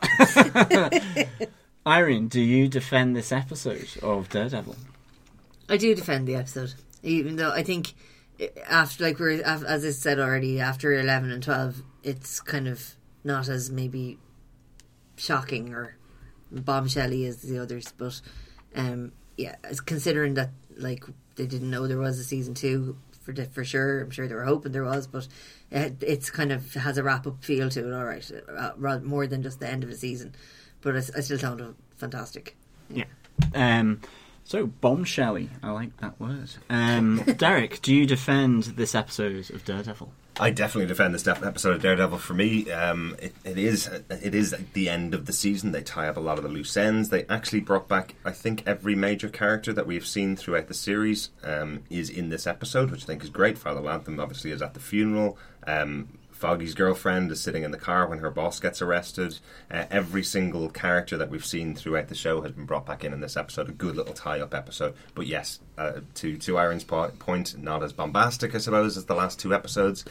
[1.86, 4.76] Irene, do you defend this episode of Daredevil?
[5.68, 7.94] I do defend the episode, even though I think
[8.68, 12.94] after, like we're as I said already, after eleven and twelve, it's kind of
[13.24, 14.18] not as maybe
[15.16, 15.96] shocking or
[16.54, 17.92] bombshelly as the others.
[17.96, 18.20] But
[18.74, 19.56] um, yeah,
[19.86, 21.04] considering that like
[21.36, 24.00] they didn't know there was a season two for for sure.
[24.00, 25.26] I'm sure they were hoping there was, but
[25.70, 27.92] it, it's kind of has a wrap up feel to it.
[27.92, 30.34] All right, uh, more than just the end of the season.
[30.80, 32.56] But I, I still found it fantastic.
[32.88, 33.06] Yeah.
[33.54, 34.00] Um,
[34.46, 36.50] so bombshelly, I like that word.
[36.70, 40.12] Um, Derek, do you defend this episode of Daredevil?
[40.38, 42.18] I definitely defend this episode of Daredevil.
[42.18, 45.72] For me, um, it, it is it is the end of the season.
[45.72, 47.08] They tie up a lot of the loose ends.
[47.08, 51.30] They actually brought back, I think, every major character that we've seen throughout the series
[51.42, 53.58] um, is in this episode, which I think is great.
[53.58, 55.38] Father Lantom obviously is at the funeral.
[55.66, 59.38] Um, Foggy's girlfriend is sitting in the car when her boss gets arrested.
[59.70, 63.12] Uh, every single character that we've seen throughout the show has been brought back in
[63.12, 63.68] in this episode.
[63.68, 64.94] A good little tie-up episode.
[65.14, 69.14] But yes, uh, to to Irene's po- point, not as bombastic, I suppose, as the
[69.14, 70.04] last two episodes.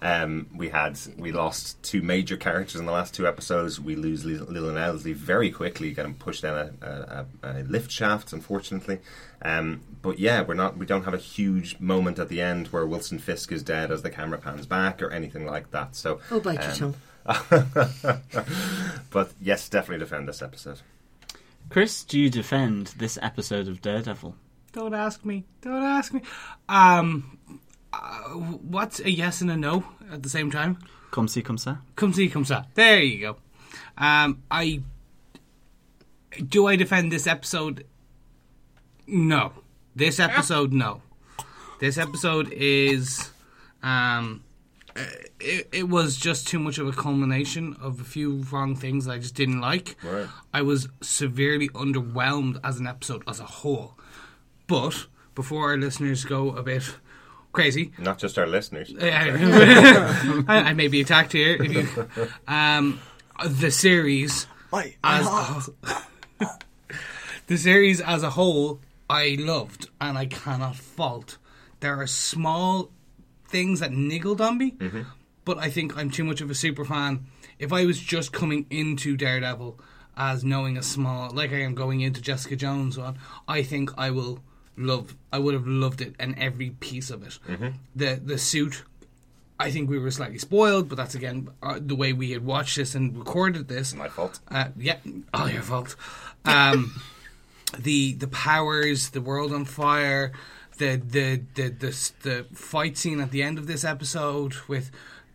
[0.00, 3.80] Um, we had we lost two major characters in the last two episodes.
[3.80, 7.90] We lose Lil Leland Owsley very quickly, getting pushed down a, a, a, a lift
[7.90, 9.00] shaft, unfortunately.
[9.42, 12.86] Um, but yeah, we're not we don't have a huge moment at the end where
[12.86, 15.96] Wilson Fisk is dead as the camera pans back or anything like that.
[15.96, 16.94] So Oh, bite your um, tongue.
[19.10, 20.80] but yes, definitely defend this episode.
[21.70, 24.34] Chris, do you defend this episode of Daredevil?
[24.72, 25.44] Don't ask me.
[25.60, 26.22] Don't ask me.
[26.68, 27.38] Um,
[27.92, 30.78] uh, what's a yes and a no at the same time?
[31.10, 31.72] Come see, come see.
[31.96, 32.56] Come see, come see.
[32.74, 33.36] There you go.
[33.96, 34.82] Um, I
[36.36, 37.84] do I defend this episode?
[39.06, 39.52] No.
[39.94, 41.02] This episode, no.
[41.80, 43.30] This episode is,
[43.82, 44.44] um,
[44.94, 45.04] uh,
[45.40, 49.12] it, it was just too much of a culmination of a few wrong things that
[49.12, 49.96] I just didn't like.
[50.02, 50.28] Right.
[50.52, 53.94] I was severely underwhelmed as an episode as a whole.
[54.66, 56.96] But before our listeners go a bit
[57.58, 58.94] crazy, Not just our listeners.
[59.00, 61.60] I, I may be attacked here.
[61.60, 63.00] If you, um,
[63.44, 64.46] the series
[65.02, 65.70] as
[67.48, 68.80] the series as a whole,
[69.10, 71.38] I loved and I cannot fault.
[71.80, 72.90] There are small
[73.48, 74.76] things that niggled on me,
[75.44, 77.26] but I think I'm too much of a super fan.
[77.58, 79.80] If I was just coming into Daredevil
[80.16, 83.18] as knowing a small, like I am going into Jessica Jones one,
[83.48, 84.44] I think I will
[84.78, 85.16] love.
[85.32, 87.38] I would have loved it and every piece of it.
[87.94, 88.84] The the suit
[89.60, 92.76] I think we were slightly spoiled, but that's again uh, the way we had watched
[92.76, 93.92] this and recorded this.
[93.94, 94.38] My fault.
[94.48, 94.98] Uh, yeah,
[95.34, 95.96] all your fault.
[96.44, 97.00] Um,
[97.78, 100.32] the the powers, the world on fire,
[100.78, 104.90] the the the the, the fight scene at the end of this episode with.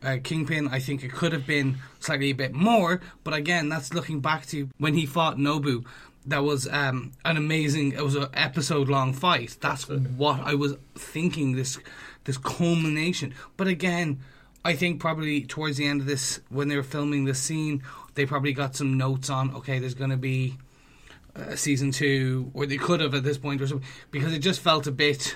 [0.06, 3.94] Uh, Kingpin, I think it could have been slightly a bit more, but again, that's
[3.94, 5.86] looking back to when he fought Nobu.
[6.26, 7.94] That was um, an amazing.
[7.94, 9.58] It was an episode long fight.
[9.60, 11.56] That's what I was thinking.
[11.56, 11.80] This
[12.24, 13.34] this culmination.
[13.58, 14.20] But again,
[14.64, 17.84] I think probably towards the end of this, when they were filming this scene,
[18.16, 19.54] they probably got some notes on.
[19.56, 20.58] Okay, there's going to be
[21.36, 24.62] a season two, or they could have at this point, or something, because it just
[24.62, 25.36] felt a bit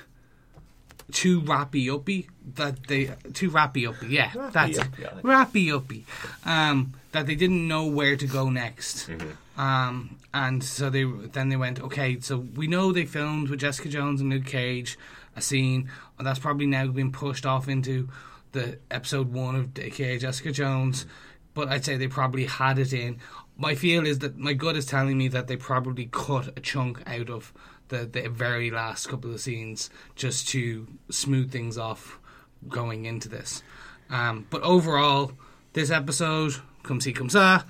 [1.11, 4.07] too rappy uppy that they too rappy uppy.
[4.07, 6.05] Yeah, that's uppy, rappy uppy.
[6.45, 9.09] Um, that they didn't know where to go next.
[9.57, 12.19] Um, and so they then they went okay.
[12.19, 14.97] So we know they filmed with Jessica Jones and Luke Cage
[15.35, 18.09] a scene, and that's probably now been pushed off into
[18.51, 21.05] the episode one of AKA Jessica Jones.
[21.53, 23.19] But I'd say they probably had it in.
[23.57, 27.01] My feel is that my gut is telling me that they probably cut a chunk
[27.07, 27.51] out of
[27.89, 32.19] the the very last couple of scenes just to smooth things off
[32.67, 33.63] going into this.
[34.09, 35.33] Um, but overall,
[35.73, 37.63] this episode, come see, come sa,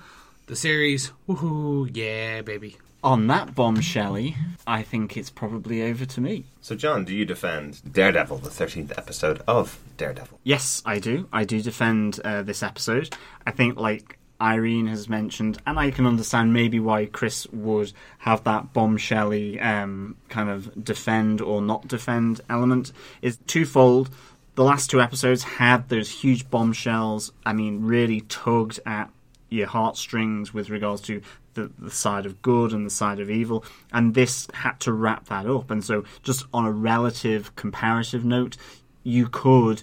[0.46, 2.78] the series, woohoo, yeah, baby.
[3.04, 4.36] On that bombshelly,
[4.66, 6.46] I think it's probably over to me.
[6.62, 10.40] So, John, do you defend Daredevil, the 13th episode of Daredevil?
[10.44, 11.30] Yes, I do.
[11.32, 13.16] I do defend uh, this episode.
[13.46, 18.44] I think, like Irene has mentioned, and I can understand maybe why Chris would have
[18.44, 22.92] that bombshelly um, kind of defend or not defend element,
[23.22, 24.10] is twofold.
[24.56, 27.32] The last two episodes had those huge bombshells.
[27.46, 29.10] I mean, really tugged at
[29.50, 31.22] your heartstrings with regards to
[31.54, 35.26] the, the side of good and the side of evil, and this had to wrap
[35.26, 35.72] that up.
[35.72, 38.58] And so, just on a relative comparative note,
[39.04, 39.82] you could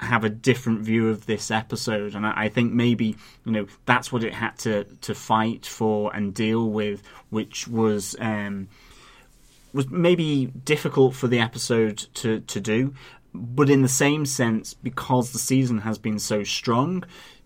[0.00, 4.12] have a different view of this episode, and I, I think maybe you know that's
[4.12, 8.16] what it had to to fight for and deal with, which was.
[8.18, 8.68] Um,
[9.74, 12.94] was maybe difficult for the episode to, to do,
[13.34, 17.04] but in the same sense, because the season has been so strong,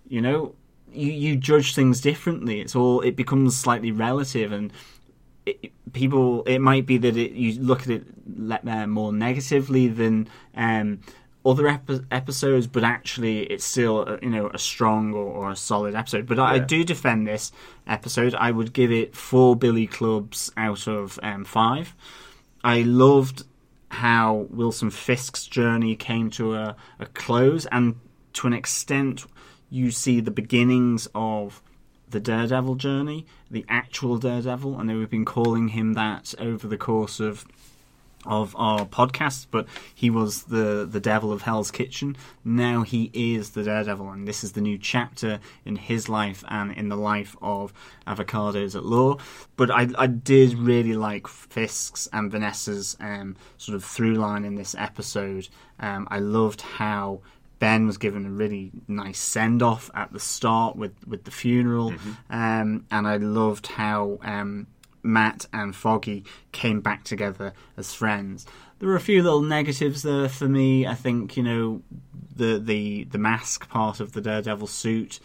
[0.09, 0.55] you know,
[0.93, 2.61] you, you judge things differently.
[2.61, 4.73] It's all it becomes slightly relative, and
[5.47, 8.05] it, people it might be that it, you look at it
[8.67, 11.01] uh, more negatively than um,
[11.45, 15.57] other epi- episodes, but actually it's still uh, you know a strong or, or a
[15.57, 16.27] solid episode.
[16.27, 17.53] But I, I do defend this
[17.87, 18.35] episode.
[18.35, 21.95] I would give it four Billy Clubs out of um, five.
[22.65, 23.45] I loved
[23.89, 27.97] how Wilson Fisk's journey came to a, a close, and
[28.35, 29.27] to an extent,
[29.69, 31.63] you see the beginnings of
[32.09, 34.79] the Daredevil journey, the actual Daredevil.
[34.79, 37.45] and we've been calling him that over the course of
[38.27, 42.17] of our podcast, but he was the the devil of Hell's Kitchen.
[42.45, 46.73] Now he is the Daredevil, and this is the new chapter in his life and
[46.73, 47.73] in the life of
[48.07, 49.19] Avocados at Law.
[49.57, 54.55] But I, I did really like Fisk's and Vanessa's um, sort of through line in
[54.55, 55.49] this episode.
[55.81, 57.21] Um, I loved how
[57.59, 61.95] Ben was given a really nice send off at the start with, with the funeral,
[62.29, 64.67] um, and I loved how um,
[65.03, 68.47] Matt and Foggy came back together as friends.
[68.79, 70.87] There were a few little negatives there for me.
[70.87, 71.83] I think you know
[72.35, 75.21] the the the mask part of the Daredevil suit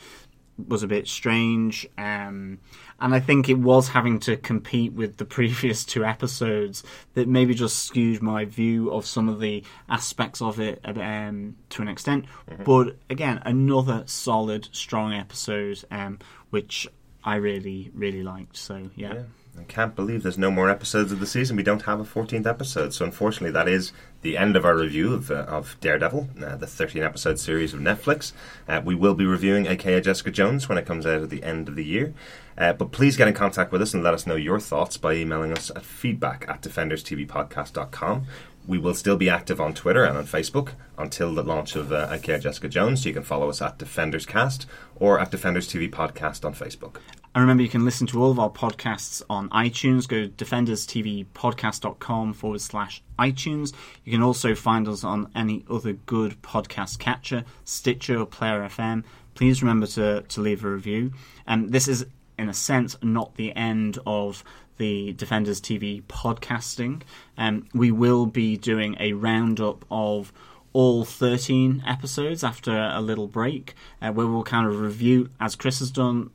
[0.67, 2.59] was a bit strange, um,
[2.99, 6.83] and I think it was having to compete with the previous two episodes
[7.13, 11.81] that maybe just skewed my view of some of the aspects of it um, to
[11.81, 12.25] an extent.
[12.63, 16.87] But again, another solid, strong episode, um, which
[17.23, 18.57] I really, really liked.
[18.57, 19.13] So yeah.
[19.13, 19.23] Yeah.
[19.59, 21.57] I can't believe there's no more episodes of the season.
[21.57, 25.13] We don't have a 14th episode, so unfortunately, that is the end of our review
[25.13, 28.33] of, uh, of Daredevil, uh, the 13 episode series of Netflix.
[28.67, 31.67] Uh, we will be reviewing aka Jessica Jones when it comes out at the end
[31.67, 32.13] of the year.
[32.57, 35.13] Uh, but please get in contact with us and let us know your thoughts by
[35.13, 38.25] emailing us at feedback at defenderstvpodcast.com.
[38.67, 42.09] We will still be active on Twitter and on Facebook until the launch of uh,
[42.11, 43.01] aka Jessica Jones.
[43.03, 44.65] So you can follow us at DefendersCast
[44.97, 46.97] or at Defenders TV Podcast on Facebook.
[47.37, 50.07] And remember, you can listen to all of our podcasts on iTunes.
[50.07, 53.73] Go defenderstvpodcast.com forward slash iTunes.
[54.03, 59.03] You can also find us on any other good podcast catcher, Stitcher or Player FM.
[59.35, 61.11] Please remember to, to leave a review.
[61.45, 62.07] And this is,
[62.39, 64.43] in a sense, not the end of
[64.77, 67.03] the Defenders TV podcasting.
[67.37, 70.33] Um, we will be doing a roundup of
[70.73, 75.77] all 13 episodes after a little break, uh, where we'll kind of review, as Chris
[75.77, 76.31] has done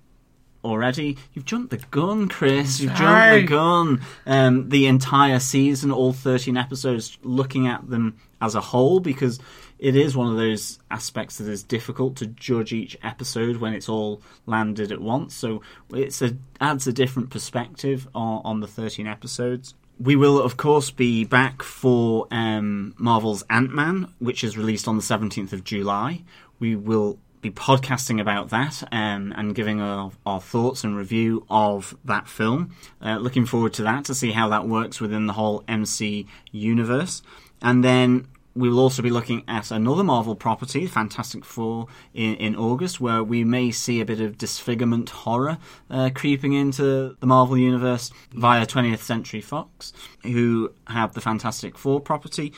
[0.64, 1.18] already.
[1.32, 2.80] You've jumped the gun, Chris.
[2.80, 4.00] You've jumped the gun.
[4.26, 9.38] Um, the entire season, all 13 episodes, looking at them as a whole, because
[9.82, 13.88] it is one of those aspects that is difficult to judge each episode when it's
[13.88, 15.34] all landed at once.
[15.34, 15.62] So
[15.92, 19.74] it's a adds a different perspective on, on the 13 episodes.
[19.98, 24.96] We will, of course, be back for um, Marvel's Ant Man, which is released on
[24.96, 26.22] the 17th of July.
[26.60, 31.96] We will be podcasting about that um, and giving our, our thoughts and review of
[32.04, 32.74] that film.
[33.04, 37.20] Uh, looking forward to that to see how that works within the whole MC universe.
[37.60, 42.54] And then we will also be looking at another Marvel property, Fantastic Four, in, in
[42.54, 45.58] August, where we may see a bit of disfigurement horror
[45.90, 49.92] uh, creeping into the Marvel universe via 20th Century Fox,
[50.22, 52.52] who have the Fantastic Four property.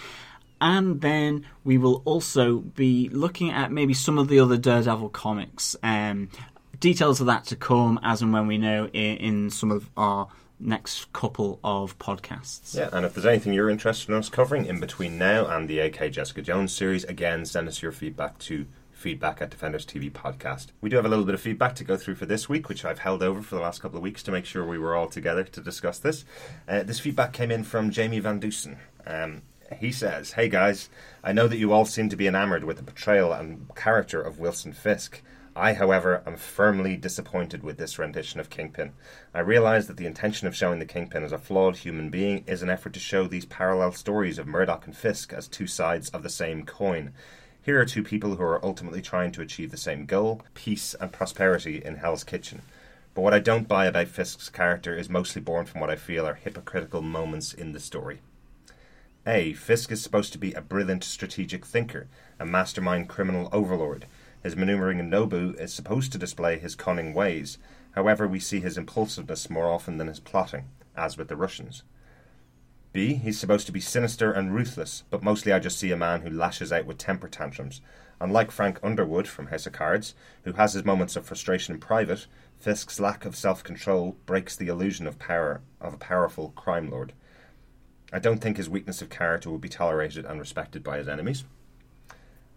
[0.65, 5.77] And then we will also be looking at maybe some of the other Daredevil comics.
[5.83, 6.31] Um,
[6.81, 10.29] details of that to come as and when we know in, in some of our
[10.59, 12.75] next couple of podcasts.
[12.75, 15.81] Yeah, and if there's anything you're interested in us covering in between now and the
[15.81, 20.69] AK Jessica Jones series, again, send us your feedback to feedback at Defenders TV Podcast.
[20.81, 22.87] We do have a little bit of feedback to go through for this week, which
[22.87, 25.09] I've held over for the last couple of weeks to make sure we were all
[25.09, 26.25] together to discuss this.
[26.67, 28.79] Uh, this feedback came in from Jamie Van Dusen.
[29.07, 29.43] Um,
[29.79, 30.89] he says, Hey guys,
[31.23, 34.39] I know that you all seem to be enamored with the portrayal and character of
[34.39, 35.23] Wilson Fisk.
[35.57, 38.93] I, however, am firmly disappointed with this rendition of Kingpin.
[39.33, 42.61] I realize that the intention of showing the Kingpin as a flawed human being is
[42.63, 46.25] an effort to show these parallel stories of Murdock and Fisk as two sides of
[46.25, 47.13] the same coin.
[47.63, 51.13] Here are two people who are ultimately trying to achieve the same goal peace and
[51.13, 52.63] prosperity in Hell's Kitchen.
[53.15, 56.27] But what I don't buy about Fisk's character is mostly born from what I feel
[56.27, 58.21] are hypocritical moments in the story.
[59.27, 59.55] A.
[59.55, 64.05] Fisk is supposed to be a brilliant strategic thinker, a mastermind criminal overlord.
[64.43, 67.57] His maneuvering in Nobu is supposed to display his cunning ways.
[67.93, 71.85] However, we see his impulsiveness more often than his plotting, as with the Russians.
[72.93, 73.15] B.
[73.15, 76.29] He's supposed to be sinister and ruthless, but mostly I just see a man who
[76.29, 77.81] lashes out with temper tantrums.
[78.21, 82.27] Unlike Frank Underwood from House of Cards, who has his moments of frustration in private,
[82.59, 87.15] Fisk's lack of self control breaks the illusion of power of a powerful crime lord.
[88.13, 91.45] I don't think his weakness of character will be tolerated and respected by his enemies.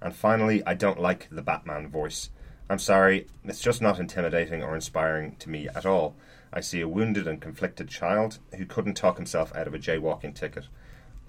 [0.02, 2.30] And finally, I don't like the Batman voice.
[2.69, 6.15] I'm sorry, it's just not intimidating or inspiring to me at all.
[6.52, 10.36] I see a wounded and conflicted child who couldn't talk himself out of a jaywalking
[10.36, 10.65] ticket.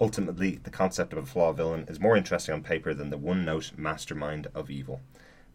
[0.01, 3.43] Ultimately, the concept of a flaw villain is more interesting on paper than the one
[3.43, 5.01] note mastermind of evil.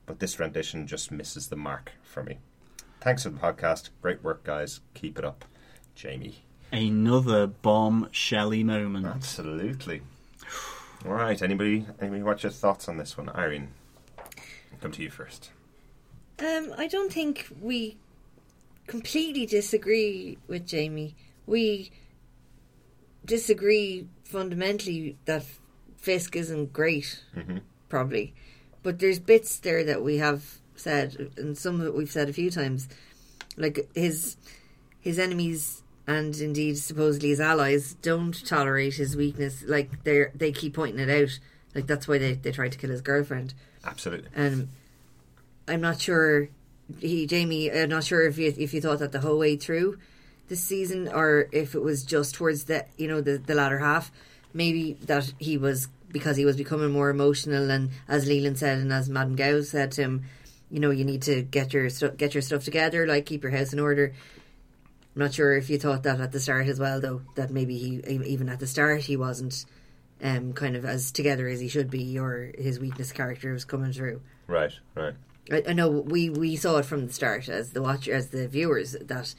[0.07, 2.39] But this rendition just misses the mark for me.
[3.01, 3.91] Thanks for the podcast.
[4.03, 4.81] Great work, guys.
[4.95, 5.45] Keep it up.
[5.95, 6.45] Jamie.
[6.73, 9.07] Another bomb Shelley moment.
[9.07, 10.03] Absolutely.
[11.07, 11.41] All right.
[11.41, 11.87] Anybody?
[12.01, 12.23] Anybody?
[12.23, 13.69] What's your thoughts on this one, Irene?
[14.19, 15.51] I'll come to you first.
[16.39, 17.97] Um, I don't think we
[18.87, 21.15] completely disagree with Jamie.
[21.47, 21.93] We
[23.25, 25.45] disagree fundamentally that
[25.97, 27.23] Fisk isn't great,
[27.89, 28.35] probably.
[28.83, 32.33] But there's bits there that we have said, and some of it we've said a
[32.33, 32.89] few times,
[33.57, 34.37] like his
[35.01, 39.65] his enemies and indeed supposedly his allies don't tolerate his weakness.
[39.67, 41.39] Like they they keep pointing it out,
[41.75, 43.55] Like that's why they, they tried to kill his girlfriend.
[43.85, 44.29] Absolutely.
[44.35, 44.69] And
[45.67, 46.49] I'm not sure
[47.01, 47.71] he Jamie.
[47.71, 49.99] I'm not sure if you if you thought that the whole way through
[50.49, 54.13] this season, or if it was just towards the you know the the latter half.
[54.57, 58.93] Maybe that he was because he was becoming more emotional, and as Leland said, and
[58.93, 60.25] as Madame Gao said to him,
[60.71, 63.73] you know, you need to get your get your stuff together, like keep your house
[63.73, 64.13] in order.
[65.15, 67.23] I'm not sure if you thought that at the start as well, though.
[67.37, 69.65] That maybe he even at the start he wasn't
[70.23, 73.93] um, kind of as together as he should be, or his weakness character was coming
[73.93, 74.21] through.
[74.49, 75.15] Right, right.
[75.53, 78.49] I, I know we, we saw it from the start as the watcher as the
[78.49, 79.35] viewers that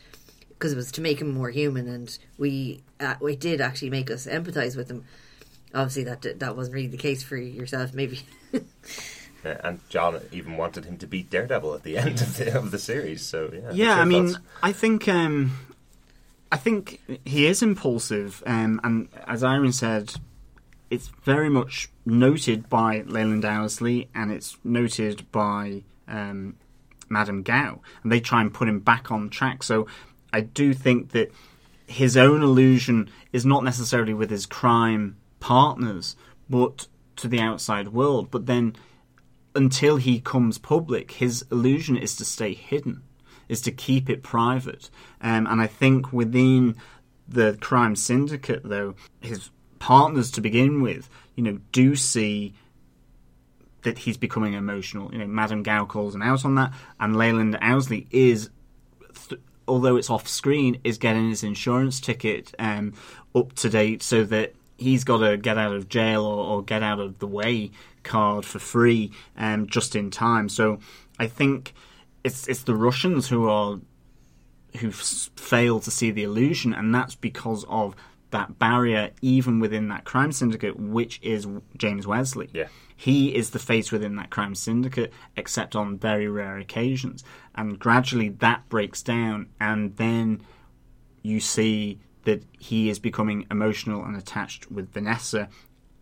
[0.49, 4.09] because it was to make him more human, and we uh, it did actually make
[4.09, 5.03] us empathize with him.
[5.73, 8.21] Obviously, that that wasn't really the case for yourself, maybe.
[9.45, 12.71] Uh, and John even wanted him to beat Daredevil at the end of the, of
[12.71, 13.25] the series.
[13.25, 14.45] So yeah, Yeah, I mean, thoughts?
[14.63, 15.57] I think um,
[16.51, 20.15] I think he is impulsive, um, and as Irene said,
[20.89, 26.55] it's very much noted by Leland Owsley, and it's noted by um,
[27.09, 29.63] Madame Gao, and they try and put him back on track.
[29.63, 29.87] So
[30.31, 31.31] I do think that
[31.87, 36.15] his own illusion is not necessarily with his crime partners,
[36.49, 38.31] but to the outside world.
[38.31, 38.75] But then
[39.55, 43.01] until he comes public, his illusion is to stay hidden,
[43.47, 44.89] is to keep it private.
[45.21, 46.75] Um, and I think within
[47.27, 49.49] the crime syndicate, though, his
[49.79, 52.53] partners to begin with, you know, do see
[53.83, 55.11] that he's becoming emotional.
[55.11, 58.49] You know, Madame Gao calls him out on that, and Leland Owsley is
[59.29, 62.93] th- although it's off screen, is getting his insurance ticket um,
[63.33, 66.83] up to date so that he's got to get out of jail or, or get
[66.83, 67.71] out of the way
[68.05, 70.47] card for free um, just in time.
[70.47, 70.79] So
[71.19, 71.73] I think
[72.23, 73.79] it's it's the Russians who are
[74.77, 77.95] who fail to see the illusion, and that's because of
[78.31, 82.49] that barrier, even within that crime syndicate, which is James Wesley.
[82.53, 82.67] Yeah.
[82.95, 87.23] He is the face within that crime syndicate, except on very rare occasions.
[87.53, 90.41] And gradually that breaks down, and then
[91.21, 95.47] you see that he is becoming emotional and attached with Vanessa,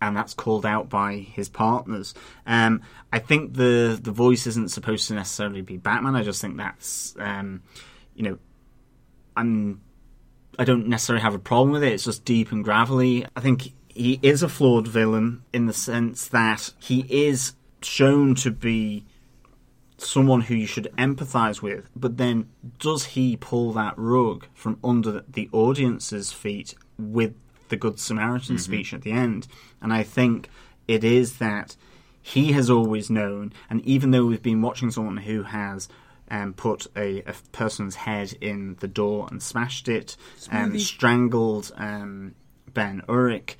[0.07, 2.13] and that's called out by his partners.
[2.45, 2.81] Um,
[3.11, 6.15] I think the the voice isn't supposed to necessarily be Batman.
[6.15, 7.63] I just think that's um,
[8.13, 8.37] you know,
[9.37, 9.81] I'm
[10.59, 11.93] I don't necessarily have a problem with it.
[11.93, 13.25] It's just deep and gravelly.
[13.35, 18.51] I think he is a flawed villain in the sense that he is shown to
[18.51, 19.05] be
[19.97, 22.49] someone who you should empathize with, but then
[22.79, 27.33] does he pull that rug from under the audience's feet with
[27.73, 29.47] the Good Samaritan speech at the end?
[29.81, 30.47] And I think
[30.87, 31.75] it is that
[32.21, 35.89] he has always known, and even though we've been watching someone who has
[36.29, 40.15] um, put a, a person's head in the door and smashed it,
[40.51, 42.35] um, strangled um,
[42.71, 43.55] Ben Urich,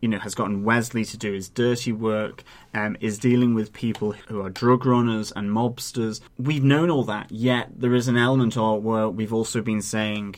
[0.00, 4.12] you know, has gotten Wesley to do his dirty work, um, is dealing with people
[4.12, 6.20] who are drug runners and mobsters.
[6.38, 10.36] We've known all that, yet there is an element of where we've also been saying,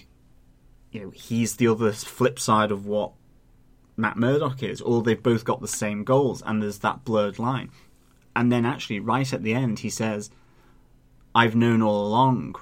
[0.91, 3.13] you know, he's the other flip side of what
[3.99, 7.71] Matt Murdock is, or they've both got the same goals, and there's that blurred line.
[8.37, 10.31] And then actually, right at the end, he says,
[11.35, 12.55] I've known all along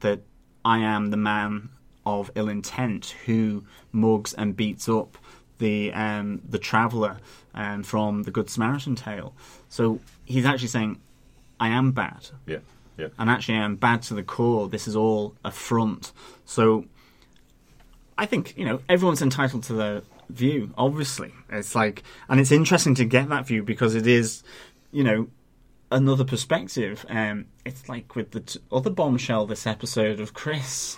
[0.00, 0.20] that
[0.64, 1.70] I am the man
[2.04, 5.16] of ill intent who mugs and beats up
[5.58, 7.18] the um, the traveller
[7.54, 9.34] um, from the Good Samaritan tale.
[9.68, 11.00] So he's actually saying,
[11.58, 12.28] I am bad.
[12.46, 12.58] Yeah,
[12.98, 13.08] yeah.
[13.18, 14.68] And actually, I'm bad to the core.
[14.68, 16.12] This is all a front.
[16.44, 16.84] So
[18.18, 21.32] I think, you know, everyone's entitled to their view, obviously.
[21.50, 24.42] It's like, and it's interesting to get that view because it is,
[24.92, 25.28] you know,
[25.90, 27.04] another perspective.
[27.08, 30.96] Um, it's like with the t- other bombshell this episode of Chris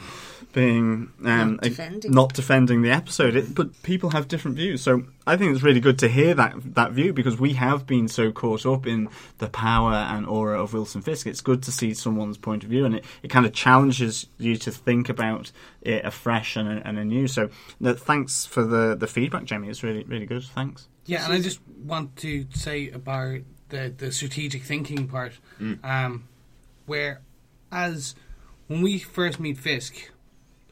[0.56, 2.10] being um, Not a- defending.
[2.12, 4.80] not defending the episode, it, but people have different views.
[4.82, 8.08] So I think it's really good to hear that that view because we have been
[8.08, 11.26] so caught up in the power and aura of Wilson Fisk.
[11.26, 14.56] It's good to see someone's point of view, and it, it kind of challenges you
[14.56, 15.52] to think about
[15.82, 17.28] it afresh and, and anew.
[17.28, 19.68] So no, thanks for the the feedback, Jamie.
[19.68, 20.42] It's really really good.
[20.42, 20.88] Thanks.
[21.04, 25.32] Yeah, and I just want to say about the the strategic thinking part,
[25.84, 26.24] um,
[26.86, 27.20] where
[27.70, 28.14] as
[28.68, 30.10] when we first meet Fisk,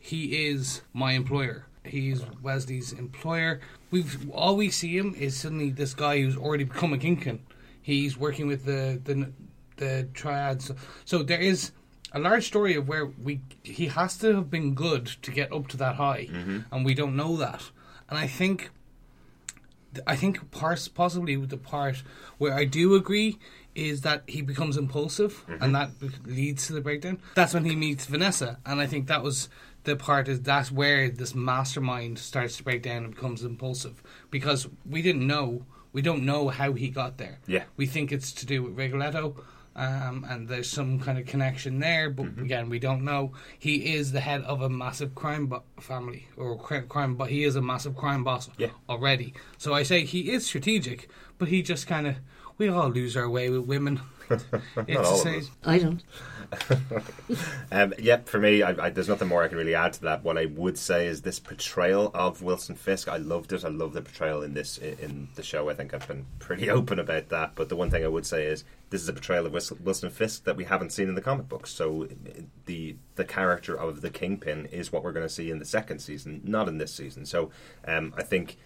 [0.05, 1.65] he is my employer.
[1.83, 3.61] He's Wesley's employer.
[3.91, 7.41] We've all we see him is suddenly this guy who's already become a kingpin.
[7.81, 9.33] He's working with the the
[9.79, 10.71] the triads.
[11.07, 11.73] So there is
[12.13, 15.69] a large story of where we he has to have been good to get up
[15.69, 16.59] to that high, mm-hmm.
[16.71, 17.63] and we don't know that.
[18.11, 18.73] And I think
[20.07, 22.03] I think pars- possibly with the part
[22.37, 23.39] where I do agree
[23.75, 25.91] is that he becomes impulsive and that
[26.25, 27.19] leads to the breakdown.
[27.35, 29.49] That's when he meets Vanessa, and I think that was
[29.85, 34.67] the part is that's where this mastermind starts to break down and becomes impulsive because
[34.89, 37.39] we didn't know We don't know how he got there.
[37.47, 37.65] Yeah.
[37.77, 39.37] We think it's to do with Rigoletto,
[39.77, 42.43] um, and there's some kind of connection there, but Mm-hmm.
[42.45, 43.33] again, we don't know.
[43.61, 47.45] He is the head of a massive crime bo- family, or crime, crime, but he
[47.45, 48.71] is a massive crime boss Yeah.
[48.89, 49.35] already.
[49.57, 52.17] So I say he is strategic, but he just kind of.
[52.57, 54.01] We all lose our way with women.
[54.31, 54.45] it's
[54.89, 55.51] Not all of us.
[55.65, 56.03] I don't.
[57.73, 60.23] Um, yep, for me, I, I, there's nothing more I can really add to that.
[60.23, 63.09] What I would say is this portrayal of Wilson Fisk.
[63.09, 63.65] I loved it.
[63.65, 65.69] I love the portrayal in this in, in the show.
[65.69, 67.53] I think I've been pretty open about that.
[67.57, 70.11] But the one thing I would say is this is a portrayal of Wilson, Wilson
[70.11, 71.71] Fisk that we haven't seen in the comic books.
[71.71, 72.07] So
[72.67, 75.99] the the character of the Kingpin is what we're going to see in the second
[75.99, 77.27] season, not in this season.
[77.27, 77.51] So
[77.89, 78.57] um, I think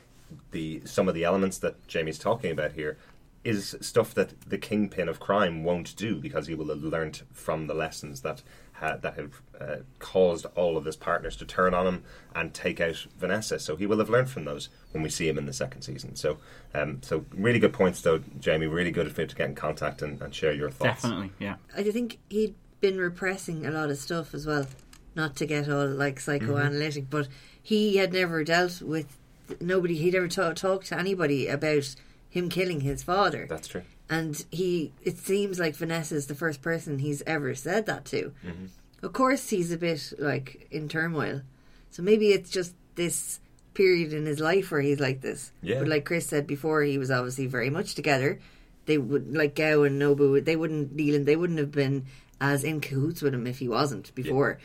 [0.50, 2.98] the some of the elements that Jamie's talking about here
[3.44, 7.66] is stuff that the kingpin of crime won't do because he will have learned from
[7.66, 8.42] the lessons that
[8.72, 12.04] ha- that have uh, caused all of his partners to turn on him
[12.34, 13.58] and take out Vanessa.
[13.58, 16.16] So he will have learned from those when we see him in the second season.
[16.16, 16.38] So,
[16.74, 18.66] um, so really good points, though, Jamie.
[18.66, 21.02] Really good of you to get in contact and, and share your thoughts.
[21.02, 21.56] Definitely, yeah.
[21.76, 24.66] I think he'd been repressing a lot of stuff as well.
[25.14, 27.28] Not to get all like psychoanalytic, but
[27.60, 29.16] he had never dealt with
[29.60, 29.96] nobody.
[29.96, 31.94] He'd ever ta- talked to anybody about
[32.28, 33.46] him killing his father.
[33.48, 33.82] That's true.
[34.10, 38.32] and he it seems like Vanessa's the first person he's ever said that to.
[38.44, 38.66] Mm-hmm.
[39.02, 41.42] Of course, he's a bit like in turmoil,
[41.90, 43.40] so maybe it's just this
[43.74, 45.52] period in his life where he's like this.
[45.62, 45.78] Yeah.
[45.78, 48.40] But like Chris said before, he was obviously very much together.
[48.86, 50.44] They would like Gao and Nobu.
[50.44, 51.26] They wouldn't Neelan.
[51.26, 52.06] They wouldn't have been
[52.40, 54.58] as in cahoots with him if he wasn't before.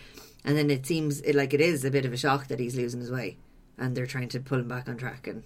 [0.45, 2.75] And then it seems it, like it is a bit of a shock that he's
[2.75, 3.37] losing his way,
[3.77, 5.27] and they're trying to pull him back on track.
[5.27, 5.43] And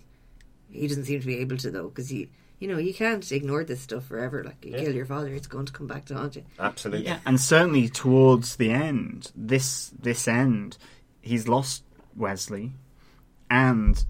[0.78, 2.30] he doesn't seem to be able to though, because he,
[2.60, 4.44] you know, you can't ignore this stuff forever.
[4.44, 4.84] Like you Yeah.
[4.84, 6.44] kill your father, it's going to come back to haunt you.
[6.60, 7.06] Absolutely.
[7.06, 10.78] Yeah, and certainly towards the end, this this end,
[11.22, 11.84] he's lost
[12.16, 12.74] Wesley,
[13.50, 14.04] and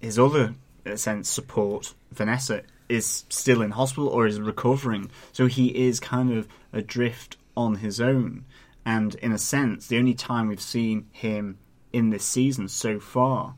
[0.00, 0.54] his other
[0.96, 5.10] sense support, Vanessa, is still in hospital or is recovering.
[5.32, 8.44] So he is kind of adrift on his own.
[8.84, 11.58] And in a sense, the only time we've seen him
[11.92, 13.54] in this season so far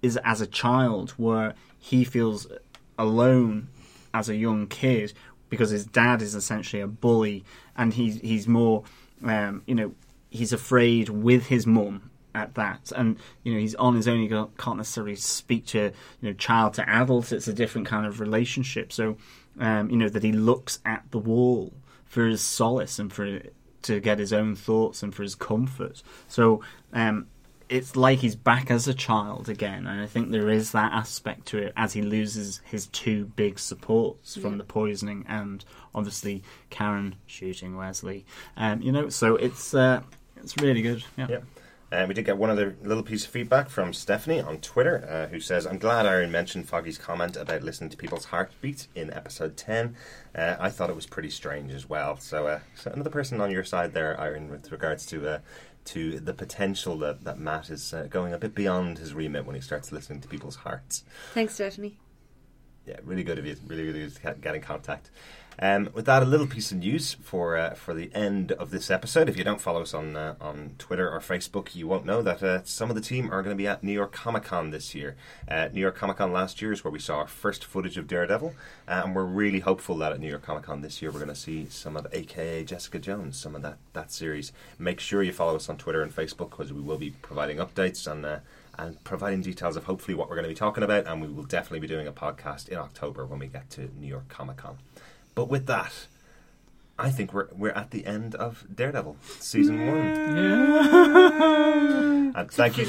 [0.00, 2.46] is as a child, where he feels
[2.98, 3.68] alone
[4.14, 5.12] as a young kid
[5.48, 7.44] because his dad is essentially a bully,
[7.76, 8.84] and he's he's more,
[9.24, 9.92] um, you know,
[10.30, 14.20] he's afraid with his mum at that, and you know he's on his own.
[14.20, 17.32] He can't necessarily speak to you know child to adult.
[17.32, 18.92] It's a different kind of relationship.
[18.92, 19.16] So,
[19.58, 21.72] um, you know that he looks at the wall
[22.04, 23.40] for his solace and for
[23.82, 26.02] to get his own thoughts and for his comfort.
[26.28, 26.62] So.
[26.92, 27.26] Um,
[27.70, 31.46] it's like he's back as a child again, and I think there is that aspect
[31.46, 34.58] to it as he loses his two big supports from Yeah.
[34.58, 35.64] the poisoning and
[35.94, 38.26] obviously Karen shooting Wesley.
[38.56, 40.02] Um, you know, so it's uh,
[40.36, 41.04] it's really good.
[41.16, 41.26] Yeah.
[41.30, 41.38] Yeah.
[41.92, 45.26] Uh, we did get one other little piece of feedback from Stephanie on Twitter, uh,
[45.26, 49.56] who says, "I'm glad Aaron mentioned Foggy's comment about listening to people's heartbeat in episode
[49.56, 49.96] 10.
[50.32, 52.16] Uh, I thought it was pretty strange as well.
[52.16, 55.38] So, uh, so another person on your side there, Aaron, with regards to uh,
[55.92, 59.54] to the potential that that Matt is uh, going a bit beyond his remit when
[59.54, 61.04] he starts listening to people's hearts.
[61.34, 61.98] Thanks, Stephanie.
[62.86, 63.56] Yeah, really good of you.
[63.66, 65.10] Really, really good to get- get in contact.
[65.62, 68.90] Um, with that, a little piece of news for uh, for the end of this
[68.90, 69.28] episode.
[69.28, 72.42] If you don't follow us on uh, on Twitter or Facebook, you won't know that
[72.42, 74.94] uh, some of the team are going to be at New York Comic Con this
[74.94, 75.16] year.
[75.46, 78.08] Uh, New York Comic Con last year is where we saw our first footage of
[78.08, 78.54] Daredevil,
[78.88, 81.28] uh, and we're really hopeful that at New York Comic Con this year we're going
[81.28, 84.52] to see some of AKA Jessica Jones, some of that that series.
[84.78, 88.10] Make sure you follow us on Twitter and Facebook because we will be providing updates
[88.10, 88.24] and.
[88.24, 88.38] Uh,
[88.78, 91.44] and providing details of hopefully what we're going to be talking about, and we will
[91.44, 94.78] definitely be doing a podcast in October when we get to New York Comic Con.
[95.34, 96.06] But with that,
[96.98, 100.06] I think we're we're at the end of Daredevil season one.
[102.36, 102.86] And thank you,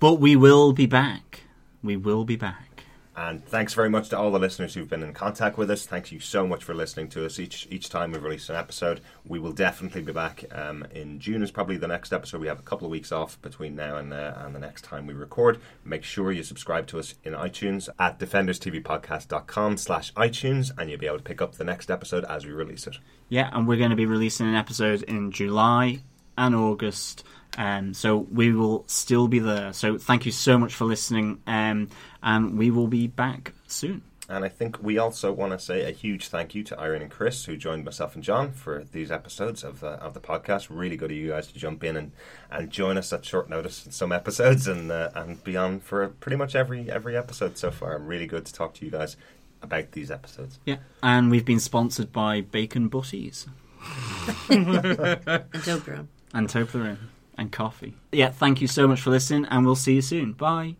[0.00, 1.40] But we will be back.
[1.82, 2.71] We will be back.
[3.14, 5.84] And thanks very much to all the listeners who've been in contact with us.
[5.84, 9.00] Thank you so much for listening to us each each time we've released an episode.
[9.26, 11.42] We will definitely be back um, in June.
[11.42, 12.40] Is probably the next episode.
[12.40, 15.06] We have a couple of weeks off between now and uh, and the next time
[15.06, 15.60] we record.
[15.84, 21.06] Make sure you subscribe to us in iTunes at defenderstvpodcast.com slash iTunes, and you'll be
[21.06, 22.96] able to pick up the next episode as we release it.
[23.28, 26.00] Yeah, and we're going to be releasing an episode in July
[26.38, 27.24] and August.
[27.58, 29.72] Um, so we will still be there.
[29.72, 31.88] So thank you so much for listening, um,
[32.22, 34.02] and we will be back soon.
[34.28, 37.10] And I think we also want to say a huge thank you to Irene and
[37.10, 40.68] Chris, who joined myself and John for these episodes of the of the podcast.
[40.70, 42.12] Really good of you guys to jump in and,
[42.50, 46.36] and join us at short notice in some episodes and uh, and beyond for pretty
[46.36, 47.98] much every every episode so far.
[47.98, 49.16] Really good to talk to you guys
[49.60, 50.58] about these episodes.
[50.64, 53.46] Yeah, and we've been sponsored by Bacon Butties
[54.48, 56.06] And Toblerone.
[56.32, 56.98] and Toblerone
[57.36, 57.96] and coffee.
[58.12, 60.32] Yeah, thank you so much for listening, and we'll see you soon.
[60.32, 60.76] Bye.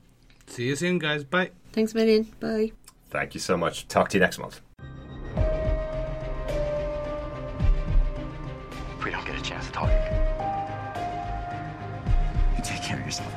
[0.53, 1.25] See you soon, guys.
[1.25, 1.51] Bye.
[1.73, 2.31] Thanks, Marion.
[2.39, 2.73] Bye.
[3.09, 3.89] Thank you so much.
[3.89, 4.61] Talk to you next month.
[8.99, 9.89] If we don't get a chance to talk,
[12.55, 13.32] you take care of yourself.